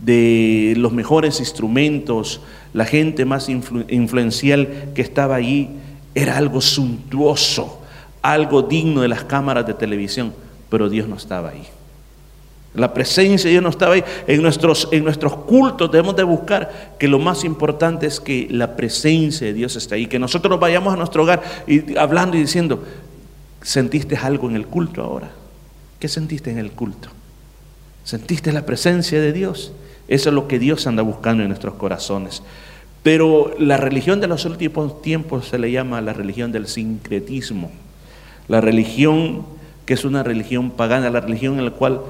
de 0.00 0.74
los 0.76 0.92
mejores 0.92 1.40
instrumentos, 1.40 2.40
la 2.72 2.84
gente 2.84 3.24
más 3.24 3.48
influencial 3.48 4.92
que 4.94 5.02
estaba 5.02 5.36
allí, 5.36 5.70
era 6.14 6.36
algo 6.36 6.60
suntuoso 6.60 7.78
algo 8.22 8.62
digno 8.62 9.02
de 9.02 9.08
las 9.08 9.24
cámaras 9.24 9.66
de 9.66 9.74
televisión, 9.74 10.32
pero 10.68 10.88
Dios 10.88 11.08
no 11.08 11.16
estaba 11.16 11.50
ahí. 11.50 11.66
La 12.74 12.92
presencia 12.92 13.48
de 13.48 13.52
Dios 13.52 13.62
no 13.62 13.70
estaba 13.70 13.94
ahí. 13.94 14.04
En 14.26 14.42
nuestros, 14.42 14.88
en 14.92 15.02
nuestros 15.02 15.34
cultos 15.36 15.90
debemos 15.90 16.14
de 16.16 16.22
buscar 16.22 16.96
que 16.98 17.08
lo 17.08 17.18
más 17.18 17.44
importante 17.44 18.06
es 18.06 18.20
que 18.20 18.46
la 18.50 18.76
presencia 18.76 19.46
de 19.46 19.52
Dios 19.54 19.74
esté 19.76 19.94
ahí. 19.94 20.06
Que 20.06 20.18
nosotros 20.18 20.60
vayamos 20.60 20.92
a 20.92 20.96
nuestro 20.96 21.22
hogar 21.22 21.42
y 21.66 21.96
hablando 21.96 22.36
y 22.36 22.40
diciendo, 22.40 22.84
¿sentiste 23.62 24.16
algo 24.16 24.48
en 24.48 24.56
el 24.56 24.66
culto 24.66 25.02
ahora? 25.02 25.30
¿Qué 25.98 26.08
sentiste 26.08 26.50
en 26.50 26.58
el 26.58 26.72
culto? 26.72 27.08
¿Sentiste 28.04 28.52
la 28.52 28.64
presencia 28.64 29.20
de 29.20 29.32
Dios? 29.32 29.72
Eso 30.08 30.30
es 30.30 30.34
lo 30.34 30.48
que 30.48 30.58
Dios 30.58 30.86
anda 30.86 31.02
buscando 31.02 31.42
en 31.42 31.48
nuestros 31.48 31.74
corazones. 31.74 32.42
Pero 33.02 33.54
la 33.58 33.76
religión 33.76 34.20
de 34.20 34.26
los 34.26 34.44
últimos 34.44 35.00
tiempos 35.02 35.48
se 35.48 35.58
le 35.58 35.70
llama 35.70 36.00
la 36.00 36.12
religión 36.12 36.50
del 36.50 36.66
sincretismo. 36.66 37.70
La 38.48 38.60
religión 38.60 39.44
que 39.88 39.94
es 39.94 40.04
una 40.04 40.22
religión 40.22 40.70
pagana, 40.70 41.08
la 41.08 41.22
religión 41.22 41.58
en 41.58 41.64
la 41.64 41.70
cual 41.70 42.02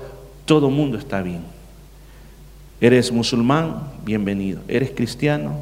todo 0.47 0.69
mundo 0.69 0.99
está 0.99 1.23
bien. 1.23 1.43
Eres 2.81 3.13
musulmán, 3.13 3.93
bienvenido. 4.05 4.59
Eres 4.67 4.91
cristiano, 4.91 5.61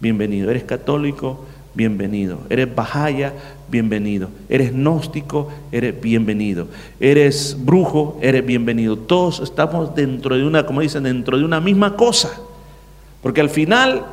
bienvenido. 0.00 0.50
Eres 0.50 0.64
católico. 0.64 1.44
Eres 1.76 2.74
bajaya, 2.74 3.32
bienvenido. 3.68 4.28
Eres 4.48 4.72
gnóstico, 4.72 5.48
eres 5.70 6.00
bienvenido. 6.00 6.66
Eres 6.98 7.56
brujo, 7.58 8.18
eres 8.20 8.44
bienvenido. 8.44 8.96
Todos 8.96 9.40
estamos 9.40 9.94
dentro 9.94 10.36
de 10.36 10.44
una, 10.44 10.66
como 10.66 10.80
dicen, 10.80 11.04
dentro 11.04 11.38
de 11.38 11.44
una 11.44 11.60
misma 11.60 11.96
cosa. 11.96 12.40
Porque 13.22 13.40
al 13.40 13.50
final 13.50 14.04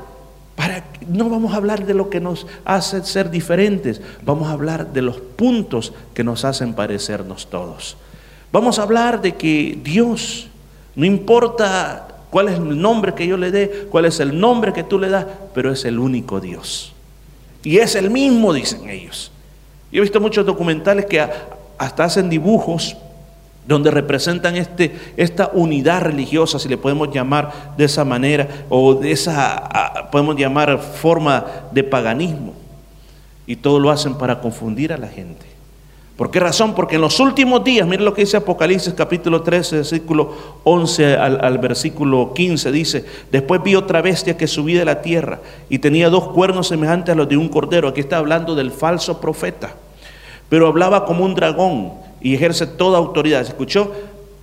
para, 0.58 0.84
no 1.08 1.30
vamos 1.30 1.54
a 1.54 1.58
hablar 1.58 1.86
de 1.86 1.94
lo 1.94 2.10
que 2.10 2.20
nos 2.20 2.48
hace 2.66 3.04
ser 3.04 3.30
diferentes, 3.30 4.02
vamos 4.26 4.48
a 4.50 4.54
hablar 4.54 4.92
de 4.92 5.04
los 5.04 5.18
puntos 5.18 5.94
que 6.16 6.24
nos 6.24 6.46
hacen 6.46 6.74
parecernos 6.74 7.48
todos. 7.48 7.96
Vamos 8.52 8.80
a 8.80 8.84
hablar 8.84 9.22
de 9.22 9.36
que 9.36 9.78
Dios, 9.84 10.48
no 10.96 11.06
importa 11.06 12.08
cuál 12.32 12.50
es 12.50 12.56
el 12.56 12.82
nombre 12.82 13.14
que 13.14 13.28
yo 13.28 13.38
le 13.38 13.52
dé, 13.52 13.88
cuál 13.92 14.06
es 14.06 14.20
el 14.20 14.40
nombre 14.40 14.74
que 14.74 14.84
tú 14.84 14.98
le 14.98 15.10
das, 15.10 15.28
pero 15.54 15.72
es 15.72 15.86
el 15.86 16.00
único 16.00 16.40
Dios. 16.40 16.96
Y 17.68 17.80
es 17.80 17.96
el 17.96 18.10
mismo, 18.10 18.54
dicen 18.54 18.90
ellos. 18.90 19.30
Yo 19.92 19.98
he 19.98 20.02
visto 20.02 20.22
muchos 20.22 20.46
documentales 20.46 21.06
que 21.06 21.20
hasta 21.78 22.06
hacen 22.06 22.30
dibujos 22.30 22.96
donde 23.68 23.92
representan 23.92 24.56
este, 24.56 24.98
esta 25.18 25.52
unidad 25.54 26.04
religiosa, 26.04 26.60
si 26.60 26.70
le 26.70 26.78
podemos 26.78 27.14
llamar 27.14 27.74
de 27.76 27.84
esa 27.84 28.06
manera, 28.06 28.48
o 28.70 28.96
de 28.96 29.12
esa, 29.12 30.08
podemos 30.14 30.38
llamar 30.38 30.80
forma 30.80 31.46
de 31.74 31.84
paganismo. 31.84 32.54
Y 33.46 33.58
todo 33.58 33.82
lo 33.82 33.92
hacen 33.92 34.18
para 34.18 34.40
confundir 34.40 34.94
a 34.94 34.98
la 34.98 35.10
gente. 35.10 35.46
¿Por 36.18 36.32
qué 36.32 36.40
razón? 36.40 36.74
Porque 36.74 36.96
en 36.96 37.02
los 37.02 37.20
últimos 37.20 37.64
días, 37.64 37.88
miren 37.88 38.04
lo 38.04 38.14
que 38.16 38.22
dice 38.22 38.38
Apocalipsis 38.38 38.96
capítulo 38.96 39.44
13, 39.44 39.78
versículo 39.78 40.34
11 40.64 41.16
al, 41.16 41.46
al, 41.46 41.60
versículo 41.60 42.34
15, 42.34 42.72
dice, 42.72 43.06
después 43.32 43.62
vi 43.62 43.76
otra 43.76 44.02
bestia 44.02 44.36
que 44.36 44.48
subía 44.48 44.80
de 44.80 44.86
la 44.86 45.04
tierra 45.04 45.40
y 45.70 45.78
tenía 45.78 46.10
dos 46.10 46.30
cuernos 46.30 46.70
semejantes 46.70 47.14
a 47.14 47.16
los 47.16 47.30
de 47.30 47.38
un 47.38 47.48
cordero. 47.48 47.88
Aquí 47.88 48.00
está 48.00 48.18
hablando 48.18 48.56
del 48.56 48.72
falso 48.72 49.22
profeta, 49.22 49.76
pero 50.50 50.66
hablaba 50.66 51.06
como 51.06 51.24
un 51.24 51.36
dragón 51.36 51.92
y 52.20 52.34
ejerce 52.34 52.66
toda 52.66 52.98
autoridad. 52.98 53.44
¿Se 53.44 53.50
escuchó? 53.50 53.92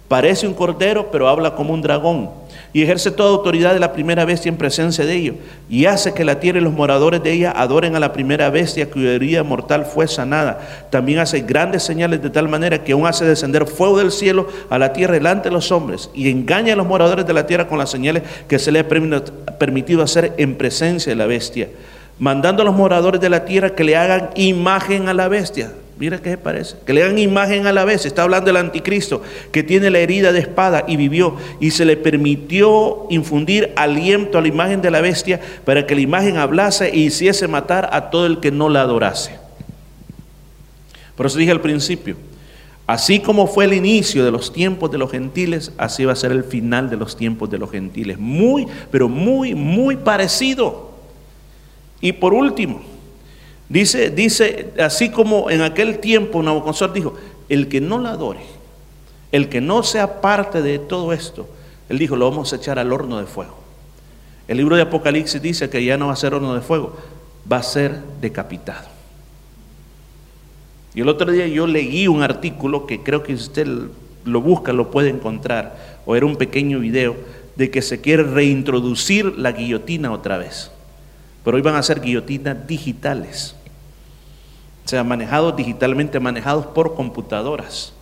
Parece 0.06 0.46
un 0.46 0.54
cordero, 0.54 1.10
pero 1.10 1.28
habla 1.28 1.56
como 1.56 1.74
un 1.74 1.82
dragón. 1.82 2.30
Y 2.74 2.82
ejerce 2.82 3.12
toda 3.12 3.30
autoridad 3.30 3.72
de 3.72 3.78
la 3.78 3.92
primera 3.92 4.24
bestia 4.24 4.48
en 4.48 4.56
presencia 4.56 5.06
de 5.06 5.14
ellos. 5.14 5.36
Y 5.70 5.86
hace 5.86 6.12
que 6.12 6.24
la 6.24 6.40
tierra 6.40 6.58
y 6.58 6.60
los 6.60 6.72
moradores 6.72 7.22
de 7.22 7.30
ella 7.30 7.52
adoren 7.56 7.94
a 7.94 8.00
la 8.00 8.12
primera 8.12 8.50
bestia 8.50 8.90
cuya 8.90 9.12
herida 9.12 9.44
mortal 9.44 9.86
fue 9.86 10.08
sanada. 10.08 10.58
También 10.90 11.20
hace 11.20 11.42
grandes 11.42 11.84
señales 11.84 12.20
de 12.20 12.30
tal 12.30 12.48
manera 12.48 12.82
que 12.82 12.90
aún 12.90 13.06
hace 13.06 13.24
descender 13.24 13.66
fuego 13.66 13.98
del 13.98 14.10
cielo 14.10 14.48
a 14.70 14.78
la 14.78 14.92
tierra 14.92 15.14
delante 15.14 15.50
de 15.50 15.54
los 15.54 15.70
hombres. 15.70 16.10
Y 16.14 16.28
engaña 16.28 16.72
a 16.72 16.76
los 16.76 16.86
moradores 16.86 17.24
de 17.24 17.32
la 17.32 17.46
tierra 17.46 17.68
con 17.68 17.78
las 17.78 17.90
señales 17.90 18.24
que 18.48 18.58
se 18.58 18.72
le 18.72 18.80
ha 18.80 18.88
permitido 18.88 20.02
hacer 20.02 20.34
en 20.36 20.56
presencia 20.56 21.12
de 21.12 21.16
la 21.16 21.26
bestia. 21.26 21.68
Mandando 22.18 22.62
a 22.62 22.64
los 22.64 22.74
moradores 22.74 23.20
de 23.20 23.30
la 23.30 23.44
tierra 23.44 23.70
que 23.70 23.84
le 23.84 23.96
hagan 23.96 24.30
imagen 24.34 25.08
a 25.08 25.14
la 25.14 25.28
bestia. 25.28 25.70
Mira 25.96 26.20
qué 26.20 26.36
parece. 26.36 26.76
Que 26.84 26.92
le 26.92 27.02
dan 27.02 27.18
imagen 27.18 27.66
a 27.66 27.72
la 27.72 27.84
vez. 27.84 28.04
Está 28.04 28.22
hablando 28.22 28.46
del 28.46 28.56
anticristo 28.56 29.22
que 29.52 29.62
tiene 29.62 29.90
la 29.90 30.00
herida 30.00 30.32
de 30.32 30.40
espada 30.40 30.84
y 30.88 30.96
vivió. 30.96 31.36
Y 31.60 31.70
se 31.70 31.84
le 31.84 31.96
permitió 31.96 33.06
infundir 33.10 33.72
aliento 33.76 34.38
a 34.38 34.42
la 34.42 34.48
imagen 34.48 34.82
de 34.82 34.90
la 34.90 35.00
bestia 35.00 35.40
para 35.64 35.86
que 35.86 35.94
la 35.94 36.00
imagen 36.00 36.36
hablase 36.36 36.88
e 36.88 36.96
hiciese 36.96 37.46
matar 37.46 37.88
a 37.92 38.10
todo 38.10 38.26
el 38.26 38.40
que 38.40 38.50
no 38.50 38.68
la 38.68 38.80
adorase. 38.80 39.38
Por 41.14 41.26
eso 41.26 41.38
dije 41.38 41.52
al 41.52 41.60
principio, 41.60 42.16
así 42.88 43.20
como 43.20 43.46
fue 43.46 43.66
el 43.66 43.72
inicio 43.72 44.24
de 44.24 44.32
los 44.32 44.52
tiempos 44.52 44.90
de 44.90 44.98
los 44.98 45.12
gentiles, 45.12 45.70
así 45.78 46.04
va 46.04 46.12
a 46.12 46.16
ser 46.16 46.32
el 46.32 46.42
final 46.42 46.90
de 46.90 46.96
los 46.96 47.16
tiempos 47.16 47.50
de 47.50 47.58
los 47.58 47.70
gentiles. 47.70 48.18
Muy, 48.18 48.66
pero 48.90 49.08
muy, 49.08 49.54
muy 49.54 49.94
parecido. 49.94 50.90
Y 52.00 52.12
por 52.14 52.34
último, 52.34 52.82
dice, 53.68 54.10
dice, 54.10 54.72
así 54.78 55.10
como 55.10 55.50
en 55.50 55.62
aquel 55.62 55.98
tiempo 55.98 56.42
Nabucodonosor 56.42 56.92
dijo, 56.92 57.14
el 57.48 57.68
que 57.68 57.80
no 57.80 57.98
la 57.98 58.10
adore, 58.10 58.40
el 59.32 59.48
que 59.48 59.60
no 59.60 59.82
sea 59.82 60.20
parte 60.20 60.62
de 60.62 60.78
todo 60.78 61.12
esto, 61.12 61.48
él 61.88 61.98
dijo, 61.98 62.16
lo 62.16 62.30
vamos 62.30 62.52
a 62.52 62.56
echar 62.56 62.78
al 62.78 62.92
horno 62.92 63.18
de 63.18 63.26
fuego. 63.26 63.56
El 64.48 64.58
libro 64.58 64.76
de 64.76 64.82
Apocalipsis 64.82 65.40
dice 65.40 65.70
que 65.70 65.84
ya 65.84 65.96
no 65.96 66.08
va 66.08 66.12
a 66.12 66.16
ser 66.16 66.34
horno 66.34 66.54
de 66.54 66.60
fuego, 66.60 66.96
va 67.50 67.58
a 67.58 67.62
ser 67.62 68.00
decapitado. 68.20 68.88
Y 70.94 71.00
el 71.00 71.08
otro 71.08 71.30
día 71.32 71.46
yo 71.46 71.66
leí 71.66 72.06
un 72.06 72.22
artículo 72.22 72.86
que 72.86 73.02
creo 73.02 73.22
que 73.22 73.36
si 73.36 73.42
usted 73.42 73.66
lo 74.24 74.40
busca 74.40 74.72
lo 74.72 74.90
puede 74.90 75.10
encontrar, 75.10 75.98
o 76.06 76.14
era 76.14 76.26
un 76.26 76.36
pequeño 76.36 76.78
video, 76.80 77.16
de 77.56 77.70
que 77.70 77.82
se 77.82 78.00
quiere 78.00 78.22
reintroducir 78.22 79.38
la 79.38 79.52
guillotina 79.52 80.12
otra 80.12 80.38
vez. 80.38 80.70
Pero 81.44 81.56
hoy 81.56 81.62
van 81.62 81.76
a 81.76 81.82
ser 81.82 82.00
guillotinas 82.00 82.66
digitales, 82.66 83.54
o 84.84 84.88
sea, 84.88 85.04
manejados 85.04 85.56
digitalmente, 85.56 86.18
manejados 86.20 86.66
por 86.66 86.94
computadoras. 86.94 87.92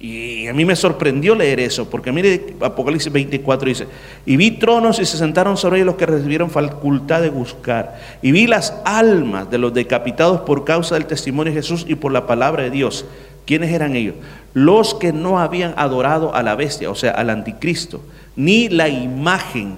Y 0.00 0.48
a 0.48 0.52
mí 0.52 0.64
me 0.64 0.76
sorprendió 0.76 1.34
leer 1.34 1.60
eso, 1.60 1.88
porque 1.88 2.12
mire 2.12 2.56
Apocalipsis 2.60 3.10
24 3.10 3.68
dice, 3.68 3.86
y 4.26 4.36
vi 4.36 4.50
tronos 4.50 4.98
y 4.98 5.06
se 5.06 5.16
sentaron 5.16 5.56
sobre 5.56 5.78
ellos 5.78 5.86
los 5.86 5.94
que 5.94 6.04
recibieron 6.04 6.50
facultad 6.50 7.22
de 7.22 7.30
buscar, 7.30 7.98
y 8.20 8.32
vi 8.32 8.46
las 8.46 8.74
almas 8.84 9.50
de 9.50 9.58
los 9.58 9.72
decapitados 9.72 10.42
por 10.42 10.64
causa 10.64 10.96
del 10.96 11.06
testimonio 11.06 11.52
de 11.52 11.60
Jesús 11.60 11.86
y 11.88 11.94
por 11.94 12.12
la 12.12 12.26
palabra 12.26 12.64
de 12.64 12.70
Dios. 12.70 13.06
¿Quiénes 13.46 13.72
eran 13.72 13.94
ellos? 13.94 14.14
Los 14.52 14.94
que 14.94 15.12
no 15.12 15.38
habían 15.38 15.74
adorado 15.76 16.34
a 16.34 16.42
la 16.42 16.54
bestia, 16.54 16.90
o 16.90 16.94
sea, 16.94 17.12
al 17.12 17.30
anticristo, 17.30 18.02
ni 18.36 18.68
la 18.68 18.88
imagen, 18.88 19.76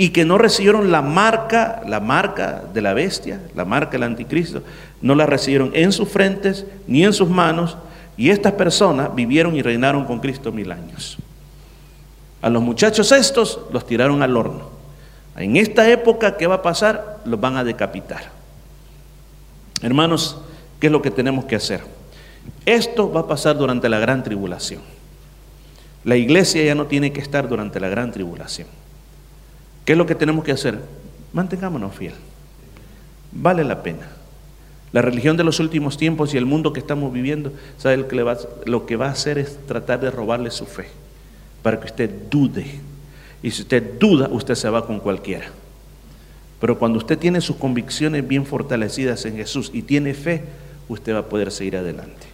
y 0.00 0.10
que 0.10 0.24
no 0.24 0.38
recibieron 0.38 0.92
la 0.92 1.02
marca, 1.02 1.82
la 1.84 1.98
marca 1.98 2.62
de 2.72 2.80
la 2.80 2.94
bestia, 2.94 3.40
la 3.56 3.64
marca 3.64 3.90
del 3.90 4.04
anticristo, 4.04 4.62
no 5.02 5.16
la 5.16 5.26
recibieron 5.26 5.72
en 5.74 5.90
sus 5.90 6.08
frentes 6.08 6.64
ni 6.86 7.04
en 7.04 7.12
sus 7.12 7.28
manos, 7.28 7.76
y 8.16 8.30
estas 8.30 8.52
personas 8.52 9.12
vivieron 9.14 9.56
y 9.56 9.62
reinaron 9.62 10.04
con 10.04 10.20
Cristo 10.20 10.52
mil 10.52 10.70
años. 10.70 11.18
A 12.40 12.48
los 12.48 12.62
muchachos 12.62 13.10
estos 13.10 13.60
los 13.72 13.86
tiraron 13.86 14.22
al 14.22 14.36
horno. 14.36 14.70
En 15.36 15.56
esta 15.56 15.90
época, 15.90 16.36
¿qué 16.36 16.46
va 16.46 16.56
a 16.56 16.62
pasar? 16.62 17.18
Los 17.24 17.40
van 17.40 17.56
a 17.56 17.64
decapitar. 17.64 18.30
Hermanos, 19.82 20.38
¿qué 20.78 20.86
es 20.86 20.92
lo 20.92 21.02
que 21.02 21.10
tenemos 21.10 21.44
que 21.44 21.56
hacer? 21.56 21.80
Esto 22.64 23.10
va 23.10 23.22
a 23.22 23.26
pasar 23.26 23.58
durante 23.58 23.88
la 23.88 23.98
gran 23.98 24.22
tribulación. 24.22 24.80
La 26.04 26.14
iglesia 26.14 26.64
ya 26.64 26.76
no 26.76 26.86
tiene 26.86 27.12
que 27.12 27.20
estar 27.20 27.48
durante 27.48 27.80
la 27.80 27.88
gran 27.88 28.12
tribulación. 28.12 28.68
¿Qué 29.88 29.92
es 29.92 29.98
lo 29.98 30.04
que 30.04 30.14
tenemos 30.14 30.44
que 30.44 30.52
hacer? 30.52 30.78
Mantengámonos 31.32 31.94
fiel. 31.94 32.12
Vale 33.32 33.64
la 33.64 33.82
pena. 33.82 34.06
La 34.92 35.00
religión 35.00 35.38
de 35.38 35.44
los 35.44 35.60
últimos 35.60 35.96
tiempos 35.96 36.34
y 36.34 36.36
el 36.36 36.44
mundo 36.44 36.74
que 36.74 36.80
estamos 36.80 37.10
viviendo, 37.10 37.54
¿sabe 37.78 37.96
lo 37.96 38.06
que, 38.06 38.22
va, 38.22 38.36
lo 38.66 38.84
que 38.84 38.96
va 38.96 39.06
a 39.06 39.12
hacer 39.12 39.38
es 39.38 39.58
tratar 39.66 40.00
de 40.00 40.10
robarle 40.10 40.50
su 40.50 40.66
fe, 40.66 40.88
para 41.62 41.80
que 41.80 41.86
usted 41.86 42.10
dude. 42.28 42.66
Y 43.42 43.50
si 43.50 43.62
usted 43.62 43.98
duda, 43.98 44.28
usted 44.30 44.56
se 44.56 44.68
va 44.68 44.86
con 44.86 45.00
cualquiera. 45.00 45.46
Pero 46.60 46.78
cuando 46.78 46.98
usted 46.98 47.18
tiene 47.18 47.40
sus 47.40 47.56
convicciones 47.56 48.28
bien 48.28 48.44
fortalecidas 48.44 49.24
en 49.24 49.36
Jesús 49.36 49.70
y 49.72 49.80
tiene 49.80 50.12
fe, 50.12 50.44
usted 50.90 51.14
va 51.14 51.20
a 51.20 51.28
poder 51.30 51.50
seguir 51.50 51.78
adelante. 51.78 52.26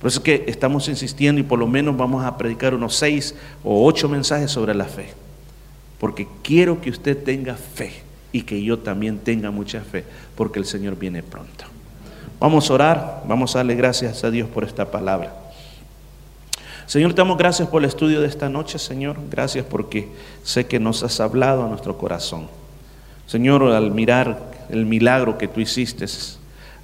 Por 0.00 0.08
eso 0.08 0.18
es 0.18 0.24
que 0.24 0.44
estamos 0.48 0.88
insistiendo 0.88 1.40
y 1.40 1.44
por 1.44 1.60
lo 1.60 1.68
menos 1.68 1.96
vamos 1.96 2.24
a 2.24 2.36
predicar 2.36 2.74
unos 2.74 2.96
seis 2.96 3.36
o 3.62 3.86
ocho 3.86 4.08
mensajes 4.08 4.50
sobre 4.50 4.74
la 4.74 4.86
fe. 4.86 5.10
Porque 5.98 6.28
quiero 6.42 6.80
que 6.80 6.90
usted 6.90 7.22
tenga 7.22 7.54
fe 7.54 8.02
y 8.32 8.42
que 8.42 8.62
yo 8.62 8.78
también 8.78 9.18
tenga 9.18 9.50
mucha 9.50 9.80
fe, 9.80 10.04
porque 10.34 10.58
el 10.58 10.66
Señor 10.66 10.98
viene 10.98 11.22
pronto. 11.22 11.64
Vamos 12.38 12.70
a 12.70 12.74
orar, 12.74 13.22
vamos 13.26 13.54
a 13.54 13.60
darle 13.60 13.74
gracias 13.74 14.22
a 14.24 14.30
Dios 14.30 14.48
por 14.48 14.64
esta 14.64 14.90
palabra. 14.90 15.34
Señor, 16.86 17.14
te 17.14 17.16
damos 17.16 17.38
gracias 17.38 17.68
por 17.68 17.82
el 17.82 17.88
estudio 17.88 18.20
de 18.20 18.28
esta 18.28 18.48
noche, 18.48 18.78
Señor. 18.78 19.16
Gracias 19.30 19.64
porque 19.64 20.08
sé 20.44 20.66
que 20.66 20.78
nos 20.78 21.02
has 21.02 21.18
hablado 21.18 21.64
a 21.64 21.68
nuestro 21.68 21.96
corazón. 21.96 22.46
Señor, 23.26 23.62
al 23.64 23.90
mirar 23.90 24.52
el 24.68 24.84
milagro 24.86 25.38
que 25.38 25.48
tú 25.48 25.60
hiciste 25.60 26.04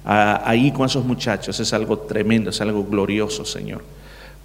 ahí 0.03 0.71
con 0.71 0.87
esos 0.87 1.05
muchachos, 1.05 1.59
es 1.59 1.71
algo 1.71 1.99
tremendo, 1.99 2.49
es 2.49 2.59
algo 2.59 2.83
glorioso, 2.83 3.45
Señor. 3.45 3.83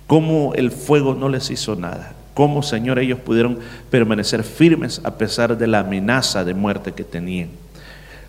Cómo 0.06 0.52
el 0.54 0.70
fuego 0.70 1.14
no 1.14 1.28
les 1.28 1.50
hizo 1.50 1.74
nada 1.74 2.14
cómo, 2.38 2.62
Señor, 2.62 3.00
ellos 3.00 3.18
pudieron 3.18 3.58
permanecer 3.90 4.44
firmes 4.44 5.00
a 5.02 5.18
pesar 5.18 5.58
de 5.58 5.66
la 5.66 5.80
amenaza 5.80 6.44
de 6.44 6.54
muerte 6.54 6.92
que 6.92 7.02
tenían. 7.02 7.48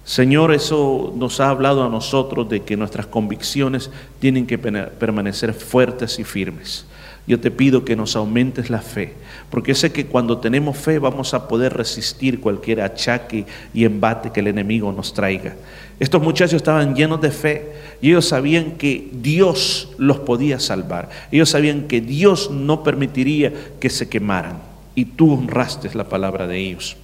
Señor, 0.03 0.51
eso 0.51 1.13
nos 1.15 1.39
ha 1.39 1.49
hablado 1.51 1.83
a 1.83 1.89
nosotros 1.89 2.49
de 2.49 2.63
que 2.63 2.75
nuestras 2.75 3.05
convicciones 3.05 3.91
tienen 4.17 4.47
que 4.47 4.57
permanecer 4.57 5.53
fuertes 5.53 6.17
y 6.17 6.23
firmes. 6.23 6.87
Yo 7.27 7.39
te 7.39 7.51
pido 7.51 7.85
que 7.85 7.95
nos 7.95 8.15
aumentes 8.15 8.69
la 8.69 8.81
fe, 8.81 9.13
porque 9.49 9.75
sé 9.75 9.91
que 9.91 10.07
cuando 10.07 10.39
tenemos 10.39 10.77
fe 10.77 10.99
vamos 10.99 11.33
a 11.33 11.47
poder 11.47 11.73
resistir 11.73 12.39
cualquier 12.39 12.81
achaque 12.81 13.45
y 13.73 13.85
embate 13.85 14.31
que 14.31 14.39
el 14.39 14.47
enemigo 14.47 14.91
nos 14.91 15.13
traiga. 15.13 15.55
Estos 15.99 16.21
muchachos 16.21 16.53
estaban 16.53 16.95
llenos 16.95 17.21
de 17.21 17.31
fe 17.31 17.73
y 18.01 18.09
ellos 18.09 18.25
sabían 18.25 18.71
que 18.71 19.09
Dios 19.11 19.93
los 19.97 20.19
podía 20.19 20.59
salvar. 20.59 21.09
Ellos 21.31 21.49
sabían 21.49 21.87
que 21.87 22.01
Dios 22.01 22.49
no 22.49 22.83
permitiría 22.83 23.53
que 23.79 23.89
se 23.89 24.07
quemaran. 24.07 24.59
Y 24.95 25.05
tú 25.05 25.33
honraste 25.33 25.89
la 25.93 26.07
palabra 26.07 26.47
de 26.47 26.57
ellos. 26.57 26.97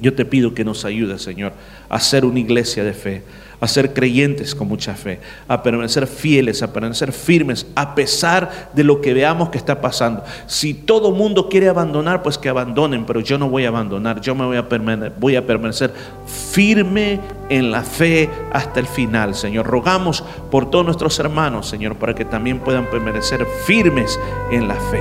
Yo 0.00 0.14
te 0.14 0.24
pido 0.24 0.54
que 0.54 0.64
nos 0.64 0.84
ayudes, 0.84 1.22
Señor, 1.22 1.52
a 1.88 2.00
ser 2.00 2.24
una 2.24 2.40
iglesia 2.40 2.82
de 2.82 2.92
fe, 2.92 3.22
a 3.60 3.68
ser 3.68 3.94
creyentes 3.94 4.54
con 4.54 4.66
mucha 4.66 4.94
fe, 4.94 5.20
a 5.46 5.62
permanecer 5.62 6.06
fieles, 6.08 6.62
a 6.62 6.72
permanecer 6.72 7.12
firmes, 7.12 7.66
a 7.76 7.94
pesar 7.94 8.70
de 8.74 8.82
lo 8.82 9.00
que 9.00 9.14
veamos 9.14 9.50
que 9.50 9.58
está 9.58 9.80
pasando. 9.80 10.24
Si 10.46 10.74
todo 10.74 11.12
mundo 11.12 11.48
quiere 11.48 11.68
abandonar, 11.68 12.22
pues 12.22 12.38
que 12.38 12.48
abandonen, 12.48 13.06
pero 13.06 13.20
yo 13.20 13.38
no 13.38 13.48
voy 13.48 13.66
a 13.66 13.68
abandonar, 13.68 14.20
yo 14.20 14.34
me 14.34 14.44
voy 14.44 14.56
a, 14.56 14.68
permanecer, 14.68 15.12
voy 15.18 15.36
a 15.36 15.46
permanecer 15.46 15.92
firme 16.26 17.20
en 17.48 17.70
la 17.70 17.82
fe 17.82 18.28
hasta 18.52 18.80
el 18.80 18.86
final, 18.86 19.34
Señor. 19.36 19.66
Rogamos 19.66 20.24
por 20.50 20.70
todos 20.70 20.84
nuestros 20.84 21.18
hermanos, 21.20 21.68
Señor, 21.68 21.94
para 21.96 22.14
que 22.14 22.24
también 22.24 22.58
puedan 22.58 22.90
permanecer 22.90 23.46
firmes 23.64 24.18
en 24.50 24.66
la 24.66 24.74
fe. 24.74 25.00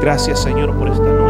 Gracias, 0.00 0.42
Señor, 0.42 0.74
por 0.78 0.88
esta 0.88 1.04
noche. 1.04 1.29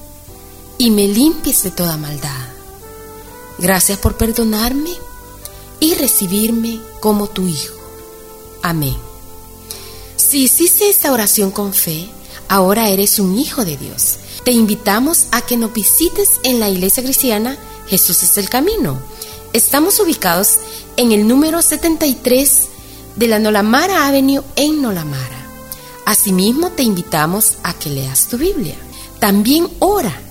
y 0.81 0.89
me 0.89 1.07
limpies 1.07 1.61
de 1.61 1.69
toda 1.69 1.95
maldad. 1.95 2.41
Gracias 3.59 3.99
por 3.99 4.17
perdonarme 4.17 4.89
y 5.79 5.93
recibirme 5.93 6.79
como 6.99 7.27
tu 7.27 7.47
Hijo. 7.47 7.75
Amén. 8.63 8.97
Si 10.15 10.45
hiciste 10.45 10.89
esta 10.89 11.11
oración 11.11 11.51
con 11.51 11.75
fe, 11.75 12.09
ahora 12.47 12.89
eres 12.89 13.19
un 13.19 13.37
hijo 13.37 13.63
de 13.63 13.77
Dios. 13.77 14.15
Te 14.43 14.53
invitamos 14.53 15.27
a 15.29 15.41
que 15.41 15.55
nos 15.55 15.71
visites 15.71 16.39
en 16.41 16.59
la 16.59 16.67
iglesia 16.67 17.03
cristiana 17.03 17.59
Jesús 17.87 18.23
es 18.23 18.35
el 18.39 18.49
Camino. 18.49 18.99
Estamos 19.53 19.99
ubicados 19.99 20.55
en 20.97 21.11
el 21.11 21.27
número 21.27 21.61
73 21.61 22.67
de 23.17 23.27
la 23.27 23.37
Nolamara 23.37 24.07
Avenue 24.07 24.41
en 24.55 24.81
Nolamara. 24.81 25.45
Asimismo, 26.07 26.71
te 26.71 26.81
invitamos 26.81 27.57
a 27.61 27.75
que 27.75 27.91
leas 27.91 28.25
tu 28.29 28.39
Biblia. 28.39 28.77
También 29.19 29.69
ora 29.77 30.30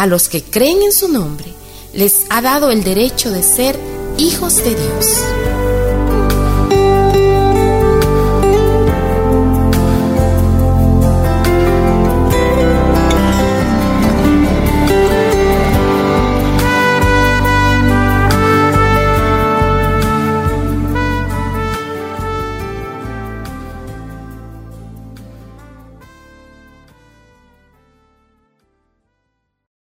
a 0.00 0.06
los 0.06 0.30
que 0.30 0.42
creen 0.42 0.82
en 0.82 0.92
su 0.92 1.08
nombre, 1.08 1.52
les 1.92 2.24
ha 2.30 2.40
dado 2.40 2.70
el 2.70 2.82
derecho 2.82 3.30
de 3.30 3.42
ser 3.42 3.78
hijos 4.16 4.56
de 4.56 4.74
Dios. 4.74 5.06